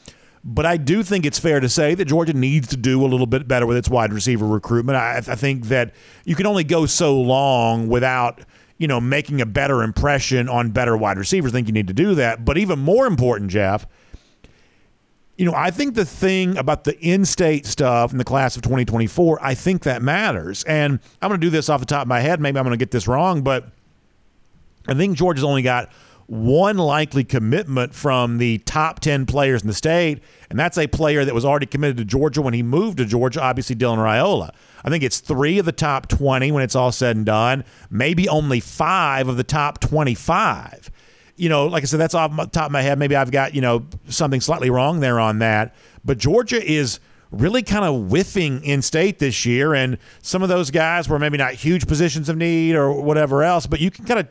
But 0.47 0.67
I 0.67 0.77
do 0.77 1.03
think 1.03 1.25
it's 1.25 1.39
fair 1.39 1.59
to 1.59 1.71
say 1.71 1.95
that 1.95 2.05
Georgia 2.05 2.35
needs 2.35 2.69
to 2.69 2.77
do 2.77 3.03
a 3.05 3.09
little 3.09 3.27
bit 3.27 3.49
better 3.49 3.67
with 3.67 3.79
its 3.79 3.89
wide 3.89 4.13
receiver 4.13 4.47
recruitment. 4.47 4.97
I, 4.97 5.17
I 5.17 5.37
think 5.37 5.67
that 5.67 5.95
you 6.27 6.37
can 6.37 6.47
only 6.47 6.65
go 6.65 6.85
so 6.85 7.19
long 7.19 7.89
without 7.89 8.41
you 8.79 8.87
know 8.87 9.01
making 9.01 9.41
a 9.41 9.47
better 9.47 9.83
impression 9.83 10.49
on 10.49 10.71
better 10.71 10.97
wide 10.97 11.19
receivers. 11.19 11.53
I 11.53 11.55
think 11.55 11.67
you 11.67 11.73
need 11.73 11.89
to 11.89 11.95
do 11.95 12.15
that. 12.17 12.45
But 12.45 12.59
even 12.59 12.79
more 12.79 13.07
important, 13.07 13.51
Jeff, 13.51 13.87
you 15.37 15.45
know, 15.45 15.55
I 15.55 15.71
think 15.71 15.95
the 15.95 16.05
thing 16.05 16.57
about 16.57 16.85
the 16.85 16.99
in-state 17.01 17.67
stuff 17.67 18.13
in 18.13 18.19
the 18.19 18.25
class 18.25 18.57
of 18.57 18.63
2024, 18.63 19.39
I 19.43 19.55
think 19.55 19.83
that 19.83 20.01
matters. 20.01 20.63
And 20.65 21.01
I'm 21.21 21.29
going 21.29 21.41
to 21.41 21.47
do 21.47 21.51
this 21.51 21.69
off 21.69 21.81
the 21.81 21.87
top 21.87 22.03
of 22.03 22.09
my 22.09 22.21
head. 22.21 22.41
Maybe 22.41 22.59
I'm 22.59 22.65
going 22.65 22.79
to 22.79 22.83
get 22.83 22.93
this 22.93 23.09
wrong, 23.09 23.43
but 23.43 23.69
I 24.87 24.95
think 24.95 25.17
Georgia's 25.17 25.45
only 25.45 25.63
got 25.63 25.91
one 26.27 26.79
likely 26.79 27.25
commitment 27.25 27.95
from 27.95 28.39
the 28.39 28.59
top 28.59 29.01
10 29.01 29.27
players 29.27 29.63
in 29.63 29.69
the 29.69 29.75
state, 29.75 30.23
and 30.49 30.59
that's 30.59 30.79
a 30.79 30.87
player 30.87 31.25
that 31.25 31.35
was 31.35 31.45
already 31.45 31.67
committed 31.67 31.97
to 31.99 32.05
Georgia 32.05 32.41
when 32.41 32.55
he 32.55 32.63
moved 32.63 32.99
to 32.99 33.05
Georgia, 33.05 33.43
obviously 33.43 33.77
Dylan 33.77 33.99
Raiola. 33.99 34.55
I 34.85 34.91
think 34.91 35.03
it's 35.03 35.21
three 35.21 35.59
of 35.59 35.67
the 35.67 35.73
top 35.73 36.09
20 36.09 36.53
when 36.53 36.63
it's 36.63 36.75
all 36.75 36.93
said 36.93 37.17
and 37.17 37.27
done, 37.27 37.65
maybe 37.91 38.29
only 38.29 38.61
five 38.61 39.29
of 39.29 39.37
the 39.37 39.45
top 39.45 39.81
25. 39.81 40.91
You 41.37 41.49
know, 41.49 41.67
like 41.67 41.83
I 41.83 41.87
said, 41.87 42.01
that's 42.01 42.15
off 42.15 42.35
the 42.37 42.47
top 42.47 42.67
of 42.67 42.73
my 42.73 42.83
head. 42.83 42.99
Maybe 42.99 43.17
I've 43.17 43.31
got, 43.31 43.55
you 43.55 43.61
know, 43.61 43.87
something 44.09 44.41
slightly 44.41 44.71
wrong 44.71 45.01
there 45.01 45.19
on 45.19 45.41
that. 45.41 45.75
But 46.05 46.19
Georgia 46.19 46.63
is 46.63 47.01
really 47.31 47.63
kind 47.63 47.85
of 47.85 48.11
whiffing 48.11 48.63
in 48.63 48.83
state 48.83 49.19
this 49.19 49.45
year. 49.45 49.75
And 49.75 49.99
some 50.23 50.43
of 50.43 50.49
those 50.49 50.71
guys 50.71 51.09
were 51.09 51.19
maybe 51.19 51.37
not 51.37 51.55
huge 51.55 51.87
positions 51.87 52.29
of 52.29 52.37
need 52.37 52.77
or 52.77 52.93
whatever 52.93 53.43
else, 53.43 53.67
but 53.67 53.81
you 53.81 53.91
can 53.91 54.05
kind 54.05 54.21
of 54.21 54.29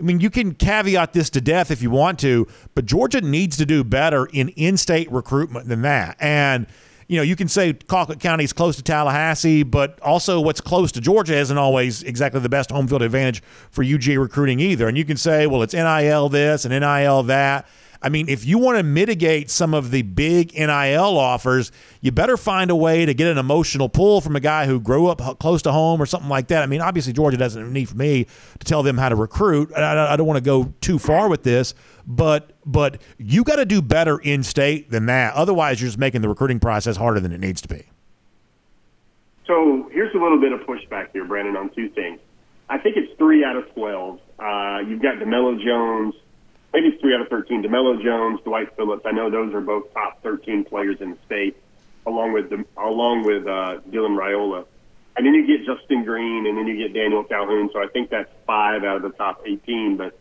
I 0.00 0.04
mean, 0.04 0.20
you 0.20 0.30
can 0.30 0.54
caveat 0.54 1.12
this 1.12 1.28
to 1.30 1.40
death 1.40 1.72
if 1.72 1.82
you 1.82 1.90
want 1.90 2.20
to, 2.20 2.46
but 2.74 2.86
Georgia 2.86 3.20
needs 3.20 3.56
to 3.56 3.66
do 3.66 3.82
better 3.82 4.26
in 4.26 4.50
in-state 4.50 5.10
recruitment 5.10 5.66
than 5.66 5.82
that. 5.82 6.16
And 6.20 6.68
you 7.08 7.16
know, 7.16 7.22
you 7.22 7.36
can 7.36 7.48
say 7.48 7.72
Colquitt 7.72 8.20
County 8.20 8.44
is 8.44 8.52
close 8.52 8.76
to 8.76 8.82
Tallahassee, 8.82 9.62
but 9.62 9.98
also 10.00 10.40
what's 10.40 10.60
close 10.60 10.92
to 10.92 11.00
Georgia 11.00 11.34
isn't 11.34 11.56
always 11.56 12.02
exactly 12.02 12.38
the 12.40 12.50
best 12.50 12.70
home 12.70 12.86
field 12.86 13.00
advantage 13.00 13.42
for 13.70 13.82
UGA 13.82 14.20
recruiting 14.20 14.60
either. 14.60 14.86
And 14.86 14.96
you 14.96 15.06
can 15.06 15.16
say, 15.16 15.46
well, 15.46 15.62
it's 15.62 15.72
NIL 15.72 16.28
this 16.28 16.66
and 16.66 16.78
NIL 16.78 17.22
that. 17.24 17.66
I 18.00 18.10
mean, 18.10 18.28
if 18.28 18.44
you 18.44 18.58
want 18.58 18.78
to 18.78 18.84
mitigate 18.84 19.50
some 19.50 19.74
of 19.74 19.90
the 19.90 20.02
big 20.02 20.52
NIL 20.54 21.18
offers, 21.18 21.72
you 22.00 22.12
better 22.12 22.36
find 22.36 22.70
a 22.70 22.76
way 22.76 23.04
to 23.04 23.12
get 23.12 23.26
an 23.26 23.38
emotional 23.38 23.88
pull 23.88 24.20
from 24.20 24.36
a 24.36 24.40
guy 24.40 24.66
who 24.66 24.78
grew 24.78 25.08
up 25.08 25.38
close 25.40 25.62
to 25.62 25.72
home 25.72 26.00
or 26.00 26.06
something 26.06 26.28
like 26.28 26.48
that. 26.48 26.62
I 26.62 26.66
mean, 26.66 26.80
obviously, 26.80 27.12
Georgia 27.12 27.36
doesn't 27.36 27.72
need 27.72 27.88
for 27.88 27.96
me 27.96 28.26
to 28.58 28.64
tell 28.64 28.84
them 28.84 28.98
how 28.98 29.08
to 29.08 29.16
recruit. 29.16 29.72
I, 29.74 30.12
I 30.12 30.16
don't 30.16 30.26
want 30.26 30.36
to 30.36 30.44
go 30.44 30.72
too 30.80 31.00
far 31.00 31.28
with 31.28 31.42
this, 31.42 31.74
but 32.06 32.52
but 32.70 33.00
you 33.18 33.42
got 33.42 33.56
to 33.56 33.64
do 33.64 33.82
better 33.82 34.18
in 34.18 34.42
state 34.42 34.90
than 34.90 35.06
that. 35.06 35.34
Otherwise, 35.34 35.80
you're 35.80 35.88
just 35.88 35.98
making 35.98 36.20
the 36.20 36.28
recruiting 36.28 36.60
process 36.60 36.96
harder 36.96 37.20
than 37.20 37.32
it 37.32 37.40
needs 37.40 37.60
to 37.62 37.68
be. 37.68 37.86
So 39.46 39.88
here's 39.92 40.14
a 40.14 40.18
little 40.18 40.40
bit 40.40 40.52
of 40.52 40.60
pushback 40.60 41.12
here, 41.12 41.24
Brandon, 41.24 41.56
on 41.56 41.70
two 41.70 41.88
things. 41.88 42.20
I 42.68 42.78
think 42.78 42.96
it's 42.96 43.16
three 43.18 43.44
out 43.44 43.56
of 43.56 43.72
twelve. 43.74 44.20
Uh, 44.38 44.80
you've 44.86 45.02
got 45.02 45.16
Demelo 45.16 45.58
Jones 45.62 46.14
maybe 46.72 46.88
it's 46.88 47.00
three 47.00 47.14
out 47.14 47.20
of 47.20 47.28
13. 47.28 47.62
DeMello 47.62 48.02
Jones, 48.02 48.40
Dwight 48.44 48.74
Phillips. 48.76 49.04
I 49.04 49.12
know 49.12 49.30
those 49.30 49.52
are 49.54 49.60
both 49.60 49.92
top 49.94 50.22
13 50.22 50.64
players 50.64 51.00
in 51.00 51.10
the 51.10 51.18
state, 51.26 51.56
along 52.06 52.32
with 52.32 52.50
the, 52.50 52.64
along 52.76 53.24
with 53.24 53.46
uh, 53.46 53.80
Dylan 53.90 54.16
Raiola. 54.16 54.64
And 55.16 55.26
then 55.26 55.34
you 55.34 55.46
get 55.46 55.66
Justin 55.66 56.04
Green, 56.04 56.46
and 56.46 56.56
then 56.56 56.66
you 56.66 56.76
get 56.76 56.94
Daniel 56.94 57.24
Calhoun. 57.24 57.70
So 57.72 57.82
I 57.82 57.88
think 57.88 58.10
that's 58.10 58.30
five 58.46 58.84
out 58.84 58.96
of 58.96 59.02
the 59.02 59.10
top 59.10 59.42
18. 59.44 59.96
But 59.96 60.18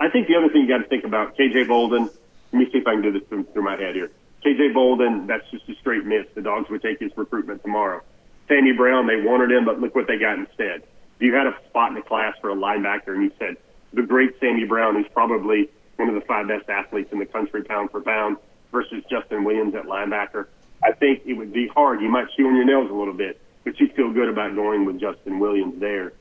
I 0.00 0.08
think 0.10 0.28
the 0.28 0.36
other 0.36 0.48
thing 0.48 0.62
you 0.62 0.68
got 0.68 0.78
to 0.78 0.88
think 0.88 1.04
about, 1.04 1.36
KJ 1.36 1.68
Bolden. 1.68 2.10
Let 2.52 2.58
me 2.58 2.66
see 2.70 2.78
if 2.78 2.86
I 2.86 2.92
can 2.92 3.02
do 3.02 3.12
this 3.12 3.22
through, 3.28 3.44
through 3.52 3.62
my 3.62 3.76
head 3.76 3.94
here. 3.94 4.10
KJ 4.44 4.74
Bolden, 4.74 5.26
that's 5.26 5.48
just 5.50 5.68
a 5.68 5.74
straight 5.76 6.04
miss. 6.04 6.26
The 6.34 6.42
Dogs 6.42 6.68
would 6.70 6.82
take 6.82 7.00
his 7.00 7.10
recruitment 7.16 7.62
tomorrow. 7.62 8.02
Sammy 8.48 8.72
Brown, 8.72 9.06
they 9.06 9.20
wanted 9.20 9.50
him, 9.50 9.64
but 9.64 9.80
look 9.80 9.94
what 9.94 10.06
they 10.06 10.18
got 10.18 10.38
instead. 10.38 10.82
If 11.16 11.22
you 11.22 11.34
had 11.34 11.46
a 11.46 11.56
spot 11.68 11.88
in 11.90 11.94
the 11.94 12.02
class 12.02 12.34
for 12.40 12.50
a 12.50 12.54
linebacker 12.54 13.14
and 13.14 13.22
you 13.22 13.32
said, 13.38 13.56
the 13.92 14.02
great 14.02 14.38
Sammy 14.40 14.64
Brown, 14.64 14.96
who's 14.96 15.10
probably 15.12 15.70
one 15.96 16.08
of 16.08 16.14
the 16.14 16.20
five 16.22 16.48
best 16.48 16.68
athletes 16.68 17.10
in 17.12 17.18
the 17.18 17.26
country, 17.26 17.62
pound 17.62 17.90
for 17.90 18.00
pound, 18.00 18.36
versus 18.72 19.02
Justin 19.08 19.44
Williams 19.44 19.74
at 19.74 19.84
linebacker. 19.84 20.46
I 20.82 20.92
think 20.92 21.22
it 21.24 21.34
would 21.34 21.52
be 21.52 21.68
hard. 21.68 22.00
You 22.00 22.08
might 22.08 22.26
chew 22.36 22.46
on 22.48 22.56
your 22.56 22.64
nails 22.64 22.90
a 22.90 22.94
little 22.94 23.14
bit, 23.14 23.40
but 23.62 23.78
you 23.80 23.88
feel 23.88 24.12
good 24.12 24.28
about 24.28 24.54
going 24.54 24.84
with 24.84 25.00
Justin 25.00 25.38
Williams 25.38 25.80
there. 25.80 26.12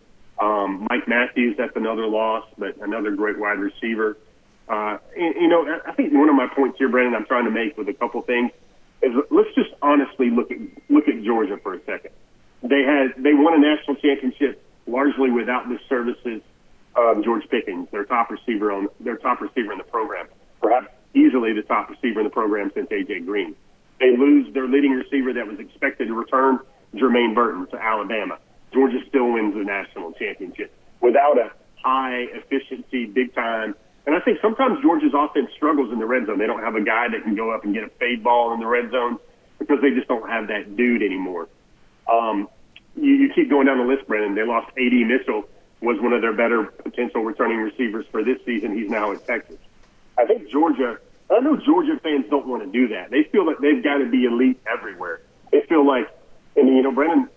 Um, 0.43 0.87
Mike 0.89 1.07
Matthews, 1.07 1.55
that's 1.57 1.75
another 1.77 2.05
loss, 2.05 2.43
but 2.57 2.75
another 2.81 3.11
great 3.11 3.39
wide 3.39 3.59
receiver. 3.59 4.17
Uh, 4.67 4.97
you 5.15 5.47
know, 5.47 5.65
I 5.87 5.93
think 5.93 6.11
one 6.13 6.27
of 6.27 6.35
my 6.35 6.47
points 6.53 6.77
here, 6.77 6.89
Brandon, 6.89 7.15
I'm 7.15 7.25
trying 7.25 7.45
to 7.45 7.51
make 7.51 7.77
with 7.77 7.87
a 7.87 7.93
couple 7.93 8.21
things 8.23 8.51
is 9.01 9.11
let's 9.31 9.53
just 9.55 9.69
honestly 9.81 10.29
look 10.29 10.51
at 10.51 10.57
look 10.89 11.07
at 11.07 11.23
Georgia 11.23 11.57
for 11.63 11.75
a 11.75 11.79
second. 11.85 12.11
They 12.61 12.83
had 12.83 13.23
they 13.23 13.33
won 13.33 13.53
a 13.53 13.57
national 13.57 13.95
championship 13.97 14.61
largely 14.85 15.31
without 15.31 15.69
the 15.69 15.79
services 15.87 16.41
um, 16.97 17.23
George 17.23 17.43
Pickens, 17.49 17.87
their 17.91 18.03
top 18.03 18.29
receiver 18.29 18.71
on 18.71 18.89
their 18.99 19.17
top 19.17 19.39
receiver 19.39 19.71
in 19.71 19.77
the 19.77 19.83
program, 19.85 20.27
perhaps 20.61 20.87
easily 21.15 21.53
the 21.53 21.63
top 21.63 21.89
receiver 21.89 22.19
in 22.19 22.25
the 22.25 22.31
program 22.31 22.69
since 22.73 22.87
AJ 22.89 23.25
Green. 23.25 23.55
They 23.99 24.17
lose 24.17 24.53
their 24.53 24.67
leading 24.67 24.91
receiver 24.91 25.31
that 25.33 25.47
was 25.47 25.59
expected 25.59 26.07
to 26.07 26.13
return, 26.13 26.59
Jermaine 26.95 27.33
Burton, 27.33 27.67
to 27.67 27.81
Alabama. 27.81 28.39
Georgia 28.73 28.99
still 29.07 29.31
wins 29.31 29.53
the 29.53 29.63
national 29.63 30.13
championship 30.13 30.71
without 31.01 31.37
a 31.37 31.51
high 31.83 32.25
efficiency, 32.33 33.05
big 33.05 33.33
time. 33.35 33.75
And 34.05 34.15
I 34.15 34.19
think 34.19 34.39
sometimes 34.41 34.81
Georgia's 34.81 35.13
offense 35.15 35.49
struggles 35.55 35.91
in 35.91 35.99
the 35.99 36.05
red 36.05 36.25
zone. 36.25 36.39
They 36.39 36.47
don't 36.47 36.63
have 36.63 36.75
a 36.75 36.83
guy 36.83 37.07
that 37.09 37.23
can 37.23 37.35
go 37.35 37.51
up 37.51 37.63
and 37.63 37.73
get 37.73 37.83
a 37.83 37.89
fade 37.89 38.23
ball 38.23 38.53
in 38.53 38.59
the 38.59 38.65
red 38.65 38.91
zone 38.91 39.17
because 39.59 39.81
they 39.81 39.91
just 39.91 40.07
don't 40.07 40.27
have 40.29 40.47
that 40.47 40.75
dude 40.75 41.01
anymore. 41.01 41.47
Um, 42.11 42.49
you, 42.95 43.13
you 43.13 43.33
keep 43.33 43.49
going 43.49 43.67
down 43.67 43.77
the 43.77 43.85
list, 43.85 44.07
Brennan. 44.07 44.35
They 44.35 44.43
lost 44.43 44.67
AD 44.77 44.93
Mitchell 44.93 45.45
was 45.81 45.99
one 45.99 46.13
of 46.13 46.21
their 46.21 46.33
better 46.33 46.63
potential 46.63 47.23
returning 47.23 47.57
receivers 47.57 48.05
for 48.09 48.23
this 48.23 48.39
season. 48.45 48.75
He's 48.75 48.89
now 48.89 49.11
at 49.11 49.25
Texas. 49.27 49.57
I 50.17 50.25
think 50.25 50.49
Georgia. 50.49 50.97
I 51.29 51.39
know 51.39 51.57
Georgia 51.57 51.99
fans 52.01 52.25
don't 52.29 52.47
want 52.47 52.63
to 52.63 52.69
do 52.69 52.89
that. 52.89 53.09
They 53.09 53.23
feel 53.23 53.45
that 53.45 53.59
they've 53.59 53.83
got 53.83 53.97
to 53.97 54.05
be 54.05 54.25
elite 54.25 54.61
everywhere. 54.71 55.21
They 55.51 55.61
feel 55.61 55.85
like, 55.85 56.07
and 56.55 56.67
you 56.67 56.83
know, 56.83 56.91
Brennan, 56.91 57.27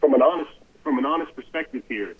from 0.00 0.14
an 0.14 0.22
honest 0.22 0.50
from 0.82 0.98
an 0.98 1.06
honest 1.06 1.34
perspective 1.34 1.82
here, 1.88 2.14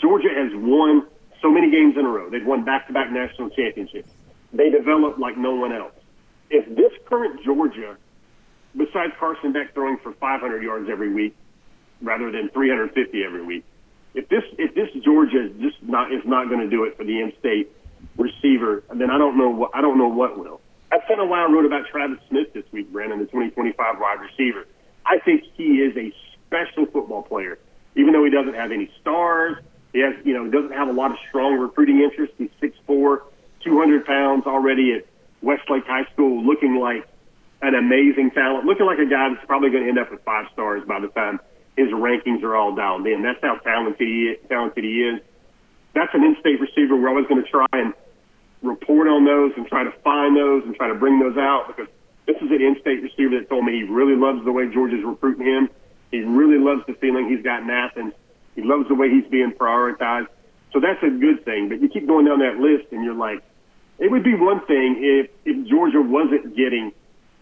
Georgia 0.00 0.28
has 0.34 0.52
won 0.54 1.06
so 1.40 1.50
many 1.50 1.70
games 1.70 1.96
in 1.96 2.04
a 2.04 2.08
row. 2.08 2.30
They've 2.30 2.44
won 2.44 2.64
back-to-back 2.64 3.10
national 3.10 3.50
championships. 3.50 4.10
They 4.52 4.70
develop 4.70 5.18
like 5.18 5.36
no 5.36 5.54
one 5.54 5.72
else. 5.72 5.94
If 6.50 6.66
this 6.74 6.92
current 7.06 7.42
Georgia, 7.44 7.96
besides 8.76 9.12
Carson 9.18 9.52
Beck 9.52 9.74
throwing 9.74 9.98
for 9.98 10.12
500 10.12 10.62
yards 10.62 10.88
every 10.90 11.12
week 11.12 11.36
rather 12.02 12.30
than 12.30 12.48
350 12.50 13.24
every 13.24 13.44
week, 13.44 13.64
if 14.14 14.28
this 14.28 14.42
if 14.58 14.74
this 14.74 14.88
Georgia 15.04 15.46
is 15.46 15.52
just 15.60 15.82
not 15.82 16.12
is 16.12 16.22
not 16.24 16.48
going 16.48 16.60
to 16.60 16.68
do 16.68 16.84
it 16.84 16.96
for 16.96 17.04
the 17.04 17.20
in-state 17.20 17.70
receiver, 18.16 18.82
then 18.94 19.10
I 19.10 19.18
don't 19.18 19.36
know 19.36 19.50
what 19.50 19.70
I 19.74 19.82
don't 19.82 19.98
know 19.98 20.08
what 20.08 20.38
will. 20.38 20.60
I 20.90 20.98
spent 21.04 21.20
a 21.20 21.26
while 21.26 21.52
wrote 21.52 21.66
about 21.66 21.86
Travis 21.90 22.18
Smith 22.28 22.52
this 22.54 22.64
week, 22.72 22.90
Brandon, 22.90 23.18
the 23.18 23.26
2025 23.26 24.00
wide 24.00 24.20
receiver. 24.20 24.66
I 25.04 25.18
think 25.18 25.44
he 25.54 25.80
is 25.80 25.94
a 25.96 26.12
special 26.46 26.86
football 26.86 27.22
player. 27.22 27.58
Even 27.98 28.12
though 28.12 28.24
he 28.24 28.30
doesn't 28.30 28.54
have 28.54 28.70
any 28.70 28.90
stars, 29.00 29.56
he 29.92 30.00
has, 30.00 30.14
you 30.24 30.32
know, 30.32 30.48
doesn't 30.48 30.72
have 30.72 30.88
a 30.88 30.92
lot 30.92 31.10
of 31.10 31.18
strong 31.28 31.58
recruiting 31.58 32.00
interest. 32.00 32.32
He's 32.38 32.50
6'4", 32.62 33.20
200 33.64 34.06
pounds 34.06 34.46
already 34.46 34.94
at 34.94 35.06
Westlake 35.42 35.84
High 35.84 36.06
School, 36.12 36.46
looking 36.46 36.76
like 36.76 37.06
an 37.60 37.74
amazing 37.74 38.30
talent, 38.30 38.64
looking 38.64 38.86
like 38.86 38.98
a 38.98 39.06
guy 39.06 39.34
that's 39.34 39.44
probably 39.46 39.70
going 39.70 39.82
to 39.82 39.88
end 39.88 39.98
up 39.98 40.10
with 40.10 40.22
five 40.24 40.46
stars 40.52 40.82
by 40.86 41.00
the 41.00 41.08
time 41.08 41.40
his 41.76 41.88
rankings 41.88 42.42
are 42.42 42.54
all 42.54 42.74
dialed 42.74 43.06
in. 43.06 43.22
That's 43.22 43.42
how 43.42 43.56
talented 43.58 44.06
he 44.06 44.34
is, 44.34 44.38
talented 44.48 44.84
he 44.84 45.02
is. 45.02 45.20
That's 45.94 46.14
an 46.14 46.22
in-state 46.22 46.60
receiver. 46.60 46.96
We're 46.96 47.08
always 47.08 47.26
going 47.26 47.42
to 47.42 47.50
try 47.50 47.66
and 47.72 47.94
report 48.62 49.08
on 49.08 49.24
those 49.24 49.52
and 49.56 49.66
try 49.66 49.84
to 49.84 49.92
find 50.02 50.36
those 50.36 50.62
and 50.64 50.74
try 50.74 50.88
to 50.88 50.94
bring 50.94 51.18
those 51.18 51.36
out 51.36 51.66
because 51.68 51.90
this 52.26 52.36
is 52.36 52.50
an 52.50 52.60
in-state 52.60 53.02
receiver 53.02 53.38
that 53.38 53.48
told 53.48 53.64
me 53.64 53.72
he 53.72 53.82
really 53.84 54.14
loves 54.14 54.44
the 54.44 54.52
way 54.52 54.68
Georgia's 54.72 55.02
recruiting 55.04 55.46
him. 55.46 55.70
He 56.10 56.20
really 56.20 56.58
loves 56.58 56.82
the 56.86 56.94
feeling 56.94 57.28
he's 57.28 57.44
got 57.44 57.62
in 57.62 57.70
Athens. 57.70 58.14
He 58.54 58.62
loves 58.62 58.88
the 58.88 58.94
way 58.94 59.10
he's 59.10 59.28
being 59.30 59.52
prioritized. 59.52 60.28
So 60.72 60.80
that's 60.80 61.02
a 61.02 61.10
good 61.10 61.44
thing. 61.44 61.68
But 61.68 61.80
you 61.80 61.88
keep 61.88 62.06
going 62.06 62.26
down 62.26 62.40
that 62.40 62.56
list 62.56 62.92
and 62.92 63.04
you're 63.04 63.14
like, 63.14 63.42
it 63.98 64.10
would 64.10 64.24
be 64.24 64.34
one 64.34 64.64
thing 64.66 64.96
if, 65.00 65.30
if 65.44 65.68
Georgia 65.68 66.00
wasn't 66.00 66.56
getting 66.56 66.92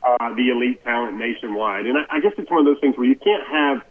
uh, 0.02 0.34
the 0.34 0.50
elite 0.50 0.82
talent 0.84 1.16
nationwide. 1.16 1.86
And 1.86 1.98
I, 1.98 2.16
I 2.16 2.20
guess 2.20 2.32
it's 2.38 2.50
one 2.50 2.60
of 2.60 2.66
those 2.66 2.80
things 2.80 2.96
where 2.96 3.06
you 3.06 3.16
can't 3.16 3.46
have, 3.48 3.82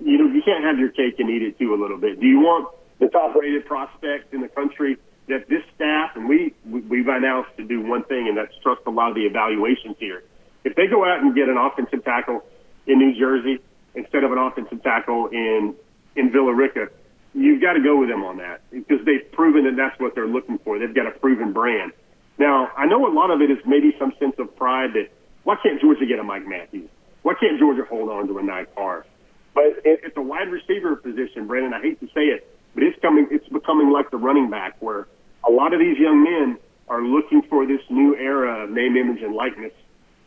you 0.00 0.18
know, 0.18 0.32
you 0.32 0.42
can't 0.42 0.64
have 0.64 0.78
your 0.78 0.90
cake 0.90 1.18
and 1.18 1.28
eat 1.30 1.42
it 1.42 1.58
too 1.58 1.74
a 1.74 1.78
little 1.80 1.98
bit. 1.98 2.20
Do 2.20 2.26
you 2.26 2.40
want 2.40 2.68
the 3.00 3.08
top 3.08 3.34
rated 3.34 3.66
prospect 3.66 4.34
in 4.34 4.40
the 4.40 4.48
country 4.48 4.96
that 5.28 5.48
this 5.48 5.62
staff 5.74 6.16
and 6.16 6.28
we, 6.28 6.54
we 6.64 6.80
we've 6.80 7.08
announced 7.08 7.50
to 7.56 7.64
do 7.64 7.80
one 7.82 8.02
thing, 8.04 8.28
and 8.28 8.36
that's 8.36 8.54
trust 8.62 8.80
a 8.86 8.90
lot 8.90 9.10
of 9.10 9.14
the 9.14 9.26
evaluations 9.26 9.96
here. 9.98 10.22
If 10.64 10.74
they 10.74 10.86
go 10.86 11.04
out 11.04 11.20
and 11.20 11.34
get 11.34 11.48
an 11.48 11.56
offensive 11.56 12.04
tackle 12.04 12.44
in 12.86 12.98
New 12.98 13.18
Jersey 13.18 13.60
instead 13.94 14.24
of 14.24 14.32
an 14.32 14.38
offensive 14.38 14.82
tackle 14.82 15.28
in 15.28 15.74
in 16.16 16.32
Villa 16.32 16.52
Rica, 16.52 16.88
you've 17.34 17.60
got 17.60 17.74
to 17.74 17.80
go 17.80 17.98
with 17.98 18.08
them 18.08 18.24
on 18.24 18.38
that 18.38 18.60
because 18.70 19.04
they've 19.04 19.30
proven 19.32 19.64
that 19.64 19.76
that's 19.76 19.98
what 20.00 20.14
they're 20.14 20.26
looking 20.26 20.58
for. 20.58 20.78
They've 20.78 20.94
got 20.94 21.06
a 21.06 21.12
proven 21.12 21.52
brand. 21.52 21.92
Now, 22.38 22.70
I 22.76 22.86
know 22.86 23.06
a 23.06 23.12
lot 23.12 23.30
of 23.30 23.40
it 23.40 23.50
is 23.50 23.58
maybe 23.66 23.94
some 23.98 24.12
sense 24.18 24.34
of 24.38 24.54
pride 24.56 24.90
that 24.94 25.08
why 25.44 25.56
can't 25.62 25.80
Georgia 25.80 26.06
get 26.06 26.18
a 26.18 26.24
Mike 26.24 26.46
Matthews? 26.46 26.88
Why 27.22 27.34
can't 27.34 27.58
Georgia 27.58 27.84
hold 27.88 28.10
on 28.10 28.28
to 28.28 28.38
a 28.38 28.42
Ny 28.42 28.66
Carr? 28.74 29.06
But 29.54 29.84
at 29.86 30.14
the 30.14 30.22
wide 30.22 30.50
receiver 30.50 30.96
position, 30.96 31.46
Brandon, 31.46 31.74
I 31.74 31.80
hate 31.80 32.00
to 32.00 32.06
say 32.08 32.26
it, 32.26 32.46
but 32.74 32.82
it's 32.84 32.98
coming. 33.00 33.26
It's 33.30 33.48
becoming 33.48 33.90
like 33.90 34.10
the 34.10 34.16
running 34.16 34.50
back, 34.50 34.76
where 34.80 35.08
a 35.46 35.50
lot 35.50 35.72
of 35.72 35.80
these 35.80 35.98
young 35.98 36.22
men 36.22 36.58
are 36.88 37.02
looking 37.02 37.42
for 37.42 37.66
this 37.66 37.80
new 37.90 38.14
era 38.14 38.64
of 38.64 38.70
name, 38.70 38.96
image, 38.96 39.22
and 39.22 39.34
likeness 39.34 39.72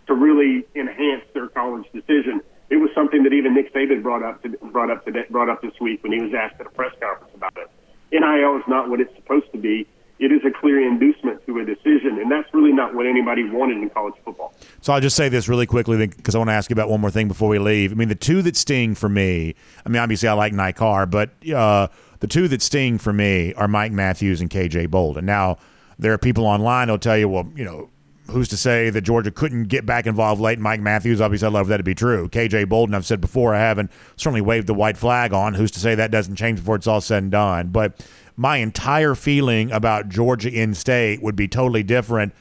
to 0.07 0.13
really 0.13 0.65
enhance 0.75 1.23
their 1.33 1.47
college 1.47 1.85
decision. 1.93 2.41
It 2.71 2.77
was 2.77 2.89
something 2.95 3.23
that 3.23 3.33
even 3.33 3.53
Nick 3.53 3.73
Saban 3.73 4.01
brought 4.01 4.23
up 4.23 4.41
to, 4.43 4.49
brought 4.71 4.89
up 4.89 5.03
today, 5.03 5.25
brought 5.29 5.49
up 5.49 5.61
this 5.61 5.73
week 5.81 6.01
when 6.03 6.13
he 6.13 6.21
was 6.21 6.33
asked 6.33 6.55
at 6.61 6.67
a 6.67 6.69
press 6.69 6.93
conference 7.01 7.33
about 7.35 7.53
it. 7.57 7.69
NIL 8.13 8.57
is 8.57 8.63
not 8.65 8.89
what 8.89 9.01
it's 9.01 9.13
supposed 9.15 9.51
to 9.51 9.57
be. 9.57 9.85
It 10.19 10.31
is 10.31 10.39
a 10.45 10.51
clear 10.51 10.79
inducement 10.79 11.45
to 11.47 11.59
a 11.59 11.65
decision, 11.65 12.17
and 12.21 12.31
that's 12.31 12.47
really 12.53 12.71
not 12.71 12.95
what 12.95 13.07
anybody 13.07 13.43
wanted 13.49 13.77
in 13.77 13.89
college 13.89 14.13
football. 14.23 14.53
So 14.79 14.93
I'll 14.93 15.01
just 15.01 15.17
say 15.17 15.27
this 15.27 15.49
really 15.49 15.65
quickly 15.65 16.07
because 16.07 16.33
I 16.33 16.37
want 16.37 16.49
to 16.49 16.53
ask 16.53 16.69
you 16.69 16.73
about 16.73 16.89
one 16.89 17.01
more 17.01 17.11
thing 17.11 17.27
before 17.27 17.49
we 17.49 17.59
leave. 17.59 17.91
I 17.91 17.95
mean, 17.95 18.07
the 18.07 18.15
two 18.15 18.41
that 18.43 18.55
sting 18.55 18.95
for 18.95 19.09
me. 19.09 19.53
I 19.85 19.89
mean, 19.89 20.01
obviously 20.01 20.29
I 20.29 20.33
like 20.33 20.75
Carr, 20.77 21.05
but 21.05 21.31
uh, 21.49 21.87
the 22.19 22.27
two 22.27 22.47
that 22.47 22.61
sting 22.61 22.99
for 22.99 23.11
me 23.11 23.53
are 23.55 23.67
Mike 23.67 23.91
Matthews 23.91 24.39
and 24.39 24.49
KJ 24.49 24.89
Bolden. 24.89 25.25
Now, 25.25 25.57
there 25.99 26.13
are 26.13 26.17
people 26.17 26.45
online 26.45 26.87
who'll 26.87 26.99
tell 26.99 27.17
you, 27.17 27.27
well, 27.27 27.51
you 27.55 27.65
know, 27.65 27.89
who's 28.29 28.47
to 28.49 28.57
say 28.57 28.89
that 28.89 29.01
Georgia 29.01 29.31
couldn't 29.31 29.65
get 29.65 29.85
back 29.85 30.05
involved 30.05 30.41
late? 30.41 30.59
Mike 30.59 30.79
Matthews, 30.79 31.21
obviously, 31.21 31.47
I'd 31.47 31.53
love 31.53 31.67
that 31.67 31.77
to 31.77 31.83
be 31.83 31.95
true. 31.95 32.29
KJ 32.29 32.69
Bolden, 32.69 32.95
I've 32.95 33.05
said 33.05 33.21
before, 33.21 33.53
I 33.53 33.59
haven't 33.59 33.91
certainly 34.15 34.41
waved 34.41 34.67
the 34.67 34.73
white 34.73 34.97
flag 34.97 35.33
on. 35.33 35.53
Who's 35.53 35.71
to 35.71 35.79
say 35.79 35.95
that 35.95 36.11
doesn't 36.11 36.35
change 36.35 36.59
before 36.59 36.75
it's 36.75 36.87
all 36.87 37.01
said 37.01 37.23
and 37.23 37.31
done? 37.31 37.69
But 37.69 38.05
my 38.37 38.57
entire 38.57 39.15
feeling 39.15 39.71
about 39.71 40.09
Georgia 40.09 40.51
in 40.51 40.73
state 40.73 41.21
would 41.21 41.35
be 41.35 41.47
totally 41.47 41.83
different 41.83 42.33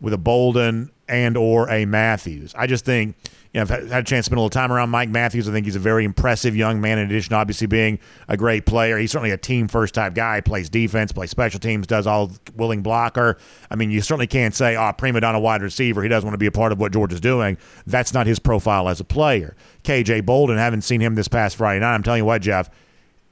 with 0.00 0.12
a 0.12 0.18
Bolden 0.18 0.90
and 1.08 1.36
or 1.36 1.68
a 1.70 1.84
Matthews. 1.84 2.54
I 2.56 2.66
just 2.66 2.84
think 2.84 3.16
you 3.52 3.60
know, 3.60 3.62
I've 3.62 3.90
had 3.90 4.02
a 4.02 4.02
chance 4.02 4.26
to 4.26 4.28
spend 4.28 4.38
a 4.38 4.40
little 4.40 4.50
time 4.50 4.70
around 4.70 4.90
Mike 4.90 5.08
Matthews. 5.08 5.48
I 5.48 5.52
think 5.52 5.64
he's 5.64 5.76
a 5.76 5.80
very 5.80 6.04
impressive 6.04 6.54
young 6.54 6.80
man. 6.82 6.98
In 6.98 7.06
addition, 7.06 7.32
obviously 7.34 7.66
being 7.66 7.98
a 8.28 8.36
great 8.36 8.66
player, 8.66 8.98
he's 8.98 9.10
certainly 9.10 9.30
a 9.30 9.38
team 9.38 9.68
first 9.68 9.94
type 9.94 10.14
guy. 10.14 10.42
Plays 10.42 10.68
defense, 10.68 11.12
plays 11.12 11.30
special 11.30 11.58
teams, 11.58 11.86
does 11.86 12.06
all 12.06 12.30
willing 12.56 12.82
blocker. 12.82 13.38
I 13.70 13.76
mean, 13.76 13.90
you 13.90 14.02
certainly 14.02 14.26
can't 14.26 14.54
say, 14.54 14.76
"Oh, 14.76 14.92
prima 14.92 15.20
donna 15.20 15.40
wide 15.40 15.62
receiver." 15.62 16.02
He 16.02 16.08
doesn't 16.08 16.26
want 16.26 16.34
to 16.34 16.38
be 16.38 16.46
a 16.46 16.52
part 16.52 16.72
of 16.72 16.78
what 16.78 16.92
Georgia's 16.92 17.20
doing. 17.20 17.56
That's 17.86 18.12
not 18.12 18.26
his 18.26 18.38
profile 18.38 18.88
as 18.88 19.00
a 19.00 19.04
player. 19.04 19.56
KJ 19.82 20.26
Bolden, 20.26 20.58
haven't 20.58 20.82
seen 20.82 21.00
him 21.00 21.14
this 21.14 21.28
past 21.28 21.56
Friday 21.56 21.80
night. 21.80 21.94
I'm 21.94 22.02
telling 22.02 22.20
you 22.20 22.26
what, 22.26 22.42
Jeff 22.42 22.68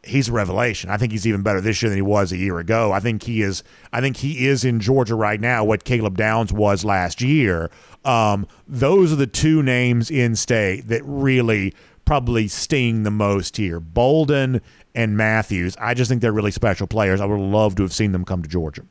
he's 0.07 0.29
a 0.29 0.33
revelation. 0.33 0.91
I 0.91 0.97
think 0.97 1.13
he's 1.13 1.27
even 1.27 1.43
better 1.43 1.61
this 1.61 1.83
year 1.83 1.91
than 1.91 1.99
he 1.99 2.03
was 2.03 2.33
a 2.33 2.37
year 2.37 2.59
ago. 2.59 2.93
I 2.93 3.01
think 3.01 3.25
he 3.25 3.43
is. 3.43 3.63
I 3.93 4.01
think 4.01 4.17
he 4.17 4.47
is 4.47 4.65
in 4.65 4.81
Georgia 4.81 5.15
right 5.15 5.41
now 5.41 5.65
what 5.65 5.85
Caleb 5.85 6.17
Downs 6.17 6.53
was 6.53 6.85
last 6.85 7.21
year. 7.21 7.71
Um, 8.05 8.47
those 8.69 9.13
are 9.13 9.17
the 9.17 9.27
two 9.27 9.63
names 9.63 10.11
in 10.11 10.37
state 10.37 10.89
that 10.89 11.03
really 11.05 11.75
probably 12.05 12.47
sting 12.49 13.03
the 13.03 13.11
most 13.11 13.57
here. 13.57 13.81
Bolden 13.81 14.61
and 14.95 15.17
Matthews. 15.17 15.77
I 15.79 15.93
just 15.95 16.09
think 16.09 16.23
they're 16.23 16.33
really 16.33 16.53
special 16.53 16.87
players. 16.87 17.21
I 17.21 17.27
would 17.27 17.41
love 17.41 17.75
to 17.77 17.83
have 17.83 17.93
seen 17.93 18.13
them 18.13 18.25
come 18.25 18.43
to 18.43 18.49
Georgia. 18.49 18.83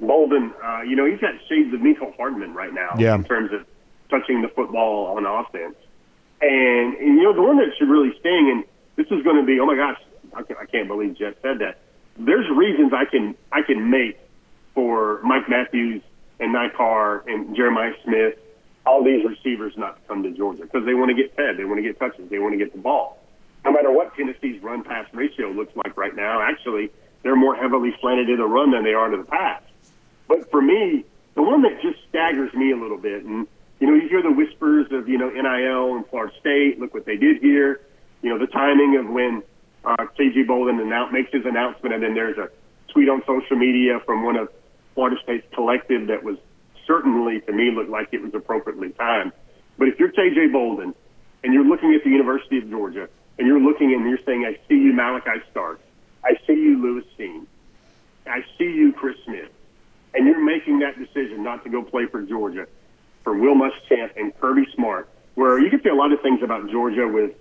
Bolden, 0.00 0.52
uh, 0.64 0.82
you 0.82 0.96
know, 0.96 1.04
he's 1.04 1.20
got 1.20 1.34
shades 1.48 1.72
of 1.74 1.80
Mecole 1.80 2.16
Hardman 2.16 2.54
right 2.54 2.72
now 2.72 2.94
yeah. 2.98 3.14
in 3.14 3.24
terms 3.24 3.52
of 3.52 3.66
touching 4.08 4.42
the 4.42 4.48
football 4.48 5.16
on 5.16 5.26
offense. 5.26 5.76
And, 6.40 6.94
and 6.94 7.16
you 7.16 7.22
know, 7.22 7.34
the 7.34 7.42
one 7.42 7.56
that 7.58 7.68
should 7.78 7.88
really 7.88 8.16
sting, 8.18 8.50
and 8.50 8.64
this 8.96 9.06
is 9.10 9.22
going 9.22 9.36
to 9.36 9.44
be, 9.44 9.58
oh 9.60 9.66
my 9.66 9.76
gosh, 9.76 9.98
I 10.34 10.42
can't, 10.42 10.58
I 10.58 10.66
can't 10.66 10.88
believe 10.88 11.16
Jeff 11.16 11.34
said 11.42 11.58
that. 11.60 11.78
There's 12.18 12.48
reasons 12.54 12.92
I 12.92 13.04
can 13.06 13.34
I 13.50 13.62
can 13.62 13.90
make 13.90 14.18
for 14.74 15.20
Mike 15.22 15.48
Matthews 15.48 16.02
and 16.40 16.52
Ny 16.52 16.68
Carr 16.76 17.24
and 17.26 17.56
Jeremiah 17.56 17.92
Smith, 18.04 18.34
all 18.84 19.04
these 19.04 19.24
receivers 19.24 19.74
not 19.76 19.96
to 19.96 20.08
come 20.08 20.22
to 20.22 20.30
Georgia 20.30 20.62
because 20.62 20.84
they 20.84 20.94
want 20.94 21.10
to 21.10 21.14
get 21.14 21.34
fed, 21.36 21.56
they 21.56 21.64
want 21.64 21.78
to 21.78 21.82
get 21.82 21.98
touches, 21.98 22.28
they 22.28 22.38
want 22.38 22.52
to 22.52 22.58
get 22.58 22.72
the 22.72 22.80
ball. 22.80 23.18
No 23.64 23.72
matter 23.72 23.90
what 23.92 24.14
Tennessee's 24.16 24.62
run 24.62 24.82
pass 24.82 25.06
ratio 25.14 25.50
looks 25.50 25.74
like 25.76 25.96
right 25.96 26.14
now, 26.14 26.42
actually 26.42 26.90
they're 27.22 27.36
more 27.36 27.54
heavily 27.54 27.94
slanted 28.00 28.26
to 28.26 28.36
the 28.36 28.44
run 28.44 28.72
than 28.72 28.84
they 28.84 28.94
are 28.94 29.08
to 29.08 29.16
the 29.16 29.24
pass. 29.24 29.62
But 30.28 30.50
for 30.50 30.60
me, 30.60 31.04
the 31.34 31.42
one 31.42 31.62
that 31.62 31.80
just 31.80 31.98
staggers 32.08 32.52
me 32.52 32.72
a 32.72 32.76
little 32.76 32.98
bit, 32.98 33.24
and 33.24 33.46
you 33.80 33.86
know, 33.86 33.94
you 33.94 34.08
hear 34.08 34.22
the 34.22 34.32
whispers 34.32 34.92
of 34.92 35.08
you 35.08 35.16
know 35.16 35.30
NIL 35.30 35.96
and 35.96 36.06
Florida 36.08 36.32
State. 36.40 36.78
Look 36.78 36.92
what 36.92 37.06
they 37.06 37.16
did 37.16 37.40
here 37.40 37.80
you 38.22 38.30
know, 38.30 38.38
the 38.38 38.46
timing 38.46 38.96
of 38.96 39.08
when 39.08 39.42
uh, 39.84 40.06
KJ 40.18 40.46
Bolden 40.46 40.78
makes 41.12 41.32
his 41.32 41.44
announcement, 41.44 41.94
and 41.94 42.02
then 42.02 42.14
there's 42.14 42.38
a 42.38 42.48
tweet 42.92 43.08
on 43.08 43.22
social 43.26 43.56
media 43.56 44.00
from 44.06 44.24
one 44.24 44.36
of 44.36 44.48
Florida 44.94 45.16
State's 45.22 45.46
collective 45.54 46.06
that 46.08 46.22
was 46.22 46.36
certainly, 46.86 47.40
to 47.40 47.52
me, 47.52 47.70
looked 47.70 47.90
like 47.90 48.08
it 48.12 48.22
was 48.22 48.34
appropriately 48.34 48.90
timed. 48.90 49.32
But 49.78 49.88
if 49.88 49.98
you're 49.98 50.12
KJ 50.12 50.52
Bolden 50.52 50.94
and 51.42 51.52
you're 51.52 51.64
looking 51.64 51.94
at 51.94 52.04
the 52.04 52.10
University 52.10 52.58
of 52.58 52.70
Georgia 52.70 53.08
and 53.38 53.46
you're 53.46 53.60
looking 53.60 53.92
and 53.92 54.08
you're 54.08 54.22
saying, 54.24 54.44
I 54.44 54.54
see 54.68 54.76
you, 54.76 54.92
Malaki 54.92 55.42
Starks, 55.50 55.82
I 56.24 56.34
see 56.46 56.54
you, 56.54 56.80
Lewis 56.80 57.04
Cine, 57.18 57.46
I 58.26 58.44
see 58.58 58.70
you, 58.70 58.92
Chris 58.92 59.16
Smith, 59.24 59.50
and 60.14 60.26
you're 60.26 60.44
making 60.44 60.80
that 60.80 60.98
decision 60.98 61.42
not 61.42 61.64
to 61.64 61.70
go 61.70 61.82
play 61.82 62.06
for 62.06 62.22
Georgia, 62.22 62.66
for 63.24 63.34
Will 63.34 63.54
Muschamp 63.56 64.10
and 64.16 64.38
Kirby 64.38 64.66
Smart, 64.74 65.08
where 65.34 65.58
you 65.58 65.70
can 65.70 65.82
say 65.82 65.88
a 65.88 65.94
lot 65.94 66.12
of 66.12 66.20
things 66.20 66.42
about 66.42 66.70
Georgia 66.70 67.08
with 67.08 67.32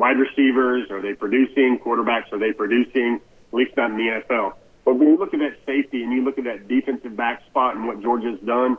wide 0.00 0.18
receivers? 0.18 0.90
Are 0.90 1.02
they 1.02 1.12
producing? 1.12 1.78
Quarterbacks, 1.78 2.32
are 2.32 2.38
they 2.38 2.52
producing? 2.52 3.20
At 3.52 3.54
least 3.54 3.76
not 3.76 3.90
in 3.90 3.98
the 3.98 4.22
NFL. 4.24 4.54
But 4.84 4.94
when 4.94 5.08
you 5.08 5.18
look 5.18 5.34
at 5.34 5.40
that 5.40 5.58
safety 5.66 6.02
and 6.02 6.10
you 6.12 6.24
look 6.24 6.38
at 6.38 6.44
that 6.44 6.66
defensive 6.66 7.14
back 7.16 7.44
spot 7.46 7.76
and 7.76 7.86
what 7.86 8.00
Georgia's 8.00 8.40
done, 8.40 8.78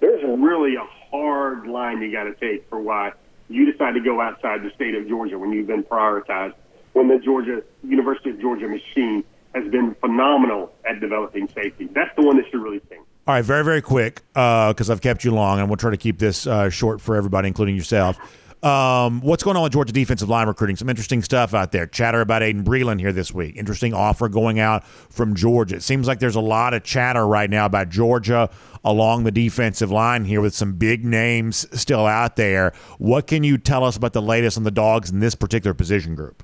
there's 0.00 0.22
really 0.24 0.74
a 0.74 0.84
hard 1.10 1.68
line 1.68 2.02
you 2.02 2.10
got 2.10 2.24
to 2.24 2.34
take 2.34 2.68
for 2.68 2.80
why 2.80 3.12
you 3.48 3.70
decide 3.70 3.94
to 3.94 4.00
go 4.00 4.20
outside 4.20 4.62
the 4.62 4.70
state 4.74 4.94
of 4.96 5.06
Georgia 5.06 5.38
when 5.38 5.52
you've 5.52 5.68
been 5.68 5.84
prioritized. 5.84 6.54
When 6.94 7.08
the 7.08 7.18
Georgia 7.18 7.62
University 7.84 8.30
of 8.30 8.40
Georgia 8.40 8.66
machine 8.68 9.22
has 9.54 9.70
been 9.70 9.94
phenomenal 10.00 10.72
at 10.88 10.98
developing 11.00 11.48
safety. 11.54 11.88
That's 11.92 12.14
the 12.16 12.22
one 12.22 12.36
that 12.38 12.46
should 12.50 12.60
really 12.60 12.80
sting. 12.86 13.04
All 13.26 13.34
right, 13.34 13.44
very 13.44 13.64
very 13.64 13.82
quick 13.82 14.22
because 14.32 14.90
uh, 14.90 14.92
I've 14.92 15.00
kept 15.00 15.24
you 15.24 15.30
long, 15.30 15.60
and 15.60 15.68
we'll 15.68 15.76
try 15.76 15.90
to 15.90 15.96
keep 15.96 16.18
this 16.18 16.46
uh, 16.46 16.70
short 16.70 17.00
for 17.00 17.14
everybody, 17.16 17.48
including 17.48 17.76
yourself. 17.76 18.18
Um, 18.66 19.20
what's 19.20 19.44
going 19.44 19.56
on 19.56 19.62
with 19.62 19.74
Georgia 19.74 19.92
defensive 19.92 20.28
line 20.28 20.48
recruiting? 20.48 20.74
Some 20.74 20.88
interesting 20.88 21.22
stuff 21.22 21.54
out 21.54 21.70
there. 21.70 21.86
Chatter 21.86 22.20
about 22.20 22.42
Aiden 22.42 22.64
Breeland 22.64 22.98
here 22.98 23.12
this 23.12 23.32
week. 23.32 23.54
Interesting 23.56 23.94
offer 23.94 24.28
going 24.28 24.58
out 24.58 24.84
from 24.84 25.36
Georgia. 25.36 25.76
It 25.76 25.84
seems 25.84 26.08
like 26.08 26.18
there's 26.18 26.34
a 26.34 26.40
lot 26.40 26.74
of 26.74 26.82
chatter 26.82 27.28
right 27.28 27.48
now 27.48 27.66
about 27.66 27.90
Georgia 27.90 28.50
along 28.84 29.22
the 29.22 29.30
defensive 29.30 29.92
line 29.92 30.24
here 30.24 30.40
with 30.40 30.52
some 30.52 30.72
big 30.72 31.04
names 31.04 31.64
still 31.80 32.06
out 32.06 32.34
there. 32.34 32.72
What 32.98 33.28
can 33.28 33.44
you 33.44 33.56
tell 33.56 33.84
us 33.84 33.96
about 33.96 34.14
the 34.14 34.22
latest 34.22 34.56
on 34.58 34.64
the 34.64 34.72
dogs 34.72 35.12
in 35.12 35.20
this 35.20 35.36
particular 35.36 35.72
position 35.72 36.16
group? 36.16 36.42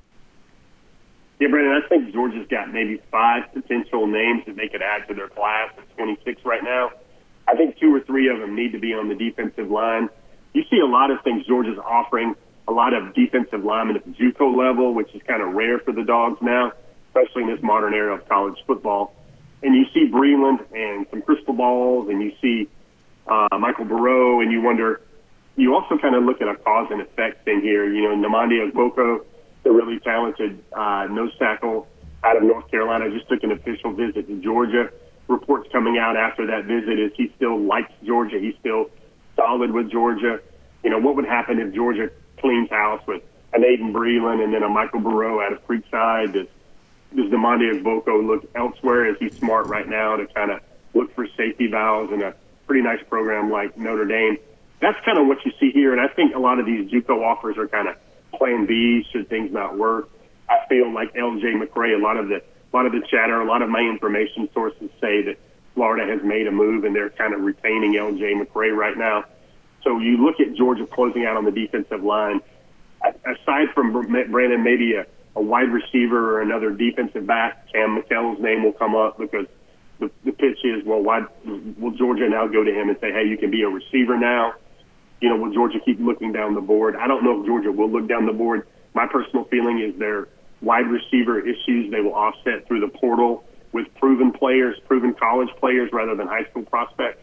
Yeah, 1.41 1.49
Brandon, 1.49 1.81
I 1.83 1.85
think 1.89 2.13
Georgia's 2.13 2.47
got 2.47 2.71
maybe 2.71 3.01
five 3.11 3.51
potential 3.53 4.07
names 4.07 4.43
that 4.45 4.55
they 4.55 4.69
could 4.69 4.81
add 4.81 5.09
to 5.09 5.13
their 5.13 5.27
class 5.27 5.73
of 5.77 5.83
26 5.97 6.45
right 6.45 6.63
now. 6.63 6.91
I 7.49 7.55
think 7.57 7.77
two 7.79 7.93
or 7.93 7.99
three 7.99 8.29
of 8.29 8.39
them 8.39 8.55
need 8.55 8.71
to 8.71 8.79
be 8.79 8.93
on 8.93 9.09
the 9.09 9.15
defensive 9.15 9.69
line 9.69 10.07
you 10.53 10.63
see 10.69 10.79
a 10.79 10.85
lot 10.85 11.11
of 11.11 11.21
things 11.23 11.45
Georgia's 11.45 11.79
offering 11.79 12.35
a 12.67 12.71
lot 12.71 12.93
of 12.93 13.13
defensive 13.13 13.63
linemen 13.63 13.97
at 13.97 14.05
the 14.05 14.11
JUCO 14.11 14.55
level, 14.55 14.93
which 14.93 15.13
is 15.13 15.21
kind 15.27 15.41
of 15.41 15.53
rare 15.53 15.79
for 15.79 15.91
the 15.91 16.03
Dogs 16.03 16.39
now, 16.41 16.71
especially 17.09 17.43
in 17.43 17.49
this 17.49 17.61
modern 17.61 17.93
era 17.93 18.15
of 18.15 18.27
college 18.29 18.57
football. 18.65 19.13
And 19.61 19.75
you 19.75 19.85
see 19.93 20.09
Breeland 20.11 20.59
and 20.73 21.05
some 21.09 21.21
crystal 21.21 21.53
balls, 21.53 22.09
and 22.09 22.21
you 22.21 22.33
see 22.41 22.69
uh, 23.27 23.57
Michael 23.59 23.85
Burrow, 23.85 24.41
and 24.41 24.51
you 24.51 24.61
wonder. 24.61 25.01
You 25.55 25.75
also 25.75 25.97
kind 25.97 26.15
of 26.15 26.23
look 26.23 26.41
at 26.41 26.47
a 26.47 26.55
cause 26.55 26.87
and 26.89 27.01
effect 27.01 27.45
thing 27.45 27.61
here. 27.61 27.91
You 27.91 28.01
know, 28.03 28.27
Nnamdi 28.27 28.71
Ogboko, 28.71 29.23
the 29.63 29.71
really 29.71 29.99
talented 29.99 30.63
uh, 30.73 31.07
nose 31.09 31.31
tackle 31.37 31.87
out 32.23 32.37
of 32.37 32.43
North 32.43 32.69
Carolina, 32.71 33.09
just 33.11 33.29
took 33.29 33.43
an 33.43 33.51
official 33.51 33.93
visit 33.93 34.27
to 34.27 34.41
Georgia. 34.41 34.89
Reports 35.27 35.69
coming 35.71 35.97
out 35.97 36.17
after 36.17 36.47
that 36.47 36.65
visit 36.65 36.99
is 36.99 37.11
he 37.15 37.31
still 37.35 37.59
likes 37.59 37.91
Georgia. 38.03 38.39
He's 38.39 38.55
still 38.59 38.89
solid 39.35 39.71
with 39.71 39.91
Georgia. 39.91 40.39
You 40.83 40.89
know, 40.89 40.99
what 40.99 41.15
would 41.15 41.25
happen 41.25 41.59
if 41.59 41.73
Georgia 41.73 42.11
cleans 42.39 42.69
house 42.69 43.01
with 43.07 43.23
an 43.53 43.63
Aiden 43.63 43.91
Breeland 43.93 44.43
and 44.43 44.53
then 44.53 44.63
a 44.63 44.69
Michael 44.69 44.99
Burrow 44.99 45.41
out 45.41 45.53
of 45.53 45.65
Creekside? 45.67 46.33
Does, 46.33 46.47
does 47.15 47.31
Nnamdi 47.31 47.81
Ogboko 47.81 48.25
look 48.25 48.49
elsewhere? 48.55 49.05
Is 49.09 49.17
he 49.19 49.29
smart 49.29 49.67
right 49.67 49.87
now 49.87 50.15
to 50.17 50.27
kind 50.27 50.51
of 50.51 50.59
look 50.93 51.13
for 51.15 51.27
safety 51.37 51.67
valves 51.67 52.11
in 52.11 52.21
a 52.21 52.33
pretty 52.67 52.81
nice 52.81 53.01
program 53.09 53.51
like 53.51 53.77
Notre 53.77 54.05
Dame? 54.05 54.37
That's 54.81 54.97
kind 55.05 55.17
of 55.17 55.27
what 55.27 55.45
you 55.45 55.51
see 55.59 55.71
here, 55.71 55.93
and 55.93 56.01
I 56.01 56.13
think 56.13 56.35
a 56.35 56.39
lot 56.39 56.59
of 56.59 56.65
these 56.65 56.91
JUCO 56.91 57.23
offers 57.23 57.57
are 57.57 57.67
kind 57.67 57.87
of 57.87 57.95
plan 58.37 58.65
B 58.65 59.05
should 59.11 59.29
things 59.29 59.51
not 59.51 59.77
work. 59.77 60.09
I 60.49 60.67
feel 60.67 60.93
like 60.93 61.13
LJ 61.13 61.61
McCray, 61.63 61.97
a 61.97 62.01
lot 62.01 62.17
of 62.17 62.27
the 62.27 62.37
a 62.37 62.75
lot 62.75 62.85
of 62.85 62.91
the 62.91 63.01
chatter, 63.09 63.39
a 63.39 63.45
lot 63.45 63.61
of 63.61 63.69
my 63.69 63.81
information 63.81 64.49
sources 64.53 64.89
say 64.99 65.21
that 65.21 65.37
Florida 65.73 66.11
has 66.11 66.23
made 66.23 66.47
a 66.47 66.51
move 66.51 66.83
and 66.83 66.95
they're 66.95 67.09
kind 67.09 67.33
of 67.33 67.41
retaining 67.41 67.93
LJ 67.93 68.41
McCray 68.41 68.75
right 68.75 68.97
now. 68.97 69.25
So 69.83 69.99
you 69.99 70.23
look 70.23 70.39
at 70.39 70.55
Georgia 70.55 70.85
closing 70.85 71.25
out 71.25 71.37
on 71.37 71.45
the 71.45 71.51
defensive 71.51 72.03
line. 72.03 72.39
Aside 73.03 73.67
from 73.73 73.91
Brandon, 73.91 74.63
maybe 74.63 74.93
a, 74.93 75.05
a 75.35 75.41
wide 75.41 75.71
receiver 75.71 76.35
or 76.35 76.41
another 76.41 76.71
defensive 76.71 77.27
back, 77.27 77.71
Cam 77.71 77.97
McKell's 77.97 78.41
name 78.41 78.63
will 78.63 78.71
come 78.71 78.95
up 78.95 79.17
because 79.17 79.45
the, 79.99 80.09
the 80.23 80.31
pitch 80.31 80.59
is, 80.63 80.85
well, 80.85 81.01
why 81.01 81.25
will 81.77 81.91
Georgia 81.91 82.29
now 82.29 82.47
go 82.47 82.63
to 82.63 82.71
him 82.71 82.89
and 82.89 82.97
say, 83.01 83.11
hey, 83.11 83.25
you 83.27 83.37
can 83.37 83.51
be 83.51 83.63
a 83.63 83.69
receiver 83.69 84.17
now? 84.17 84.53
You 85.19 85.29
know, 85.29 85.37
will 85.37 85.53
Georgia 85.53 85.79
keep 85.83 85.99
looking 85.99 86.31
down 86.31 86.53
the 86.53 86.61
board? 86.61 86.95
I 86.95 87.07
don't 87.07 87.23
know 87.23 87.41
if 87.41 87.45
Georgia 87.45 87.71
will 87.71 87.89
look 87.89 88.07
down 88.07 88.25
the 88.25 88.33
board. 88.33 88.67
My 88.93 89.07
personal 89.07 89.45
feeling 89.45 89.79
is 89.79 89.97
their 89.99 90.27
wide 90.61 90.87
receiver 90.87 91.39
issues 91.39 91.91
they 91.91 91.99
will 91.99 92.15
offset 92.15 92.67
through 92.67 92.79
the 92.79 92.87
portal 92.87 93.43
with 93.73 93.93
proven 93.95 94.31
players, 94.31 94.79
proven 94.87 95.13
college 95.13 95.49
players 95.59 95.91
rather 95.91 96.15
than 96.15 96.27
high 96.27 96.45
school 96.45 96.63
prospects. 96.63 97.21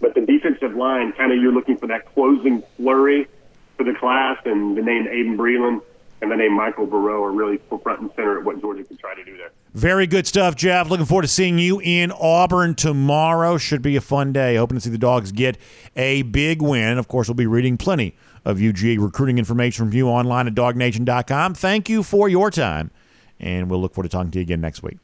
But 0.00 0.14
the 0.14 0.22
defensive 0.22 0.74
line, 0.74 1.12
kind 1.12 1.32
of 1.32 1.40
you're 1.40 1.52
looking 1.52 1.76
for 1.76 1.86
that 1.88 2.12
closing 2.14 2.62
flurry 2.76 3.28
for 3.76 3.84
the 3.84 3.94
class, 3.94 4.38
and 4.44 4.76
the 4.76 4.82
name 4.82 5.04
Aiden 5.04 5.36
Breeland 5.36 5.82
and 6.20 6.30
the 6.30 6.36
name 6.36 6.52
Michael 6.52 6.86
Burrow 6.86 7.22
are 7.24 7.32
really 7.32 7.58
front 7.82 8.00
and 8.00 8.10
center 8.14 8.38
at 8.38 8.44
what 8.44 8.60
Georgia 8.60 8.84
can 8.84 8.96
try 8.96 9.14
to 9.14 9.24
do 9.24 9.36
there. 9.36 9.50
Very 9.74 10.06
good 10.06 10.26
stuff, 10.26 10.54
Jeff. 10.54 10.88
Looking 10.88 11.06
forward 11.06 11.22
to 11.22 11.28
seeing 11.28 11.58
you 11.58 11.80
in 11.82 12.12
Auburn 12.12 12.76
tomorrow. 12.76 13.58
Should 13.58 13.82
be 13.82 13.96
a 13.96 14.00
fun 14.00 14.32
day. 14.32 14.54
Hoping 14.56 14.76
to 14.76 14.80
see 14.80 14.90
the 14.90 14.98
dogs 14.98 15.32
get 15.32 15.58
a 15.96 16.22
big 16.22 16.62
win. 16.62 16.98
Of 16.98 17.08
course, 17.08 17.28
we'll 17.28 17.34
be 17.34 17.46
reading 17.46 17.76
plenty 17.76 18.14
of 18.44 18.58
UGA 18.58 18.98
recruiting 18.98 19.38
information 19.38 19.86
from 19.86 19.96
you 19.96 20.08
online 20.08 20.46
at 20.46 20.54
DawgNation.com. 20.54 21.54
Thank 21.54 21.88
you 21.88 22.02
for 22.02 22.28
your 22.28 22.50
time, 22.50 22.92
and 23.40 23.68
we'll 23.68 23.80
look 23.80 23.94
forward 23.94 24.10
to 24.10 24.16
talking 24.16 24.30
to 24.32 24.38
you 24.38 24.42
again 24.42 24.60
next 24.60 24.82
week. 24.82 24.98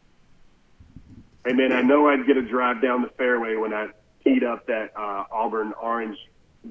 Hey, 1.49 1.55
man, 1.55 1.72
I 1.72 1.80
know 1.80 2.11
I'd 2.11 2.26
get 2.26 2.36
a 2.36 2.42
drive 2.42 2.82
down 2.82 3.01
the 3.01 3.09
fairway 3.16 3.57
when 3.57 3.72
I 3.72 3.88
teed 4.22 4.44
up 4.44 4.66
that 4.66 4.92
uh, 4.94 5.24
Auburn 5.32 5.72
orange 5.80 6.18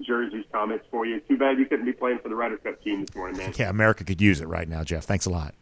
jerseys 0.02 0.46
comments 0.52 0.86
for 0.92 1.04
you. 1.04 1.20
Too 1.22 1.36
bad 1.36 1.58
you 1.58 1.66
couldn't 1.66 1.86
be 1.86 1.94
playing 1.94 2.20
for 2.20 2.30
the 2.30 2.36
Ryder 2.36 2.58
Cup 2.58 2.84
team 2.84 3.04
this 3.04 3.16
morning, 3.16 3.40
man. 3.40 3.54
Yeah, 3.58 3.72
America 3.72 4.04
could 4.04 4.22
use 4.22 4.40
it 4.40 4.48
right 4.48 4.70
now, 4.70 4.84
Jeff. 4.84 5.06
Thanks 5.06 5.26
a 5.26 5.32
lot. 5.32 5.56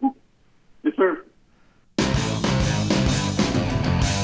Yes, 0.00 0.94
sir. 0.96 1.22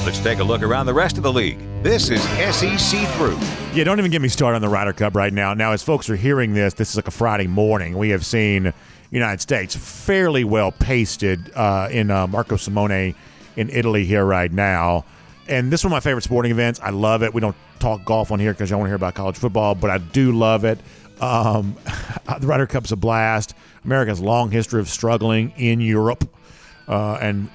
Let's 0.03 0.19
take 0.19 0.39
a 0.39 0.43
look 0.43 0.63
around 0.63 0.87
the 0.87 0.95
rest 0.95 1.17
of 1.17 1.23
the 1.23 1.31
league. 1.31 1.59
This 1.83 2.09
is 2.09 2.19
SEC 2.23 3.07
Through. 3.17 3.37
Yeah, 3.75 3.83
don't 3.83 3.99
even 3.99 4.09
get 4.09 4.23
me 4.23 4.29
started 4.29 4.55
on 4.55 4.61
the 4.63 4.69
Ryder 4.69 4.93
Cup 4.93 5.15
right 5.15 5.31
now. 5.31 5.53
Now, 5.53 5.73
as 5.73 5.83
folks 5.83 6.09
are 6.09 6.15
hearing 6.15 6.55
this, 6.55 6.73
this 6.73 6.89
is 6.89 6.95
like 6.95 7.07
a 7.07 7.11
Friday 7.11 7.45
morning. 7.45 7.99
We 7.99 8.09
have 8.09 8.25
seen 8.25 8.73
United 9.11 9.41
States 9.41 9.75
fairly 9.75 10.43
well 10.43 10.71
pasted 10.71 11.51
uh, 11.53 11.89
in 11.91 12.09
uh, 12.09 12.25
Marco 12.25 12.55
Simone 12.55 13.13
in 13.55 13.69
Italy 13.69 14.05
here 14.05 14.25
right 14.25 14.51
now. 14.51 15.05
And 15.47 15.71
this 15.71 15.81
is 15.81 15.85
one 15.85 15.93
of 15.93 15.95
my 15.95 15.99
favorite 16.01 16.23
sporting 16.23 16.51
events. 16.51 16.79
I 16.79 16.91
love 16.91 17.23
it. 17.23 17.33
We 17.33 17.41
don't 17.41 17.55
talk 17.79 18.05
golf 18.05 18.31
on 18.31 18.39
here 18.39 18.53
because 18.53 18.71
I 18.71 18.75
want 18.75 18.85
to 18.85 18.89
hear 18.89 18.95
about 18.95 19.15
college 19.15 19.37
football, 19.37 19.73
but 19.75 19.89
I 19.89 19.97
do 19.97 20.31
love 20.31 20.63
it. 20.63 20.79
Um, 21.19 21.75
the 22.39 22.47
Ryder 22.47 22.67
Cup's 22.67 22.91
a 22.91 22.95
blast. 22.95 23.55
America's 23.83 24.19
long 24.19 24.51
history 24.51 24.79
of 24.79 24.87
struggling 24.89 25.51
in 25.57 25.81
Europe. 25.81 26.29
Uh, 26.87 27.17
and 27.21 27.49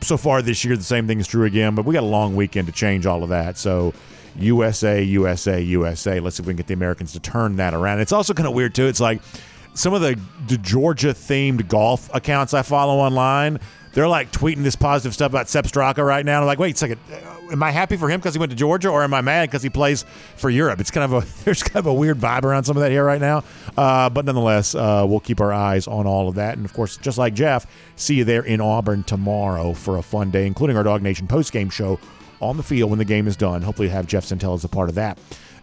so 0.00 0.16
far 0.16 0.42
this 0.42 0.64
year, 0.64 0.76
the 0.76 0.82
same 0.82 1.06
thing 1.06 1.20
is 1.20 1.26
true 1.26 1.44
again, 1.44 1.74
but 1.74 1.84
we 1.84 1.94
got 1.94 2.02
a 2.02 2.06
long 2.06 2.36
weekend 2.36 2.66
to 2.66 2.72
change 2.72 3.06
all 3.06 3.22
of 3.22 3.28
that. 3.30 3.58
So, 3.58 3.92
USA, 4.36 5.02
USA, 5.02 5.60
USA. 5.60 6.20
Let's 6.20 6.36
see 6.36 6.42
if 6.42 6.46
we 6.46 6.52
can 6.52 6.58
get 6.58 6.68
the 6.68 6.74
Americans 6.74 7.12
to 7.12 7.20
turn 7.20 7.56
that 7.56 7.74
around. 7.74 8.00
It's 8.00 8.12
also 8.12 8.34
kind 8.34 8.46
of 8.46 8.54
weird, 8.54 8.74
too. 8.74 8.86
It's 8.86 9.00
like 9.00 9.20
some 9.74 9.94
of 9.94 10.00
the, 10.00 10.18
the 10.46 10.58
Georgia 10.58 11.08
themed 11.08 11.66
golf 11.68 12.08
accounts 12.14 12.54
I 12.54 12.62
follow 12.62 12.98
online 12.98 13.58
they're 13.98 14.06
like 14.06 14.30
tweeting 14.30 14.62
this 14.62 14.76
positive 14.76 15.12
stuff 15.12 15.32
about 15.32 15.48
Sepp 15.48 15.64
Straka 15.64 16.06
right 16.06 16.24
now. 16.24 16.38
I'm 16.40 16.46
like, 16.46 16.60
wait 16.60 16.76
a 16.76 16.78
second, 16.78 17.00
uh, 17.12 17.50
am 17.50 17.60
I 17.64 17.72
happy 17.72 17.96
for 17.96 18.08
him 18.08 18.20
because 18.20 18.32
he 18.32 18.38
went 18.38 18.50
to 18.50 18.56
Georgia, 18.56 18.90
or 18.90 19.02
am 19.02 19.12
I 19.12 19.22
mad 19.22 19.48
because 19.48 19.60
he 19.60 19.70
plays 19.70 20.04
for 20.36 20.50
Europe? 20.50 20.78
It's 20.78 20.92
kind 20.92 21.12
of 21.12 21.24
a 21.24 21.26
there's 21.44 21.64
kind 21.64 21.78
of 21.78 21.86
a 21.86 21.92
weird 21.92 22.16
vibe 22.16 22.44
around 22.44 22.62
some 22.62 22.76
of 22.76 22.84
that 22.84 22.92
here 22.92 23.04
right 23.04 23.20
now. 23.20 23.42
Uh, 23.76 24.08
but 24.08 24.24
nonetheless, 24.24 24.76
uh, 24.76 25.04
we'll 25.04 25.18
keep 25.18 25.40
our 25.40 25.52
eyes 25.52 25.88
on 25.88 26.06
all 26.06 26.28
of 26.28 26.36
that, 26.36 26.56
and 26.56 26.64
of 26.64 26.72
course, 26.74 26.96
just 26.98 27.18
like 27.18 27.34
Jeff, 27.34 27.66
see 27.96 28.14
you 28.14 28.24
there 28.24 28.44
in 28.44 28.60
Auburn 28.60 29.02
tomorrow 29.02 29.72
for 29.72 29.96
a 29.96 30.02
fun 30.02 30.30
day, 30.30 30.46
including 30.46 30.76
our 30.76 30.84
DawgNation 30.84 31.28
post 31.28 31.50
game 31.50 31.68
show 31.68 31.98
on 32.40 32.56
the 32.56 32.62
field 32.62 32.90
when 32.90 33.00
the 33.00 33.04
game 33.04 33.26
is 33.26 33.36
done. 33.36 33.62
Hopefully, 33.62 33.88
have 33.88 34.06
Jeff 34.06 34.24
Sentell 34.24 34.54
as 34.54 34.62
a 34.62 34.68
part 34.68 34.88
of 34.88 34.94
that 34.94 35.18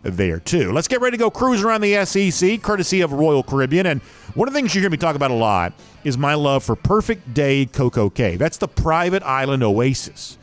there 0.06 0.39
too. 0.39 0.72
Let's 0.72 0.88
get 0.88 1.01
ready 1.01 1.18
to 1.18 1.22
go 1.22 1.32
cruise 1.32 1.64
around 1.64 1.82
the 1.82 2.06
SEC, 2.06 2.62
courtesy 2.62 3.01
of 3.01 3.12
Royal 3.12 3.43
Caribbean. 3.43 3.86
And 3.88 4.01
one 4.36 4.47
of 4.47 4.53
the 4.53 4.60
things 4.60 4.74
you 4.76 4.82
hear 4.82 4.89
me 4.89 4.97
talk 4.97 5.16
about 5.16 5.32
a 5.32 5.36
lot 5.36 5.74
is 6.03 6.18
my 6.18 6.36
love 6.36 6.64
for 6.64 6.76
Perfect 6.76 7.34
Day 7.34 7.66
CocoCay. 7.66 8.38
That's 8.38 8.58
the 8.58 8.68
private 8.68 9.24
island 9.24 9.64
oasis. 9.64 10.38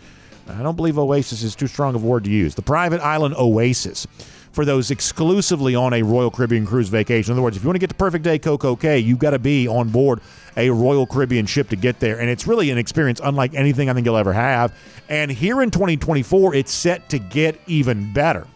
I 0.49 0.63
don't 0.63 0.77
believe 0.77 0.99
oasis 0.99 1.43
is 1.43 1.55
too 1.55 1.69
strong 1.69 1.95
of 1.95 2.03
a 2.03 2.07
word 2.07 2.25
to 2.25 2.31
use. 2.31 2.55
The 2.55 2.63
private 2.63 3.01
island 3.01 3.37
oasis 3.39 4.07
for 4.51 4.65
those 4.65 4.91
exclusively 4.91 5.75
on 5.75 5.95
a 5.95 6.03
Royal 6.03 6.31
Caribbean 6.31 6.67
cruise 6.67 6.89
vacation. 6.89 7.33
In 7.33 7.39
other 7.39 7.43
words, 7.43 7.57
if 7.57 7.63
you 7.63 7.69
want 7.69 7.77
to 7.77 7.81
get 7.81 7.89
to 7.89 7.97
Perfect 7.97 8.25
Day 8.25 8.39
CocoCay, 8.39 9.03
you've 9.03 9.19
got 9.19 9.31
to 9.31 9.39
be 9.39 9.67
on 9.67 9.89
board 9.89 10.21
a 10.57 10.69
Royal 10.69 11.07
Caribbean 11.07 11.47
ship 11.47 11.71
to 11.71 11.77
get 11.77 12.01
there. 12.01 12.21
And 12.21 12.29
it's 12.29 12.47
really 12.47 12.71
an 12.71 12.77
experience 12.77 13.21
unlike 13.23 13.55
anything 13.55 13.89
I 13.89 13.95
think 13.95 14.05
you'll 14.05 14.17
ever 14.17 14.35
have. 14.35 14.75
And 15.09 15.31
here 15.31 15.63
in 15.63 15.71
2024, 15.71 16.55
it's 16.55 16.73
set 16.73 17.09
to 17.11 17.19
get 17.19 17.59
even 17.67 18.13
better 18.13 18.47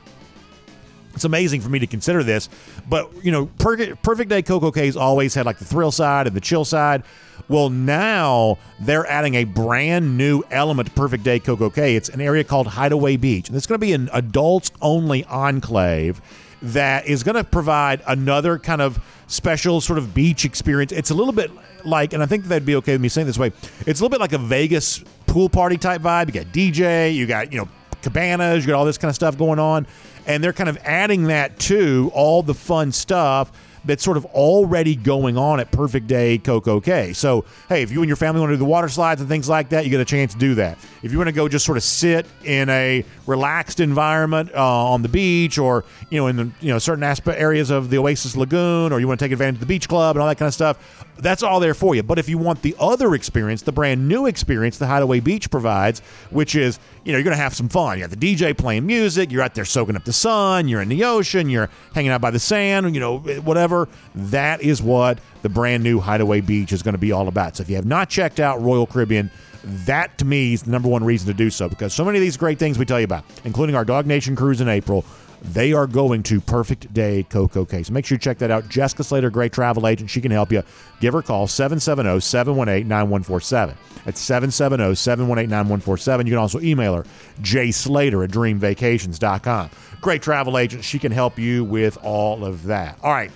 it's 1.16 1.24
amazing 1.24 1.62
for 1.62 1.70
me 1.70 1.78
to 1.78 1.86
consider 1.86 2.22
this. 2.22 2.48
But, 2.88 3.10
you 3.24 3.32
know, 3.32 3.46
Perfect, 3.58 4.02
Perfect 4.02 4.28
Day 4.28 4.42
CocoCay's 4.42 4.96
always 4.96 5.34
had 5.34 5.46
like 5.46 5.58
the 5.58 5.64
thrill 5.64 5.90
side 5.90 6.26
and 6.26 6.36
the 6.36 6.42
chill 6.42 6.64
side. 6.64 7.02
Well, 7.48 7.70
now 7.70 8.58
they're 8.80 9.06
adding 9.06 9.34
a 9.34 9.44
brand 9.44 10.18
new 10.18 10.42
element 10.50 10.88
to 10.88 10.94
Perfect 10.94 11.24
Day 11.24 11.40
CocoCay. 11.40 11.96
It's 11.96 12.10
an 12.10 12.20
area 12.20 12.44
called 12.44 12.66
Hideaway 12.66 13.16
Beach. 13.16 13.48
And 13.48 13.56
it's 13.56 13.66
going 13.66 13.80
to 13.80 13.84
be 13.84 13.94
an 13.94 14.10
adults 14.12 14.70
only 14.82 15.24
enclave 15.24 16.20
that 16.60 17.06
is 17.06 17.22
going 17.22 17.36
to 17.36 17.44
provide 17.44 18.02
another 18.06 18.58
kind 18.58 18.82
of 18.82 18.98
special 19.26 19.80
sort 19.80 19.98
of 19.98 20.14
beach 20.14 20.44
experience. 20.44 20.92
It's 20.92 21.10
a 21.10 21.14
little 21.14 21.32
bit 21.32 21.50
like, 21.84 22.12
and 22.12 22.22
I 22.22 22.26
think 22.26 22.44
that'd 22.44 22.66
be 22.66 22.76
okay 22.76 22.92
with 22.92 23.00
me 23.00 23.08
saying 23.08 23.26
this 23.26 23.38
way, 23.38 23.52
it's 23.86 24.00
a 24.00 24.02
little 24.02 24.10
bit 24.10 24.20
like 24.20 24.32
a 24.34 24.38
Vegas 24.38 25.02
pool 25.26 25.48
party 25.48 25.78
type 25.78 26.02
vibe. 26.02 26.26
You 26.26 26.32
got 26.32 26.52
DJ, 26.52 27.14
you 27.14 27.26
got, 27.26 27.52
you 27.52 27.58
know, 27.58 27.68
cabanas, 28.02 28.64
you 28.64 28.72
got 28.72 28.78
all 28.78 28.84
this 28.84 28.98
kind 28.98 29.08
of 29.08 29.14
stuff 29.14 29.38
going 29.38 29.58
on 29.58 29.86
and 30.26 30.42
they're 30.42 30.52
kind 30.52 30.68
of 30.68 30.76
adding 30.78 31.24
that 31.24 31.58
to 31.60 32.10
all 32.14 32.42
the 32.42 32.54
fun 32.54 32.92
stuff 32.92 33.52
that's 33.86 34.02
sort 34.02 34.16
of 34.16 34.24
already 34.26 34.96
going 34.96 35.38
on 35.38 35.60
at 35.60 35.70
Perfect 35.70 36.08
Day 36.08 36.38
CocoCay. 36.38 37.14
So, 37.14 37.44
hey, 37.68 37.82
if 37.82 37.92
you 37.92 38.00
and 38.00 38.08
your 38.08 38.16
family 38.16 38.40
want 38.40 38.50
to 38.50 38.54
do 38.54 38.58
the 38.58 38.64
water 38.64 38.88
slides 38.88 39.20
and 39.20 39.30
things 39.30 39.48
like 39.48 39.68
that, 39.68 39.84
you 39.84 39.90
get 39.90 40.00
a 40.00 40.04
chance 40.04 40.32
to 40.32 40.38
do 40.38 40.56
that. 40.56 40.76
If 41.04 41.12
you 41.12 41.18
want 41.18 41.28
to 41.28 41.32
go 41.32 41.48
just 41.48 41.64
sort 41.64 41.78
of 41.78 41.84
sit 41.84 42.26
in 42.44 42.68
a 42.68 43.04
relaxed 43.26 43.78
environment 43.78 44.50
uh, 44.52 44.90
on 44.92 45.02
the 45.02 45.08
beach 45.08 45.56
or, 45.56 45.84
you 46.10 46.18
know, 46.18 46.26
in 46.26 46.36
the, 46.36 46.50
you 46.60 46.72
know, 46.72 46.78
certain 46.78 47.04
aspect 47.04 47.40
areas 47.40 47.70
of 47.70 47.88
the 47.90 47.98
Oasis 47.98 48.36
Lagoon 48.36 48.92
or 48.92 48.98
you 48.98 49.06
want 49.06 49.20
to 49.20 49.24
take 49.24 49.32
advantage 49.32 49.56
of 49.56 49.60
the 49.60 49.66
beach 49.66 49.88
club 49.88 50.16
and 50.16 50.22
all 50.22 50.28
that 50.28 50.38
kind 50.38 50.48
of 50.48 50.54
stuff, 50.54 51.05
that's 51.18 51.42
all 51.42 51.60
there 51.60 51.74
for 51.74 51.94
you. 51.94 52.02
But 52.02 52.18
if 52.18 52.28
you 52.28 52.38
want 52.38 52.62
the 52.62 52.74
other 52.78 53.14
experience, 53.14 53.62
the 53.62 53.72
brand 53.72 54.08
new 54.08 54.26
experience 54.26 54.78
the 54.78 54.86
Hideaway 54.86 55.20
Beach 55.20 55.50
provides, 55.50 56.00
which 56.30 56.54
is, 56.54 56.78
you 57.04 57.12
know, 57.12 57.18
you're 57.18 57.24
going 57.24 57.36
to 57.36 57.42
have 57.42 57.54
some 57.54 57.68
fun. 57.68 57.98
You 57.98 58.06
got 58.06 58.18
the 58.18 58.36
DJ 58.36 58.56
playing 58.56 58.86
music, 58.86 59.32
you're 59.32 59.42
out 59.42 59.54
there 59.54 59.64
soaking 59.64 59.96
up 59.96 60.04
the 60.04 60.12
sun, 60.12 60.68
you're 60.68 60.82
in 60.82 60.88
the 60.88 61.04
ocean, 61.04 61.48
you're 61.48 61.70
hanging 61.94 62.10
out 62.10 62.20
by 62.20 62.30
the 62.30 62.38
sand, 62.38 62.94
you 62.94 63.00
know, 63.00 63.18
whatever. 63.18 63.88
That 64.14 64.60
is 64.60 64.82
what 64.82 65.18
the 65.42 65.48
brand 65.48 65.82
new 65.82 66.00
Hideaway 66.00 66.40
Beach 66.40 66.72
is 66.72 66.82
going 66.82 66.94
to 66.94 66.98
be 66.98 67.12
all 67.12 67.28
about. 67.28 67.56
So 67.56 67.62
if 67.62 67.70
you 67.70 67.76
have 67.76 67.86
not 67.86 68.08
checked 68.08 68.40
out 68.40 68.60
Royal 68.60 68.86
Caribbean, 68.86 69.30
that 69.66 70.16
to 70.18 70.24
me 70.24 70.52
is 70.52 70.62
the 70.62 70.70
number 70.70 70.88
one 70.88 71.02
reason 71.02 71.26
to 71.26 71.34
do 71.34 71.50
so 71.50 71.68
because 71.68 71.92
so 71.92 72.04
many 72.04 72.18
of 72.18 72.22
these 72.22 72.36
great 72.36 72.58
things 72.58 72.78
we 72.78 72.84
tell 72.84 73.00
you 73.00 73.04
about, 73.04 73.24
including 73.44 73.74
our 73.74 73.84
DawgNation 73.84 74.36
cruise 74.36 74.60
in 74.60 74.68
April, 74.68 75.04
they 75.42 75.72
are 75.72 75.86
going 75.86 76.22
to 76.24 76.40
Perfect 76.40 76.92
Day 76.92 77.24
Coco 77.24 77.64
Case. 77.64 77.90
Make 77.90 78.06
sure 78.06 78.16
you 78.16 78.20
check 78.20 78.38
that 78.38 78.50
out. 78.50 78.68
Jessica 78.68 79.04
Slater, 79.04 79.30
great 79.30 79.52
travel 79.52 79.86
agent. 79.86 80.10
She 80.10 80.20
can 80.20 80.30
help 80.30 80.50
you. 80.50 80.62
Give 81.00 81.12
her 81.14 81.20
a 81.20 81.22
call, 81.22 81.46
770 81.46 82.20
718 82.20 82.88
9147. 82.88 83.76
That's 84.04 84.20
770 84.20 84.94
718 84.94 85.50
9147. 85.50 86.26
You 86.26 86.32
can 86.32 86.38
also 86.38 86.60
email 86.60 86.94
her, 86.94 87.04
jslater 87.40 88.24
at 88.24 88.30
dreamvacations.com. 88.30 89.70
Great 90.00 90.22
travel 90.22 90.58
agent. 90.58 90.84
She 90.84 90.98
can 90.98 91.12
help 91.12 91.38
you 91.38 91.64
with 91.64 91.98
all 92.02 92.44
of 92.44 92.64
that. 92.64 92.98
All 93.02 93.12
right. 93.12 93.30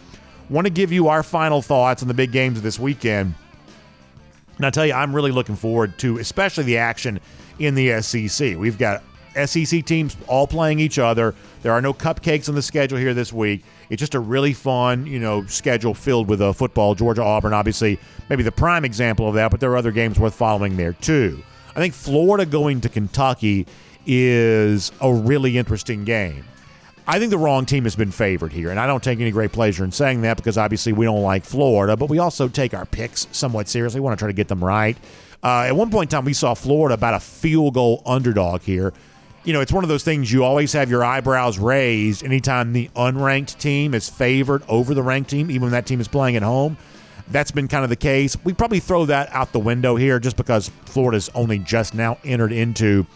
Want 0.48 0.66
to 0.66 0.72
give 0.72 0.90
you 0.90 1.08
our 1.08 1.22
final 1.22 1.62
thoughts 1.62 2.02
on 2.02 2.08
the 2.08 2.14
big 2.14 2.32
games 2.32 2.56
of 2.56 2.64
this 2.64 2.78
weekend. 2.78 3.34
And 4.56 4.66
I 4.66 4.70
tell 4.70 4.84
you, 4.84 4.92
I'm 4.92 5.14
really 5.14 5.30
looking 5.30 5.56
forward 5.56 5.96
to, 6.00 6.18
especially 6.18 6.64
the 6.64 6.78
action 6.78 7.20
in 7.58 7.74
the 7.74 8.02
SEC. 8.02 8.56
We've 8.56 8.76
got 8.76 9.02
SEC 9.46 9.84
teams 9.84 10.16
all 10.26 10.46
playing 10.46 10.80
each 10.80 10.98
other. 10.98 11.34
There 11.62 11.72
are 11.72 11.80
no 11.80 11.92
cupcakes 11.92 12.48
on 12.48 12.54
the 12.54 12.62
schedule 12.62 12.98
here 12.98 13.14
this 13.14 13.32
week. 13.32 13.62
It's 13.88 14.00
just 14.00 14.14
a 14.14 14.20
really 14.20 14.52
fun, 14.52 15.06
you 15.06 15.18
know, 15.18 15.44
schedule 15.46 15.94
filled 15.94 16.28
with 16.28 16.40
uh, 16.40 16.52
football. 16.52 16.94
Georgia 16.94 17.22
Auburn, 17.22 17.52
obviously, 17.52 17.98
maybe 18.28 18.42
the 18.42 18.52
prime 18.52 18.84
example 18.84 19.28
of 19.28 19.34
that, 19.34 19.50
but 19.50 19.60
there 19.60 19.70
are 19.72 19.76
other 19.76 19.92
games 19.92 20.18
worth 20.18 20.34
following 20.34 20.76
there 20.76 20.92
too. 20.94 21.42
I 21.74 21.80
think 21.80 21.94
Florida 21.94 22.46
going 22.46 22.80
to 22.82 22.88
Kentucky 22.88 23.66
is 24.06 24.92
a 25.00 25.12
really 25.12 25.58
interesting 25.58 26.04
game. 26.04 26.44
I 27.06 27.18
think 27.18 27.30
the 27.30 27.38
wrong 27.38 27.66
team 27.66 27.84
has 27.84 27.96
been 27.96 28.12
favored 28.12 28.52
here, 28.52 28.70
and 28.70 28.78
I 28.78 28.86
don't 28.86 29.02
take 29.02 29.18
any 29.20 29.30
great 29.30 29.52
pleasure 29.52 29.84
in 29.84 29.90
saying 29.90 30.22
that 30.22 30.36
because 30.36 30.56
obviously 30.56 30.92
we 30.92 31.06
don't 31.06 31.22
like 31.22 31.44
Florida, 31.44 31.96
but 31.96 32.08
we 32.08 32.18
also 32.18 32.48
take 32.48 32.72
our 32.72 32.86
picks 32.86 33.26
somewhat 33.32 33.68
seriously. 33.68 34.00
We 34.00 34.04
want 34.04 34.18
to 34.18 34.22
try 34.22 34.28
to 34.28 34.34
get 34.34 34.48
them 34.48 34.62
right. 34.62 34.96
Uh, 35.42 35.64
at 35.66 35.74
one 35.74 35.90
point 35.90 36.12
in 36.12 36.16
time, 36.16 36.24
we 36.24 36.34
saw 36.34 36.54
Florida 36.54 36.94
about 36.94 37.14
a 37.14 37.20
field 37.20 37.74
goal 37.74 38.02
underdog 38.06 38.62
here 38.62 38.92
you 39.44 39.52
know, 39.52 39.60
it's 39.60 39.72
one 39.72 39.84
of 39.84 39.88
those 39.88 40.04
things 40.04 40.30
you 40.30 40.44
always 40.44 40.72
have 40.74 40.90
your 40.90 41.02
eyebrows 41.02 41.58
raised 41.58 42.24
anytime 42.24 42.72
the 42.72 42.88
unranked 42.94 43.58
team 43.58 43.94
is 43.94 44.08
favored 44.08 44.62
over 44.68 44.92
the 44.92 45.02
ranked 45.02 45.30
team, 45.30 45.50
even 45.50 45.62
when 45.62 45.72
that 45.72 45.86
team 45.86 46.00
is 46.00 46.08
playing 46.08 46.36
at 46.36 46.42
home. 46.42 46.76
That's 47.28 47.50
been 47.50 47.68
kind 47.68 47.84
of 47.84 47.90
the 47.90 47.96
case. 47.96 48.36
We 48.44 48.52
probably 48.52 48.80
throw 48.80 49.06
that 49.06 49.30
out 49.32 49.52
the 49.52 49.60
window 49.60 49.96
here 49.96 50.18
just 50.18 50.36
because 50.36 50.68
Florida's 50.84 51.30
only 51.34 51.58
just 51.58 51.94
now 51.94 52.18
entered 52.24 52.52
into 52.52 53.06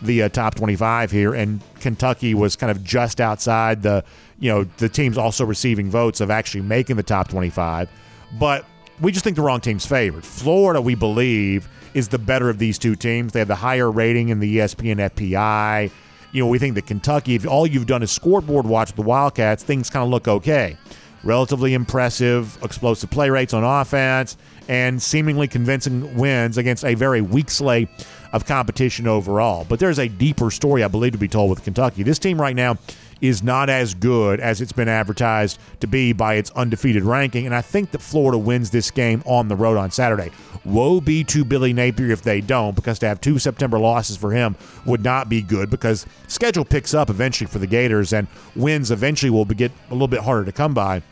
the 0.00 0.22
uh, 0.22 0.28
top 0.28 0.54
25 0.54 1.10
here, 1.10 1.34
and 1.34 1.60
Kentucky 1.80 2.34
was 2.34 2.56
kind 2.56 2.70
of 2.70 2.84
just 2.84 3.20
outside 3.20 3.82
the, 3.82 4.04
you 4.38 4.50
know, 4.50 4.64
the 4.78 4.88
teams 4.88 5.18
also 5.18 5.44
receiving 5.44 5.90
votes 5.90 6.20
of 6.20 6.30
actually 6.30 6.60
making 6.62 6.96
the 6.96 7.02
top 7.02 7.28
25. 7.28 7.90
But 8.38 8.64
we 9.00 9.12
just 9.12 9.24
think 9.24 9.36
the 9.36 9.42
wrong 9.42 9.60
team's 9.60 9.86
favored. 9.86 10.24
Florida, 10.24 10.80
we 10.80 10.94
believe, 10.94 11.68
is 11.94 12.08
the 12.08 12.18
better 12.18 12.48
of 12.48 12.58
these 12.58 12.78
two 12.78 12.96
teams. 12.96 13.32
They 13.32 13.38
have 13.40 13.48
the 13.48 13.54
higher 13.54 13.90
rating 13.90 14.28
in 14.28 14.40
the 14.40 14.58
ESPN 14.58 14.96
FPI. 15.10 15.90
You 16.32 16.42
know, 16.42 16.48
we 16.48 16.58
think 16.58 16.74
that 16.74 16.86
Kentucky, 16.86 17.34
if 17.34 17.46
all 17.46 17.66
you've 17.66 17.86
done 17.86 18.02
is 18.02 18.10
scoreboard 18.10 18.66
watch 18.66 18.88
with 18.88 18.96
the 18.96 19.02
Wildcats, 19.02 19.62
things 19.62 19.90
kind 19.90 20.02
of 20.02 20.10
look 20.10 20.26
okay. 20.26 20.76
Relatively 21.22 21.72
impressive, 21.74 22.58
explosive 22.62 23.10
play 23.10 23.30
rates 23.30 23.54
on 23.54 23.64
offense, 23.64 24.36
and 24.68 25.00
seemingly 25.00 25.48
convincing 25.48 26.16
wins 26.16 26.58
against 26.58 26.84
a 26.84 26.94
very 26.94 27.20
weak 27.20 27.50
slate 27.50 27.88
of 28.32 28.44
competition 28.44 29.06
overall. 29.06 29.64
But 29.68 29.78
there's 29.78 29.98
a 29.98 30.08
deeper 30.08 30.50
story, 30.50 30.82
I 30.82 30.88
believe, 30.88 31.12
to 31.12 31.18
be 31.18 31.28
told 31.28 31.50
with 31.50 31.62
Kentucky. 31.62 32.02
This 32.02 32.18
team 32.18 32.40
right 32.40 32.56
now 32.56 32.76
is 33.20 33.42
not 33.42 33.70
as 33.70 33.94
good 33.94 34.40
as 34.40 34.60
it's 34.60 34.72
been 34.72 34.88
advertised 34.88 35.58
to 35.80 35.86
be 35.86 36.12
by 36.12 36.34
its 36.34 36.50
undefeated 36.52 37.02
ranking. 37.02 37.46
And 37.46 37.54
I 37.54 37.62
think 37.62 37.90
that 37.92 38.00
Florida 38.00 38.38
wins 38.38 38.70
this 38.70 38.90
game 38.90 39.22
on 39.24 39.48
the 39.48 39.56
road 39.56 39.76
on 39.76 39.90
Saturday. 39.90 40.30
Woe 40.64 41.00
be 41.00 41.24
to 41.24 41.44
Billy 41.44 41.72
Napier 41.72 42.10
if 42.10 42.22
they 42.22 42.40
don't, 42.40 42.74
because 42.74 42.98
to 43.00 43.08
have 43.08 43.20
two 43.20 43.38
September 43.38 43.78
losses 43.78 44.16
for 44.16 44.30
him 44.30 44.56
would 44.86 45.02
not 45.02 45.28
be 45.28 45.42
good 45.42 45.70
because 45.70 46.06
schedule 46.26 46.64
picks 46.64 46.94
up 46.94 47.10
eventually 47.10 47.48
for 47.48 47.58
the 47.58 47.66
Gators 47.66 48.12
and 48.12 48.26
wins 48.56 48.90
eventually 48.90 49.30
will 49.30 49.44
get 49.44 49.72
a 49.90 49.92
little 49.92 50.08
bit 50.08 50.20
harder 50.20 50.44
to 50.44 50.52
come 50.52 50.74
by. 50.74 51.02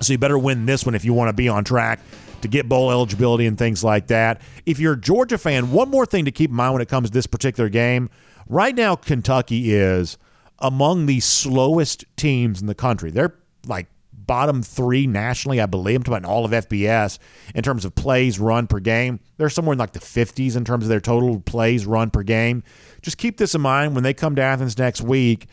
So 0.00 0.12
you 0.12 0.18
better 0.18 0.38
win 0.38 0.66
this 0.66 0.86
one 0.86 0.94
if 0.94 1.04
you 1.04 1.12
want 1.12 1.28
to 1.28 1.34
be 1.34 1.48
on 1.48 1.64
track 1.64 2.00
to 2.42 2.48
get 2.48 2.68
bowl 2.68 2.90
eligibility 2.90 3.46
and 3.46 3.58
things 3.58 3.84
like 3.84 4.06
that. 4.06 4.40
If 4.64 4.78
you're 4.78 4.94
a 4.94 5.00
Georgia 5.00 5.36
fan, 5.36 5.72
one 5.72 5.90
more 5.90 6.06
thing 6.06 6.24
to 6.24 6.30
keep 6.30 6.50
in 6.50 6.56
mind 6.56 6.72
when 6.72 6.82
it 6.82 6.88
comes 6.88 7.10
to 7.10 7.12
this 7.12 7.26
particular 7.26 7.68
game. 7.68 8.08
Right 8.48 8.74
now, 8.74 8.96
Kentucky 8.96 9.72
is– 9.74 10.16
among 10.60 11.06
the 11.06 11.20
slowest 11.20 12.04
teams 12.16 12.60
in 12.60 12.66
the 12.66 12.74
country. 12.74 13.10
They're 13.10 13.34
like 13.66 13.86
bottom 14.12 14.62
three 14.62 15.08
nationally, 15.08 15.60
I 15.60 15.66
believe. 15.66 15.96
I'm 15.96 16.02
talking 16.04 16.18
about 16.18 16.30
all 16.30 16.44
of 16.44 16.52
FBS 16.52 17.18
in 17.52 17.64
terms 17.64 17.84
of 17.84 17.96
plays 17.96 18.38
run 18.38 18.68
per 18.68 18.78
game. 18.78 19.18
They're 19.38 19.50
somewhere 19.50 19.72
in 19.72 19.78
like 19.80 19.92
the 19.92 19.98
50s 19.98 20.56
in 20.56 20.64
terms 20.64 20.84
of 20.84 20.88
their 20.88 21.00
total 21.00 21.40
plays 21.40 21.84
run 21.84 22.10
per 22.10 22.22
game. 22.22 22.62
Just 23.02 23.18
keep 23.18 23.38
this 23.38 23.56
in 23.56 23.60
mind 23.60 23.96
when 23.96 24.04
they 24.04 24.14
come 24.14 24.36
to 24.36 24.42
Athens 24.42 24.78
next 24.78 25.00
week. 25.00 25.46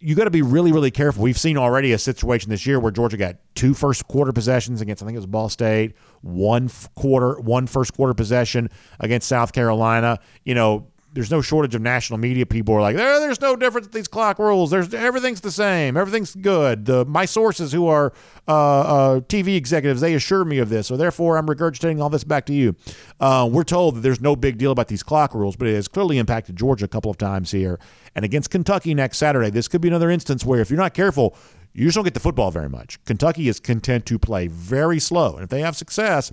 You 0.00 0.14
got 0.14 0.24
to 0.24 0.30
be 0.30 0.42
really, 0.42 0.70
really 0.70 0.90
careful. 0.90 1.22
We've 1.22 1.38
seen 1.38 1.56
already 1.56 1.92
a 1.92 1.98
situation 1.98 2.50
this 2.50 2.66
year 2.66 2.78
where 2.78 2.90
Georgia 2.90 3.16
got 3.16 3.36
two 3.54 3.72
first 3.72 4.06
quarter 4.06 4.32
possessions 4.32 4.82
against, 4.82 5.02
I 5.02 5.06
think 5.06 5.16
it 5.16 5.18
was 5.18 5.26
Ball 5.26 5.48
State, 5.48 5.94
one 6.20 6.70
quarter, 6.94 7.40
one 7.40 7.66
first 7.66 7.94
quarter 7.94 8.12
possession 8.12 8.68
against 8.98 9.28
South 9.28 9.52
Carolina. 9.52 10.18
You 10.44 10.54
know, 10.54 10.88
there's 11.12 11.30
no 11.30 11.40
shortage 11.40 11.74
of 11.74 11.82
national 11.82 12.18
media 12.18 12.46
people 12.46 12.74
are 12.74 12.80
like 12.80 12.96
there, 12.96 13.18
there's 13.18 13.40
no 13.40 13.56
difference 13.56 13.86
with 13.86 13.94
these 13.94 14.08
clock 14.08 14.38
rules. 14.38 14.70
There's 14.70 14.94
everything's 14.94 15.40
the 15.40 15.50
same. 15.50 15.96
Everything's 15.96 16.34
good. 16.34 16.84
The 16.86 17.04
my 17.04 17.24
sources 17.24 17.72
who 17.72 17.88
are 17.88 18.12
uh, 18.46 18.80
uh, 18.80 19.20
tv 19.20 19.56
executives 19.56 20.00
they 20.00 20.14
assure 20.14 20.44
me 20.44 20.58
of 20.58 20.68
this. 20.68 20.86
So 20.86 20.96
therefore 20.96 21.36
i'm 21.36 21.46
regurgitating 21.46 22.00
all 22.00 22.10
this 22.10 22.24
back 22.24 22.46
to 22.46 22.52
you. 22.52 22.76
Uh, 23.18 23.48
we're 23.50 23.64
told 23.64 23.96
that 23.96 24.00
there's 24.00 24.20
no 24.20 24.36
big 24.36 24.58
deal 24.58 24.72
about 24.72 24.88
these 24.88 25.02
clock 25.02 25.34
rules 25.34 25.56
but 25.56 25.66
it 25.66 25.74
has 25.74 25.88
clearly 25.88 26.18
impacted 26.18 26.56
georgia 26.56 26.84
a 26.84 26.88
couple 26.88 27.10
of 27.10 27.18
times 27.18 27.50
here 27.50 27.78
and 28.14 28.24
against 28.24 28.50
kentucky 28.50 28.94
next 28.94 29.18
saturday. 29.18 29.50
This 29.50 29.68
could 29.68 29.80
be 29.80 29.88
another 29.88 30.10
instance 30.10 30.44
where 30.44 30.60
if 30.60 30.70
you're 30.70 30.78
not 30.78 30.94
careful 30.94 31.36
you 31.72 31.84
just 31.84 31.94
don't 31.94 32.04
get 32.04 32.14
the 32.14 32.20
football 32.20 32.50
very 32.50 32.68
much. 32.68 32.98
Kentucky 33.04 33.48
is 33.48 33.60
content 33.60 34.04
to 34.06 34.18
play 34.18 34.48
very 34.48 34.98
slow 34.98 35.34
and 35.34 35.44
if 35.44 35.50
they 35.50 35.60
have 35.60 35.76
success 35.76 36.32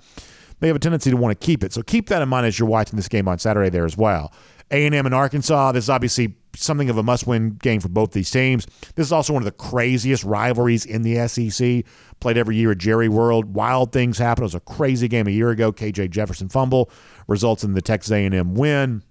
they 0.60 0.66
have 0.66 0.74
a 0.74 0.80
tendency 0.80 1.08
to 1.08 1.16
want 1.16 1.38
to 1.40 1.46
keep 1.46 1.62
it. 1.62 1.72
So 1.72 1.82
keep 1.82 2.08
that 2.08 2.20
in 2.20 2.28
mind 2.28 2.44
as 2.44 2.58
you're 2.58 2.68
watching 2.68 2.96
this 2.96 3.08
game 3.08 3.26
on 3.26 3.38
saturday 3.38 3.70
there 3.70 3.84
as 3.84 3.96
well 3.96 4.32
a&M 4.70 5.06
and 5.06 5.14
Arkansas. 5.14 5.72
This 5.72 5.84
is 5.84 5.90
obviously 5.90 6.36
something 6.54 6.90
of 6.90 6.98
a 6.98 7.02
must-win 7.02 7.50
game 7.62 7.80
for 7.80 7.88
both 7.88 8.12
these 8.12 8.30
teams. 8.30 8.66
This 8.94 9.06
is 9.06 9.12
also 9.12 9.32
one 9.32 9.42
of 9.42 9.44
the 9.44 9.52
craziest 9.52 10.24
rivalries 10.24 10.84
in 10.84 11.02
the 11.02 11.26
SEC. 11.28 11.84
Played 12.20 12.36
every 12.36 12.56
year 12.56 12.72
at 12.72 12.78
Jerry 12.78 13.08
World. 13.08 13.54
Wild 13.54 13.92
things 13.92 14.18
happen. 14.18 14.42
It 14.42 14.46
was 14.46 14.54
a 14.54 14.60
crazy 14.60 15.08
game 15.08 15.26
a 15.26 15.30
year 15.30 15.50
ago. 15.50 15.72
KJ 15.72 16.10
Jefferson 16.10 16.48
fumble 16.48 16.90
results 17.26 17.64
in 17.64 17.74
the 17.74 17.82
Texas 17.82 18.12
A&M 18.12 18.54
win. 18.54 19.02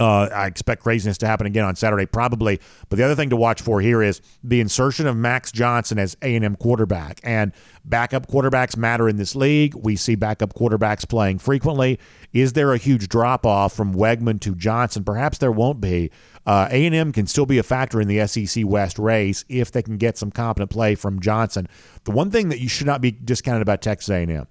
Uh, 0.00 0.30
I 0.34 0.46
expect 0.46 0.82
craziness 0.82 1.18
to 1.18 1.26
happen 1.26 1.46
again 1.46 1.66
on 1.66 1.76
Saturday, 1.76 2.06
probably. 2.06 2.58
But 2.88 2.96
the 2.96 3.04
other 3.04 3.14
thing 3.14 3.28
to 3.30 3.36
watch 3.36 3.60
for 3.60 3.82
here 3.82 4.02
is 4.02 4.22
the 4.42 4.60
insertion 4.60 5.06
of 5.06 5.14
Max 5.14 5.52
Johnson 5.52 5.98
as 5.98 6.16
A&M 6.22 6.56
quarterback. 6.56 7.20
And 7.22 7.52
backup 7.84 8.26
quarterbacks 8.26 8.78
matter 8.78 9.10
in 9.10 9.16
this 9.16 9.36
league. 9.36 9.74
We 9.74 9.96
see 9.96 10.14
backup 10.14 10.54
quarterbacks 10.54 11.06
playing 11.06 11.40
frequently. 11.40 11.98
Is 12.32 12.54
there 12.54 12.72
a 12.72 12.78
huge 12.78 13.08
drop 13.08 13.44
off 13.44 13.74
from 13.74 13.94
Weigman 13.94 14.40
to 14.40 14.54
Johnson? 14.54 15.04
Perhaps 15.04 15.36
there 15.36 15.52
won't 15.52 15.82
be. 15.82 16.10
Uh, 16.46 16.66
A&M 16.70 17.12
can 17.12 17.26
still 17.26 17.44
be 17.44 17.58
a 17.58 17.62
factor 17.62 18.00
in 18.00 18.08
the 18.08 18.26
SEC 18.26 18.64
West 18.66 18.98
race 18.98 19.44
if 19.50 19.70
they 19.70 19.82
can 19.82 19.98
get 19.98 20.16
some 20.16 20.30
competent 20.30 20.70
play 20.70 20.94
from 20.94 21.20
Johnson. 21.20 21.68
The 22.04 22.12
one 22.12 22.30
thing 22.30 22.48
that 22.48 22.60
you 22.60 22.70
should 22.70 22.86
not 22.86 23.02
be 23.02 23.10
discounted 23.10 23.60
about 23.60 23.82
Texas 23.82 24.08
A&M 24.08 24.46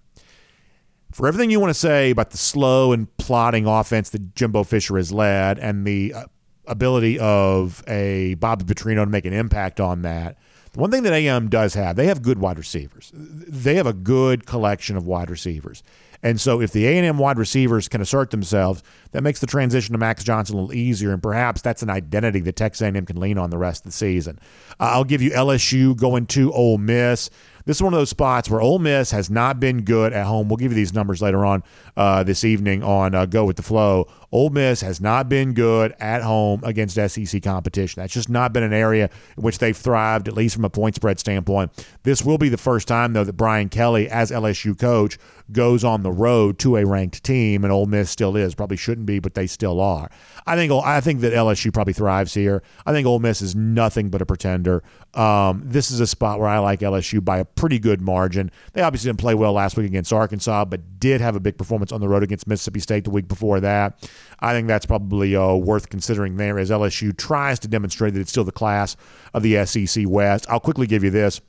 for 1.11 1.27
everything 1.27 1.51
you 1.51 1.59
want 1.59 1.71
to 1.71 1.79
say 1.79 2.11
about 2.11 2.31
the 2.31 2.37
slow 2.37 2.91
and 2.91 3.15
plodding 3.17 3.65
offense 3.65 4.09
that 4.11 4.35
Jimbo 4.35 4.63
Fisher 4.63 4.97
has 4.97 5.11
led 5.11 5.59
and 5.59 5.85
the 5.85 6.13
uh, 6.13 6.25
ability 6.67 7.19
of 7.19 7.83
a 7.87 8.35
Bobby 8.35 8.65
Petrino 8.65 9.03
to 9.03 9.09
make 9.09 9.25
an 9.25 9.33
impact 9.33 9.79
on 9.79 10.03
that, 10.03 10.37
the 10.71 10.79
one 10.79 10.91
thing 10.91 11.03
that 11.03 11.13
A&M 11.13 11.49
does 11.49 11.73
have, 11.73 11.95
they 11.95 12.05
have 12.05 12.21
good 12.21 12.37
wide 12.37 12.59
receivers. 12.59 13.11
They 13.13 13.75
have 13.75 13.87
a 13.87 13.93
good 13.93 14.45
collection 14.45 14.95
of 14.95 15.05
wide 15.05 15.31
receivers. 15.31 15.83
And 16.21 16.39
so 16.39 16.61
if 16.61 16.71
the 16.71 16.85
A&M 16.85 17.17
wide 17.17 17.37
receivers 17.37 17.87
can 17.87 18.01
assert 18.01 18.29
themselves, 18.29 18.83
that 19.11 19.23
makes 19.23 19.39
the 19.39 19.47
transition 19.47 19.93
to 19.93 19.97
Max 19.97 20.23
Johnson 20.23 20.57
a 20.57 20.59
little 20.61 20.75
easier, 20.75 21.11
and 21.11 21.23
perhaps 21.23 21.61
that's 21.61 21.81
an 21.81 21.89
identity 21.89 22.41
that 22.41 22.55
Texas 22.55 22.81
A&M 22.81 23.05
can 23.05 23.19
lean 23.19 23.37
on 23.37 23.49
the 23.49 23.57
rest 23.57 23.85
of 23.85 23.91
the 23.91 23.97
season. 23.97 24.37
I'll 24.79 25.05
give 25.05 25.21
you 25.21 25.31
LSU 25.31 25.95
going 25.95 26.25
to 26.27 26.51
Ole 26.51 26.77
Miss. 26.77 27.29
This 27.65 27.77
is 27.77 27.83
one 27.83 27.93
of 27.93 27.99
those 27.99 28.09
spots 28.09 28.49
where 28.49 28.61
Ole 28.61 28.79
Miss 28.79 29.11
has 29.11 29.29
not 29.29 29.59
been 29.59 29.83
good 29.83 30.13
at 30.13 30.25
home. 30.25 30.49
We'll 30.49 30.57
give 30.57 30.71
you 30.71 30.75
these 30.75 30.93
numbers 30.93 31.21
later 31.21 31.45
on 31.45 31.63
uh, 31.97 32.23
this 32.23 32.43
evening 32.43 32.83
on 32.83 33.13
uh, 33.13 33.25
Go 33.25 33.45
with 33.45 33.57
the 33.57 33.63
Flow. 33.63 34.07
Ole 34.31 34.49
Miss 34.49 34.81
has 34.81 35.01
not 35.01 35.27
been 35.27 35.53
good 35.53 35.93
at 35.99 36.21
home 36.21 36.61
against 36.63 36.95
SEC 36.95 37.41
competition. 37.41 38.01
That's 38.01 38.13
just 38.13 38.29
not 38.29 38.53
been 38.53 38.63
an 38.63 38.73
area 38.73 39.09
in 39.37 39.43
which 39.43 39.59
they've 39.59 39.75
thrived, 39.75 40.27
at 40.27 40.35
least 40.35 40.55
from 40.55 40.65
a 40.65 40.69
point 40.69 40.95
spread 40.95 41.19
standpoint. 41.19 41.71
This 42.03 42.23
will 42.23 42.37
be 42.37 42.49
the 42.49 42.57
first 42.57 42.87
time, 42.87 43.13
though, 43.13 43.23
that 43.23 43.33
Brian 43.33 43.69
Kelly, 43.69 44.07
as 44.09 44.31
LSU 44.31 44.77
coach, 44.77 45.17
goes 45.51 45.83
on 45.83 46.03
the 46.03 46.11
road 46.11 46.59
to 46.59 46.77
a 46.77 46.85
ranked 46.85 47.23
team, 47.23 47.63
and 47.63 47.73
Ole 47.73 47.87
Miss 47.87 48.09
still 48.09 48.35
is. 48.35 48.53
Probably 48.53 48.77
shouldn't 48.77 49.07
be, 49.07 49.19
but 49.19 49.33
they 49.33 49.47
still 49.47 49.81
are. 49.81 50.09
I 50.45 50.55
think 50.55 50.71
I 50.71 51.01
think 51.01 51.21
that 51.21 51.33
LSU 51.33 51.73
probably 51.73 51.93
thrives 51.93 52.33
here. 52.33 52.61
I 52.85 52.91
think 52.91 53.07
Ole 53.07 53.19
Miss 53.19 53.41
is 53.41 53.55
nothing 53.55 54.09
but 54.09 54.21
a 54.21 54.25
pretender. 54.25 54.83
Um, 55.13 55.63
this 55.65 55.89
is 55.89 55.99
a 55.99 56.07
spot 56.07 56.39
where 56.39 56.47
I 56.47 56.59
like 56.59 56.81
LSU 56.81 57.23
by 57.23 57.39
a 57.39 57.45
pretty 57.45 57.79
good 57.79 58.01
margin. 58.01 58.51
They 58.73 58.81
obviously 58.81 59.09
didn't 59.09 59.19
play 59.19 59.33
well 59.33 59.53
last 59.53 59.75
week 59.75 59.87
against 59.87 60.13
Arkansas, 60.13 60.65
but 60.65 60.99
did 60.99 61.21
have 61.21 61.35
a 61.35 61.39
big 61.39 61.57
performance 61.57 61.91
on 61.91 62.01
the 62.01 62.07
road 62.07 62.23
against 62.23 62.47
Mississippi 62.47 62.79
State 62.79 63.03
the 63.03 63.09
week 63.09 63.27
before 63.27 63.59
that. 63.59 64.09
I 64.39 64.53
think 64.53 64.67
that's 64.67 64.85
probably 64.85 65.35
uh, 65.35 65.53
worth 65.53 65.89
considering 65.89 66.37
there 66.37 66.59
as 66.59 66.69
LSU 66.69 67.15
tries 67.17 67.59
to 67.59 67.67
demonstrate 67.67 68.13
that 68.13 68.19
it's 68.19 68.31
still 68.31 68.43
the 68.43 68.51
class 68.51 68.95
of 69.33 69.43
the 69.43 69.65
SEC 69.65 70.05
West. 70.07 70.45
I'll 70.49 70.59
quickly 70.59 70.87
give 70.87 71.03
you 71.03 71.09
this. 71.09 71.41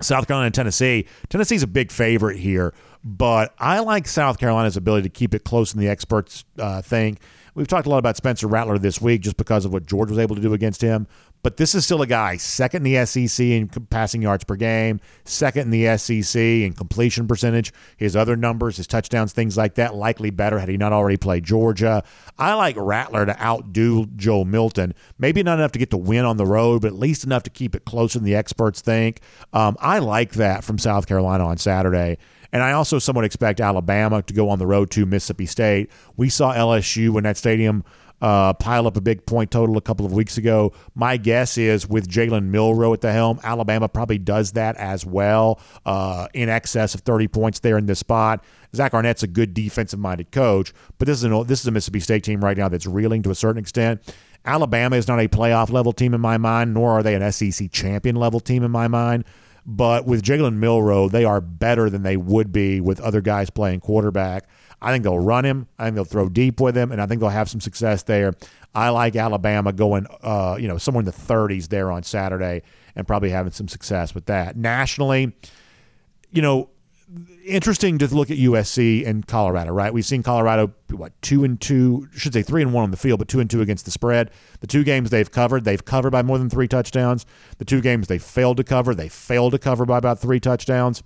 South 0.00 0.26
Carolina 0.26 0.46
and 0.46 0.54
Tennessee. 0.54 1.06
Tennessee's 1.28 1.62
a 1.62 1.66
big 1.66 1.90
favorite 1.90 2.38
here, 2.38 2.72
but 3.02 3.54
I 3.58 3.80
like 3.80 4.06
South 4.06 4.38
Carolina's 4.38 4.76
ability 4.76 5.02
to 5.02 5.08
keep 5.08 5.34
it 5.34 5.44
close 5.44 5.74
in 5.74 5.80
the 5.80 5.88
experts 5.88 6.44
uh, 6.58 6.82
think. 6.82 7.20
We've 7.54 7.66
talked 7.66 7.86
a 7.86 7.90
lot 7.90 7.98
about 7.98 8.16
Spencer 8.16 8.46
Rattler 8.46 8.78
this 8.78 9.00
week 9.00 9.22
just 9.22 9.36
because 9.36 9.64
of 9.64 9.72
what 9.72 9.84
George 9.84 10.10
was 10.10 10.18
able 10.18 10.36
to 10.36 10.42
do 10.42 10.54
against 10.54 10.80
him. 10.80 11.08
But 11.42 11.56
this 11.56 11.74
is 11.74 11.84
still 11.84 12.02
a 12.02 12.06
guy 12.06 12.36
second 12.36 12.86
in 12.86 12.92
the 12.92 13.06
SEC 13.06 13.44
in 13.44 13.68
passing 13.68 14.22
yards 14.22 14.44
per 14.44 14.56
game, 14.56 15.00
second 15.24 15.62
in 15.62 15.70
the 15.70 15.96
SEC 15.96 16.40
in 16.40 16.72
completion 16.72 17.28
percentage. 17.28 17.72
His 17.96 18.16
other 18.16 18.36
numbers, 18.36 18.76
his 18.76 18.86
touchdowns, 18.86 19.32
things 19.32 19.56
like 19.56 19.74
that, 19.76 19.94
likely 19.94 20.30
better 20.30 20.58
had 20.58 20.68
he 20.68 20.76
not 20.76 20.92
already 20.92 21.16
played 21.16 21.44
Georgia. 21.44 22.02
I 22.38 22.54
like 22.54 22.76
Rattler 22.76 23.26
to 23.26 23.40
outdo 23.42 24.06
Joe 24.16 24.44
Milton. 24.44 24.94
Maybe 25.18 25.42
not 25.42 25.58
enough 25.58 25.72
to 25.72 25.78
get 25.78 25.90
the 25.90 25.96
win 25.96 26.24
on 26.24 26.36
the 26.36 26.46
road, 26.46 26.82
but 26.82 26.88
at 26.88 26.98
least 26.98 27.24
enough 27.24 27.44
to 27.44 27.50
keep 27.50 27.74
it 27.74 27.84
closer 27.84 28.18
than 28.18 28.26
the 28.26 28.34
experts 28.34 28.80
think. 28.80 29.20
Um, 29.52 29.76
I 29.80 30.00
like 30.00 30.32
that 30.32 30.64
from 30.64 30.78
South 30.78 31.06
Carolina 31.06 31.46
on 31.46 31.58
Saturday. 31.58 32.18
And 32.52 32.62
I 32.62 32.72
also 32.72 32.98
somewhat 32.98 33.24
expect 33.24 33.60
Alabama 33.60 34.22
to 34.22 34.34
go 34.34 34.48
on 34.48 34.58
the 34.58 34.66
road 34.66 34.90
to 34.92 35.04
Mississippi 35.04 35.46
State. 35.46 35.90
We 36.16 36.30
saw 36.30 36.54
LSU 36.54 37.16
in 37.18 37.24
that 37.24 37.36
stadium 37.36 37.84
uh, 38.20 38.52
pile 38.54 38.86
up 38.86 38.96
a 38.96 39.00
big 39.00 39.26
point 39.26 39.50
total 39.50 39.76
a 39.76 39.80
couple 39.80 40.04
of 40.06 40.12
weeks 40.12 40.38
ago. 40.38 40.72
My 40.94 41.16
guess 41.16 41.58
is 41.58 41.88
with 41.88 42.08
Jalen 42.08 42.46
Milroe 42.46 42.92
at 42.92 43.00
the 43.00 43.12
helm, 43.12 43.40
Alabama 43.42 43.88
probably 43.88 44.18
does 44.18 44.52
that 44.52 44.76
as 44.76 45.06
well, 45.06 45.60
uh, 45.86 46.28
in 46.34 46.48
excess 46.48 46.94
of 46.94 47.02
30 47.02 47.28
points 47.28 47.60
there 47.60 47.78
in 47.78 47.86
this 47.86 48.00
spot. 48.00 48.44
Zach 48.74 48.92
Arnett's 48.92 49.22
a 49.22 49.26
good 49.26 49.54
defensive 49.54 49.98
minded 49.98 50.30
coach, 50.30 50.72
but 50.98 51.06
this 51.06 51.18
is, 51.18 51.24
an, 51.24 51.46
this 51.46 51.60
is 51.60 51.66
a 51.66 51.70
Mississippi 51.70 52.00
State 52.00 52.24
team 52.24 52.44
right 52.44 52.56
now 52.56 52.68
that's 52.68 52.86
reeling 52.86 53.22
to 53.22 53.30
a 53.30 53.34
certain 53.34 53.60
extent. 53.60 54.02
Alabama 54.44 54.96
is 54.96 55.08
not 55.08 55.20
a 55.20 55.28
playoff 55.28 55.70
level 55.70 55.92
team 55.92 56.14
in 56.14 56.20
my 56.20 56.38
mind, 56.38 56.74
nor 56.74 56.90
are 56.92 57.02
they 57.02 57.14
an 57.14 57.32
SEC 57.32 57.70
champion 57.70 58.16
level 58.16 58.40
team 58.40 58.62
in 58.62 58.70
my 58.70 58.88
mind. 58.88 59.24
But 59.66 60.06
with 60.06 60.22
Jalen 60.22 60.54
Milroe, 60.54 61.10
they 61.10 61.24
are 61.24 61.42
better 61.42 61.90
than 61.90 62.02
they 62.02 62.16
would 62.16 62.52
be 62.52 62.80
with 62.80 63.00
other 63.00 63.20
guys 63.20 63.50
playing 63.50 63.80
quarterback. 63.80 64.48
I 64.80 64.92
think 64.92 65.04
they'll 65.04 65.18
run 65.18 65.44
him. 65.44 65.66
I 65.78 65.84
think 65.84 65.96
they'll 65.96 66.04
throw 66.04 66.28
deep 66.28 66.60
with 66.60 66.76
him, 66.76 66.92
and 66.92 67.00
I 67.00 67.06
think 67.06 67.20
they'll 67.20 67.30
have 67.30 67.48
some 67.48 67.60
success 67.60 68.04
there. 68.04 68.34
I 68.74 68.90
like 68.90 69.16
Alabama 69.16 69.72
going, 69.72 70.06
uh, 70.22 70.56
you 70.58 70.68
know, 70.68 70.78
somewhere 70.78 71.00
in 71.00 71.06
the 71.06 71.12
30s 71.12 71.68
there 71.68 71.90
on 71.90 72.02
Saturday, 72.02 72.62
and 72.94 73.06
probably 73.06 73.30
having 73.30 73.52
some 73.52 73.68
success 73.68 74.14
with 74.14 74.26
that. 74.26 74.56
Nationally, 74.56 75.32
you 76.30 76.42
know, 76.42 76.70
interesting 77.44 77.98
to 77.98 78.06
look 78.14 78.30
at 78.30 78.36
USC 78.36 79.06
and 79.06 79.26
Colorado, 79.26 79.72
right? 79.72 79.92
We've 79.92 80.04
seen 80.04 80.22
Colorado 80.22 80.72
what 80.90 81.12
two 81.22 81.42
and 81.42 81.60
two, 81.60 82.08
should 82.12 82.34
say 82.34 82.42
three 82.42 82.62
and 82.62 82.72
one 82.72 82.84
on 82.84 82.90
the 82.90 82.96
field, 82.96 83.18
but 83.18 83.28
two 83.28 83.40
and 83.40 83.50
two 83.50 83.62
against 83.62 83.84
the 83.84 83.90
spread. 83.90 84.30
The 84.60 84.66
two 84.66 84.84
games 84.84 85.10
they've 85.10 85.30
covered, 85.30 85.64
they've 85.64 85.84
covered 85.84 86.10
by 86.10 86.22
more 86.22 86.38
than 86.38 86.50
three 86.50 86.68
touchdowns. 86.68 87.24
The 87.56 87.64
two 87.64 87.80
games 87.80 88.06
they 88.06 88.18
failed 88.18 88.58
to 88.58 88.64
cover, 88.64 88.94
they 88.94 89.08
failed 89.08 89.52
to 89.52 89.58
cover 89.58 89.86
by 89.86 89.98
about 89.98 90.20
three 90.20 90.38
touchdowns. 90.38 91.02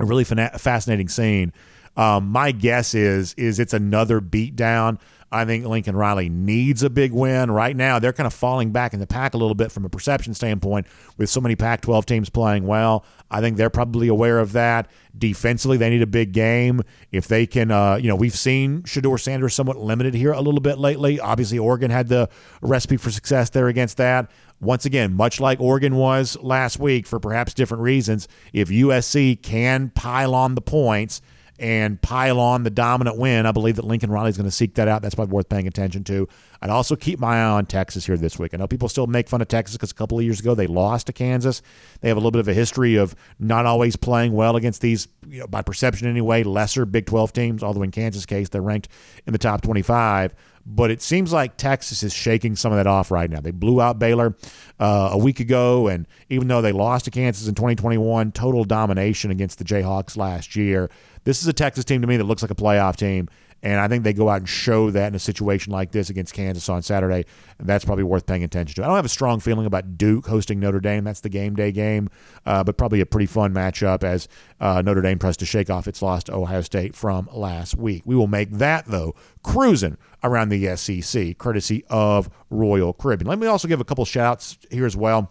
A 0.00 0.06
really 0.06 0.24
fascinating 0.24 1.08
scene 1.08 1.52
um, 1.96 2.28
my 2.28 2.52
guess 2.52 2.94
is 2.94 3.34
is 3.34 3.58
it's 3.58 3.74
another 3.74 4.20
beatdown. 4.20 4.98
I 5.32 5.46
think 5.46 5.64
Lincoln 5.64 5.96
Riley 5.96 6.28
needs 6.28 6.82
a 6.82 6.90
big 6.90 7.10
win. 7.10 7.50
Right 7.50 7.74
now, 7.74 7.98
they're 7.98 8.12
kind 8.12 8.26
of 8.26 8.34
falling 8.34 8.70
back 8.70 8.92
in 8.92 9.00
the 9.00 9.06
pack 9.06 9.32
a 9.32 9.38
little 9.38 9.54
bit 9.54 9.72
from 9.72 9.86
a 9.86 9.88
perception 9.88 10.34
standpoint 10.34 10.86
with 11.16 11.30
so 11.30 11.40
many 11.40 11.56
Pac 11.56 11.80
12 11.80 12.04
teams 12.04 12.28
playing 12.28 12.66
well. 12.66 13.06
I 13.30 13.40
think 13.40 13.56
they're 13.56 13.70
probably 13.70 14.08
aware 14.08 14.40
of 14.40 14.52
that. 14.52 14.90
Defensively, 15.16 15.78
they 15.78 15.88
need 15.88 16.02
a 16.02 16.06
big 16.06 16.32
game. 16.32 16.82
If 17.12 17.28
they 17.28 17.46
can, 17.46 17.70
uh, 17.70 17.94
you 17.94 18.08
know, 18.08 18.14
we've 18.14 18.36
seen 18.36 18.82
Shedeur 18.82 19.18
Sanders 19.18 19.54
somewhat 19.54 19.78
limited 19.78 20.12
here 20.12 20.32
a 20.32 20.40
little 20.42 20.60
bit 20.60 20.76
lately. 20.76 21.18
Obviously, 21.18 21.58
Oregon 21.58 21.90
had 21.90 22.08
the 22.08 22.28
recipe 22.60 22.98
for 22.98 23.10
success 23.10 23.48
there 23.48 23.68
against 23.68 23.96
that. 23.96 24.30
Once 24.60 24.84
again, 24.84 25.14
much 25.14 25.40
like 25.40 25.58
Oregon 25.60 25.96
was 25.96 26.36
last 26.42 26.78
week 26.78 27.06
for 27.06 27.18
perhaps 27.18 27.54
different 27.54 27.82
reasons, 27.82 28.28
if 28.52 28.68
USC 28.68 29.42
can 29.42 29.90
pile 29.90 30.34
on 30.34 30.54
the 30.54 30.60
points, 30.60 31.22
and 31.58 32.00
pile 32.00 32.40
on 32.40 32.62
the 32.62 32.70
dominant 32.70 33.18
win. 33.18 33.46
I 33.46 33.52
believe 33.52 33.76
that 33.76 33.84
Lincoln 33.84 34.10
Riley 34.10 34.30
is 34.30 34.36
going 34.36 34.48
to 34.48 34.54
seek 34.54 34.74
that 34.74 34.88
out. 34.88 35.02
That's 35.02 35.14
probably 35.14 35.34
worth 35.34 35.48
paying 35.48 35.66
attention 35.66 36.02
to. 36.04 36.28
I'd 36.60 36.70
also 36.70 36.96
keep 36.96 37.18
my 37.18 37.36
eye 37.36 37.50
on 37.50 37.66
Texas 37.66 38.06
here 38.06 38.16
this 38.16 38.38
week. 38.38 38.54
I 38.54 38.56
know 38.56 38.66
people 38.66 38.88
still 38.88 39.06
make 39.06 39.28
fun 39.28 39.42
of 39.42 39.48
Texas 39.48 39.76
because 39.76 39.90
a 39.90 39.94
couple 39.94 40.18
of 40.18 40.24
years 40.24 40.40
ago 40.40 40.54
they 40.54 40.66
lost 40.66 41.06
to 41.08 41.12
Kansas. 41.12 41.62
They 42.00 42.08
have 42.08 42.16
a 42.16 42.20
little 42.20 42.30
bit 42.30 42.40
of 42.40 42.48
a 42.48 42.54
history 42.54 42.96
of 42.96 43.14
not 43.38 43.66
always 43.66 43.96
playing 43.96 44.32
well 44.32 44.56
against 44.56 44.80
these, 44.80 45.08
you 45.28 45.40
know, 45.40 45.46
by 45.46 45.62
perception 45.62 46.08
anyway, 46.08 46.42
lesser 46.42 46.84
Big 46.86 47.06
12 47.06 47.32
teams, 47.32 47.62
although 47.62 47.82
in 47.82 47.90
Kansas' 47.90 48.26
case, 48.26 48.48
they're 48.48 48.62
ranked 48.62 48.88
in 49.26 49.32
the 49.32 49.38
top 49.38 49.62
25 49.62 50.34
but 50.64 50.90
it 50.90 51.02
seems 51.02 51.32
like 51.32 51.56
Texas 51.56 52.02
is 52.02 52.12
shaking 52.12 52.56
some 52.56 52.72
of 52.72 52.78
that 52.78 52.86
off 52.86 53.10
right 53.10 53.28
now. 53.28 53.40
They 53.40 53.50
blew 53.50 53.80
out 53.80 53.98
Baylor 53.98 54.36
uh, 54.78 55.10
a 55.12 55.18
week 55.18 55.40
ago, 55.40 55.88
and 55.88 56.06
even 56.28 56.48
though 56.48 56.62
they 56.62 56.72
lost 56.72 57.06
to 57.06 57.10
Kansas 57.10 57.48
in 57.48 57.54
2021, 57.54 58.32
total 58.32 58.64
domination 58.64 59.30
against 59.30 59.58
the 59.58 59.64
Jayhawks 59.64 60.16
last 60.16 60.54
year. 60.54 60.90
This 61.24 61.40
is 61.42 61.48
a 61.48 61.52
Texas 61.52 61.84
team 61.84 62.00
to 62.00 62.06
me 62.06 62.16
that 62.16 62.24
looks 62.24 62.42
like 62.42 62.50
a 62.50 62.56
playoff 62.56 62.96
team. 62.96 63.28
And 63.64 63.78
I 63.78 63.86
think 63.86 64.02
they 64.02 64.12
go 64.12 64.28
out 64.28 64.38
and 64.38 64.48
show 64.48 64.90
that 64.90 65.06
in 65.06 65.14
a 65.14 65.20
situation 65.20 65.72
like 65.72 65.92
this 65.92 66.10
against 66.10 66.34
Kansas 66.34 66.68
on 66.68 66.82
Saturday. 66.82 67.26
That's 67.60 67.84
probably 67.84 68.02
worth 68.02 68.26
paying 68.26 68.42
attention 68.42 68.74
to. 68.74 68.82
I 68.82 68.88
don't 68.88 68.96
have 68.96 69.04
a 69.04 69.08
strong 69.08 69.38
feeling 69.38 69.66
about 69.66 69.96
Duke 69.96 70.26
hosting 70.26 70.58
Notre 70.58 70.80
Dame. 70.80 71.04
That's 71.04 71.20
the 71.20 71.28
game 71.28 71.54
day 71.54 71.70
game, 71.70 72.10
uh, 72.44 72.64
but 72.64 72.76
probably 72.76 73.00
a 73.00 73.06
pretty 73.06 73.26
fun 73.26 73.54
matchup 73.54 74.02
as 74.02 74.26
uh, 74.60 74.82
Notre 74.82 75.00
Dame 75.00 75.18
tries 75.18 75.36
to 75.36 75.46
shake 75.46 75.70
off 75.70 75.86
its 75.86 76.02
loss 76.02 76.24
to 76.24 76.34
Ohio 76.34 76.60
State 76.62 76.96
from 76.96 77.28
last 77.32 77.76
week. 77.76 78.02
We 78.04 78.16
will 78.16 78.26
make 78.26 78.50
that, 78.50 78.86
though, 78.86 79.14
cruising 79.44 79.96
around 80.24 80.48
the 80.48 80.76
SEC, 80.76 81.38
courtesy 81.38 81.84
of 81.88 82.28
Royal 82.50 82.92
Caribbean. 82.92 83.28
Let 83.28 83.38
me 83.38 83.46
also 83.46 83.68
give 83.68 83.80
a 83.80 83.84
couple 83.84 84.04
shout 84.04 84.26
outs 84.26 84.58
here 84.72 84.86
as 84.86 84.96
well 84.96 85.30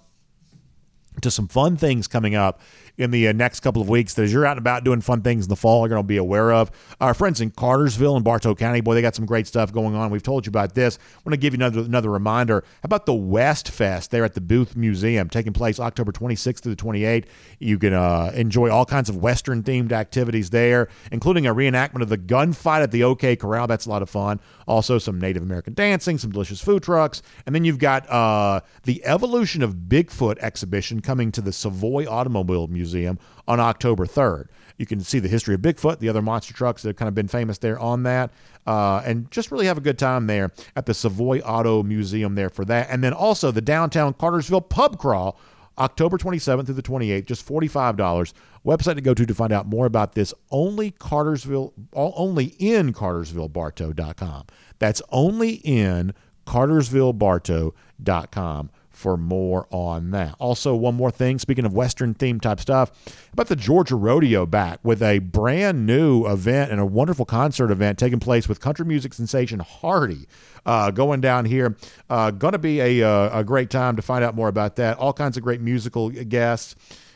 to 1.21 1.29
some 1.29 1.49
fun 1.49 1.75
things 1.75 2.07
coming 2.07 2.35
up 2.35 2.61
in 2.97 3.11
the 3.11 3.27
uh, 3.27 3.31
next 3.31 3.61
couple 3.61 3.81
of 3.81 3.89
weeks 3.89 4.13
that 4.15 4.23
as 4.23 4.33
you're 4.33 4.45
out 4.45 4.51
and 4.51 4.59
about 4.59 4.83
doing 4.83 5.01
fun 5.01 5.21
things 5.21 5.45
in 5.45 5.49
the 5.49 5.55
fall, 5.55 5.81
you're 5.81 5.89
going 5.89 6.03
to 6.03 6.07
be 6.07 6.17
aware 6.17 6.51
of. 6.51 6.71
Our 6.99 7.13
friends 7.13 7.41
in 7.41 7.51
Cartersville 7.51 8.15
and 8.15 8.23
Bartow 8.23 8.55
County, 8.55 8.81
boy, 8.81 8.93
they 8.93 9.01
got 9.01 9.15
some 9.15 9.25
great 9.25 9.47
stuff 9.47 9.71
going 9.71 9.95
on. 9.95 10.11
We've 10.11 10.23
told 10.23 10.45
you 10.45 10.49
about 10.49 10.75
this. 10.75 10.97
I 10.97 11.19
want 11.25 11.33
to 11.33 11.37
give 11.37 11.53
you 11.53 11.57
another, 11.57 11.81
another 11.81 12.09
reminder. 12.09 12.63
How 12.81 12.85
about 12.85 13.05
the 13.05 13.13
West 13.13 13.69
Fest 13.69 14.11
there 14.11 14.23
at 14.23 14.33
the 14.33 14.41
Booth 14.41 14.75
Museum, 14.75 15.29
taking 15.29 15.53
place 15.53 15.79
October 15.79 16.11
26th 16.11 16.61
through 16.61 16.75
the 16.75 16.83
28th? 16.83 17.25
You 17.59 17.79
can 17.79 17.93
uh, 17.93 18.31
enjoy 18.35 18.69
all 18.69 18.85
kinds 18.85 19.09
of 19.09 19.17
Western 19.17 19.63
themed 19.63 19.91
activities 19.91 20.49
there, 20.49 20.87
including 21.11 21.47
a 21.47 21.55
reenactment 21.55 22.01
of 22.01 22.09
the 22.09 22.17
gunfight 22.17 22.83
at 22.83 22.91
the 22.91 23.03
OK 23.03 23.35
Corral. 23.35 23.67
That's 23.67 23.85
a 23.85 23.89
lot 23.89 24.01
of 24.01 24.09
fun. 24.09 24.39
Also, 24.67 24.97
some 24.97 25.19
Native 25.19 25.43
American 25.43 25.73
dancing, 25.73 26.17
some 26.17 26.31
delicious 26.31 26.61
food 26.61 26.83
trucks. 26.83 27.21
And 27.45 27.55
then 27.55 27.65
you've 27.65 27.79
got 27.79 28.09
uh, 28.09 28.61
the 28.83 29.03
Evolution 29.05 29.61
of 29.63 29.75
Bigfoot 29.75 30.37
exhibition 30.39 31.01
coming 31.01 31.31
to 31.31 31.41
the 31.41 31.51
Savoy 31.51 32.07
Automobile 32.09 32.67
Museum. 32.67 32.80
Museum 32.81 33.19
on 33.47 33.59
October 33.59 34.07
3rd. 34.07 34.47
You 34.77 34.87
can 34.87 35.01
see 35.01 35.19
the 35.19 35.27
history 35.27 35.53
of 35.53 35.61
Bigfoot, 35.61 35.99
the 35.99 36.09
other 36.09 36.23
monster 36.23 36.53
trucks 36.53 36.81
that 36.81 36.89
have 36.89 36.95
kind 36.95 37.07
of 37.07 37.13
been 37.13 37.27
famous 37.27 37.59
there 37.59 37.79
on 37.79 38.01
that, 38.03 38.31
uh, 38.65 39.03
and 39.05 39.29
just 39.29 39.51
really 39.51 39.67
have 39.67 39.77
a 39.77 39.81
good 39.81 39.99
time 39.99 40.25
there 40.25 40.51
at 40.75 40.87
the 40.87 40.93
Savoy 40.93 41.41
Auto 41.41 41.83
Museum 41.83 42.33
there 42.33 42.49
for 42.49 42.65
that. 42.65 42.87
And 42.89 43.03
then 43.03 43.13
also 43.13 43.51
the 43.51 43.61
downtown 43.61 44.13
Cartersville 44.13 44.61
pub 44.61 44.97
crawl. 44.97 45.37
October 45.77 46.17
27th 46.17 46.65
through 46.65 46.75
the 46.75 46.81
28th, 46.81 47.25
just 47.25 47.47
$45. 47.47 48.33
Website 48.65 48.95
to 48.95 49.01
go 49.01 49.13
to 49.13 49.25
to 49.25 49.33
find 49.33 49.53
out 49.53 49.65
more 49.65 49.85
about 49.85 50.13
this. 50.13 50.33
Only 50.51 50.91
Cartersville, 50.91 51.73
only 51.93 52.55
in 52.59 52.91
CartersvilleBartow.com. 52.93 54.47
That's 54.79 55.01
only 55.11 55.53
in 55.63 56.13
CartersvilleBartow.com 56.45 58.69
for 59.01 59.17
more 59.17 59.67
on 59.71 60.11
that. 60.11 60.35
Also, 60.37 60.75
one 60.75 60.93
more 60.93 61.09
thing, 61.09 61.39
speaking 61.39 61.65
of 61.65 61.73
Western 61.73 62.13
theme 62.13 62.39
type 62.39 62.59
stuff, 62.59 62.91
about 63.33 63.47
the 63.47 63.55
Georgia 63.55 63.95
Rodeo 63.95 64.45
back 64.45 64.79
with 64.83 65.01
a 65.01 65.17
brand 65.19 65.87
new 65.87 66.27
event 66.27 66.71
and 66.71 66.79
a 66.79 66.85
wonderful 66.85 67.25
concert 67.25 67.71
event 67.71 67.97
taking 67.97 68.19
place 68.19 68.47
with 68.47 68.59
country 68.59 68.85
music 68.85 69.15
sensation 69.15 69.59
Hardy 69.59 70.27
uh, 70.67 70.91
going 70.91 71.19
down 71.19 71.45
here. 71.45 71.75
Uh, 72.11 72.29
going 72.29 72.51
to 72.53 72.59
be 72.59 72.79
a, 72.79 73.01
uh, 73.01 73.39
a 73.39 73.43
great 73.43 73.71
time 73.71 73.95
to 73.95 74.03
find 74.03 74.23
out 74.23 74.35
more 74.35 74.47
about 74.47 74.75
that. 74.75 74.97
All 74.99 75.13
kinds 75.13 75.35
of 75.35 75.41
great 75.43 75.61
musical 75.61 76.11
guests 76.11 76.75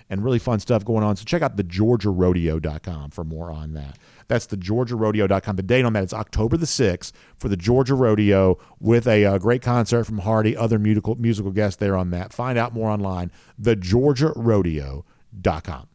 and 0.09 0.23
really 0.23 0.39
fun 0.39 0.59
stuff 0.59 0.83
going 0.83 1.03
on. 1.03 1.15
So 1.15 1.23
check 1.23 1.43
out 1.43 1.55
the 1.55 1.63
georgiarodeo.com 1.63 3.11
for 3.11 3.23
more 3.23 3.51
on 3.51 3.73
that. 3.73 3.97
That's 4.27 4.47
the 4.47 4.57
GeorgiaRodeo.com. 4.57 5.55
The 5.55 5.63
date 5.63 5.85
on 5.85 5.93
that 5.93 6.03
is 6.03 6.13
October 6.13 6.57
the 6.57 6.65
6th 6.65 7.11
for 7.37 7.47
the 7.49 7.57
Georgia 7.57 7.95
Rodeo 7.95 8.57
with 8.79 9.07
a, 9.07 9.25
uh, 9.25 9.37
great 9.37 9.61
concert 9.61 10.05
from 10.05 10.17
Hardy, 10.19 10.55
other 10.57 10.79
musical, 10.79 11.15
musical 11.15 11.51
guests 11.51 11.77
there 11.77 11.95
on 11.95 12.09
that. 12.11 12.33
Find 12.33 12.57
out 12.57 12.73
more 12.73 12.89
online, 12.89 13.31
thegeorgiarodeo.com. 13.61 15.87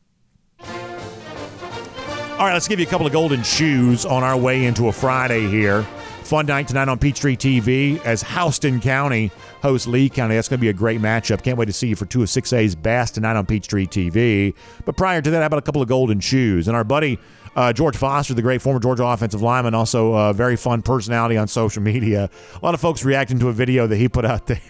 All 2.40 2.46
right, 2.46 2.54
let's 2.54 2.68
give 2.68 2.80
you 2.80 2.86
a 2.86 2.88
couple 2.88 3.06
of 3.06 3.12
golden 3.12 3.42
shoes 3.42 4.06
on 4.06 4.22
our 4.22 4.36
way 4.36 4.64
into 4.64 4.88
a 4.88 4.92
Friday 4.92 5.46
here. 5.46 5.82
Fun 6.22 6.46
night 6.46 6.68
tonight 6.68 6.88
on 6.88 6.98
Peachtree 6.98 7.36
TV 7.36 8.02
as 8.04 8.22
Houston 8.22 8.80
County 8.80 9.30
hosts 9.62 9.88
Lee 9.88 10.08
County. 10.08 10.36
That's 10.36 10.48
going 10.48 10.58
to 10.58 10.62
be 10.62 10.68
a 10.68 10.72
great 10.72 11.00
matchup. 11.00 11.42
Can't 11.42 11.58
wait 11.58 11.66
to 11.66 11.72
see 11.72 11.88
you 11.88 11.96
for 11.96 12.06
two 12.06 12.22
of 12.22 12.28
6A's 12.28 12.76
best 12.76 13.16
tonight 13.16 13.36
on 13.36 13.46
Peachtree 13.46 13.86
TV. 13.86 14.54
But 14.84 14.96
prior 14.96 15.20
to 15.20 15.30
that, 15.30 15.40
how 15.40 15.46
about 15.46 15.58
a 15.58 15.62
couple 15.62 15.82
of 15.82 15.88
golden 15.88 16.20
shoes? 16.20 16.68
And 16.68 16.76
our 16.76 16.84
buddy 16.84 17.18
Uh, 17.56 17.72
George 17.72 17.96
Foster, 17.96 18.34
the 18.34 18.42
great 18.42 18.62
former 18.62 18.80
Georgia 18.80 19.04
offensive 19.04 19.42
lineman, 19.42 19.74
also 19.74 20.14
a 20.14 20.32
very 20.32 20.56
fun 20.56 20.82
personality 20.82 21.36
on 21.36 21.48
social 21.48 21.82
media. 21.82 22.30
A 22.54 22.64
lot 22.64 22.74
of 22.74 22.80
folks 22.80 23.04
reacting 23.04 23.38
to 23.40 23.48
a 23.48 23.52
video 23.52 23.86
that 23.86 23.96
he 23.96 24.08
put 24.08 24.24
out 24.24 24.46
there. 24.46 24.60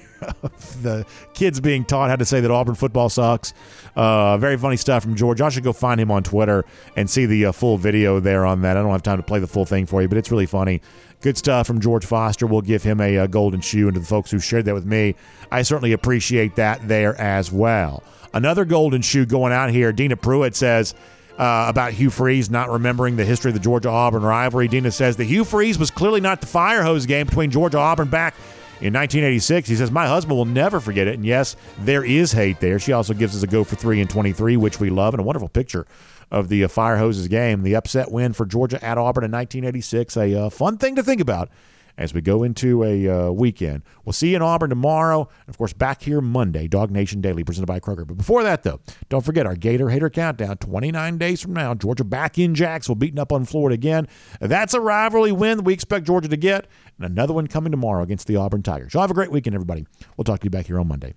the 0.83 1.07
kids 1.35 1.61
being 1.61 1.85
taught 1.85 2.11
how 2.11 2.17
to 2.17 2.25
say 2.25 2.41
that 2.41 2.51
Auburn 2.51 2.75
football 2.75 3.09
sucks. 3.09 3.55
Uh, 3.97 4.37
very 4.39 4.57
funny 4.57 4.77
stuff 4.77 5.03
from 5.03 5.15
George. 5.15 5.41
I 5.41 5.49
should 5.49 5.65
go 5.65 5.73
find 5.73 6.01
him 6.01 6.11
on 6.11 6.23
Twitter 6.23 6.65
and 6.97 7.09
see 7.09 7.27
the 7.27 7.47
uh, 7.47 7.53
full 7.53 7.79
video 7.79 8.21
there 8.21 8.45
on 8.45 8.63
that. 8.63 8.77
I 8.77 8.83
don't 8.83 8.93
have 8.93 9.03
time 9.03 9.17
to 9.17 9.23
play 9.23 9.39
the 9.39 9.47
full 9.47 9.65
thing 9.65 9.87
for 9.87 10.03
you, 10.03 10.09
but 10.09 10.19
it's 10.19 10.31
really 10.31 10.47
funny. 10.47 10.83
Good 11.23 11.37
stuff 11.37 11.67
from 11.67 11.81
George 11.81 12.05
Foster. 12.07 12.47
We'll 12.47 12.61
give 12.61 12.83
him 12.83 13.01
a, 13.01 13.17
a 13.17 13.29
golden 13.29 13.61
shoe, 13.61 13.89
and 13.89 13.95
to 13.95 14.01
the 14.01 14.07
folks 14.07 14.31
who 14.31 14.39
shared 14.39 14.65
that 14.67 14.75
with 14.75 14.87
me, 14.87 15.15
I 15.51 15.63
certainly 15.63 15.93
appreciate 15.93 16.57
that 16.57 16.87
there 16.87 17.19
as 17.21 17.53
well. 17.53 18.03
Another 18.33 18.65
golden 18.65 19.03
shoe 19.03 19.27
going 19.27 19.53
out 19.53 19.71
here. 19.71 19.93
Dina 19.93 20.17
Pruitt 20.17 20.55
says, 20.55 20.95
uh, 21.41 21.65
about 21.69 21.95
Hugh 21.95 22.11
Freeze 22.11 22.51
not 22.51 22.69
remembering 22.69 23.17
the 23.17 23.25
history 23.25 23.49
of 23.49 23.55
the 23.55 23.61
Georgia 23.61 23.89
Auburn 23.89 24.23
rivalry. 24.23 24.69
Dina 24.69 24.91
says 24.91 25.17
the 25.17 25.25
Hugh 25.25 25.45
Freeze 25.45 25.79
was 25.79 25.91
clearly 25.91 26.21
not 26.21 26.43
the 26.43 26.47
fire 26.47 26.83
hose 26.83 27.07
game 27.07 27.27
between 27.27 27.51
Georgia 27.51 27.79
Auburn 27.79 28.09
back 28.09 28.35
in 28.83 28.93
1986. 28.93 29.67
He 29.67 29.75
says, 29.75 29.91
My 29.91 30.07
husband 30.07 30.37
will 30.37 30.45
never 30.45 30.81
forget 30.81 31.09
it. 31.09 31.15
And 31.15 31.25
yes, 31.25 31.57
there 31.79 32.05
is 32.05 32.33
hate 32.33 32.61
there. 32.61 32.79
She 32.79 32.93
also 32.93 33.15
gives 33.15 33.35
us 33.35 33.43
a 33.43 33.47
go 33.47 33.65
for 33.65 33.75
3 33.75 34.03
and 34.03 34.11
23, 34.11 34.59
which 34.59 34.81
we 34.81 34.91
love, 34.91 35.15
and 35.15 35.21
a 35.21 35.25
wonderful 35.25 35.49
picture 35.49 35.87
of 36.31 36.51
the 36.51 36.63
uh, 36.63 36.69
Fire 36.69 36.99
Hoses 36.99 37.27
game. 37.27 37.63
The 37.63 37.75
upset 37.75 38.11
win 38.11 38.35
for 38.35 38.45
Georgia 38.45 38.77
at 38.85 38.99
Auburn 38.99 39.25
in 39.25 39.33
1986. 39.33 40.19
A 40.19 40.35
uh, 40.35 40.51
fun 40.51 40.77
thing 40.77 40.95
to 40.97 41.03
think 41.03 41.23
about 41.23 41.49
as 41.97 42.15
we 42.15 42.21
go 42.21 42.43
into 42.43 42.85
a 42.85 43.09
uh, 43.09 43.31
weekend. 43.31 43.83
We'll 44.05 44.13
see 44.13 44.31
you 44.31 44.37
in 44.37 44.43
Auburn 44.43 44.71
tomorrow. 44.71 45.29
And 45.41 45.49
of 45.49 45.59
course, 45.59 45.73
back 45.73 46.03
here 46.03 46.21
Monday, 46.21 46.69
DawgNation 46.69 47.21
Daily 47.21 47.45
presented 47.45 47.67
by 47.67 47.81
Kroger. 47.81 48.07
But 48.07 48.17
before 48.17 48.43
that, 48.43 48.63
though, 48.63 48.81
don't 49.09 49.25
forget 49.25 49.47
our 49.47 49.57
Gator 49.57 49.91
Hater 49.91 50.11
Countdown 50.11 50.57
29 50.59 51.19
days 51.19 51.41
from 51.41 51.53
now. 51.53 51.75
Georgia 51.75 52.05
back 52.05 52.39
in 52.39 52.55
Jacksonville, 52.55 52.99
beating 52.99 53.19
up 53.19 53.33
on 53.33 53.45
Florida 53.45 53.75
again. 53.75 54.09
That's 54.41 54.75
a 54.75 54.81
rivalry 54.81 55.33
win 55.33 55.65
we 55.65 55.73
expect 55.73 56.07
Georgia 56.07 56.29
to 56.29 56.37
get. 56.37 56.67
And 56.99 57.07
another 57.07 57.33
one 57.33 57.47
coming 57.47 57.71
tomorrow 57.71 58.03
against 58.03 58.27
the 58.27 58.37
Auburn 58.37 58.63
Tigers. 58.63 58.95
Y'all 58.95 59.03
have 59.03 59.11
a 59.11 59.15
great 59.15 59.31
weekend, 59.31 59.55
everybody. 59.55 59.87
We'll 60.17 60.25
talk 60.25 60.41
to 60.41 60.45
you 60.45 60.51
back 60.51 60.67
here 60.67 60.79
on 60.79 60.89
Monday. 60.89 61.15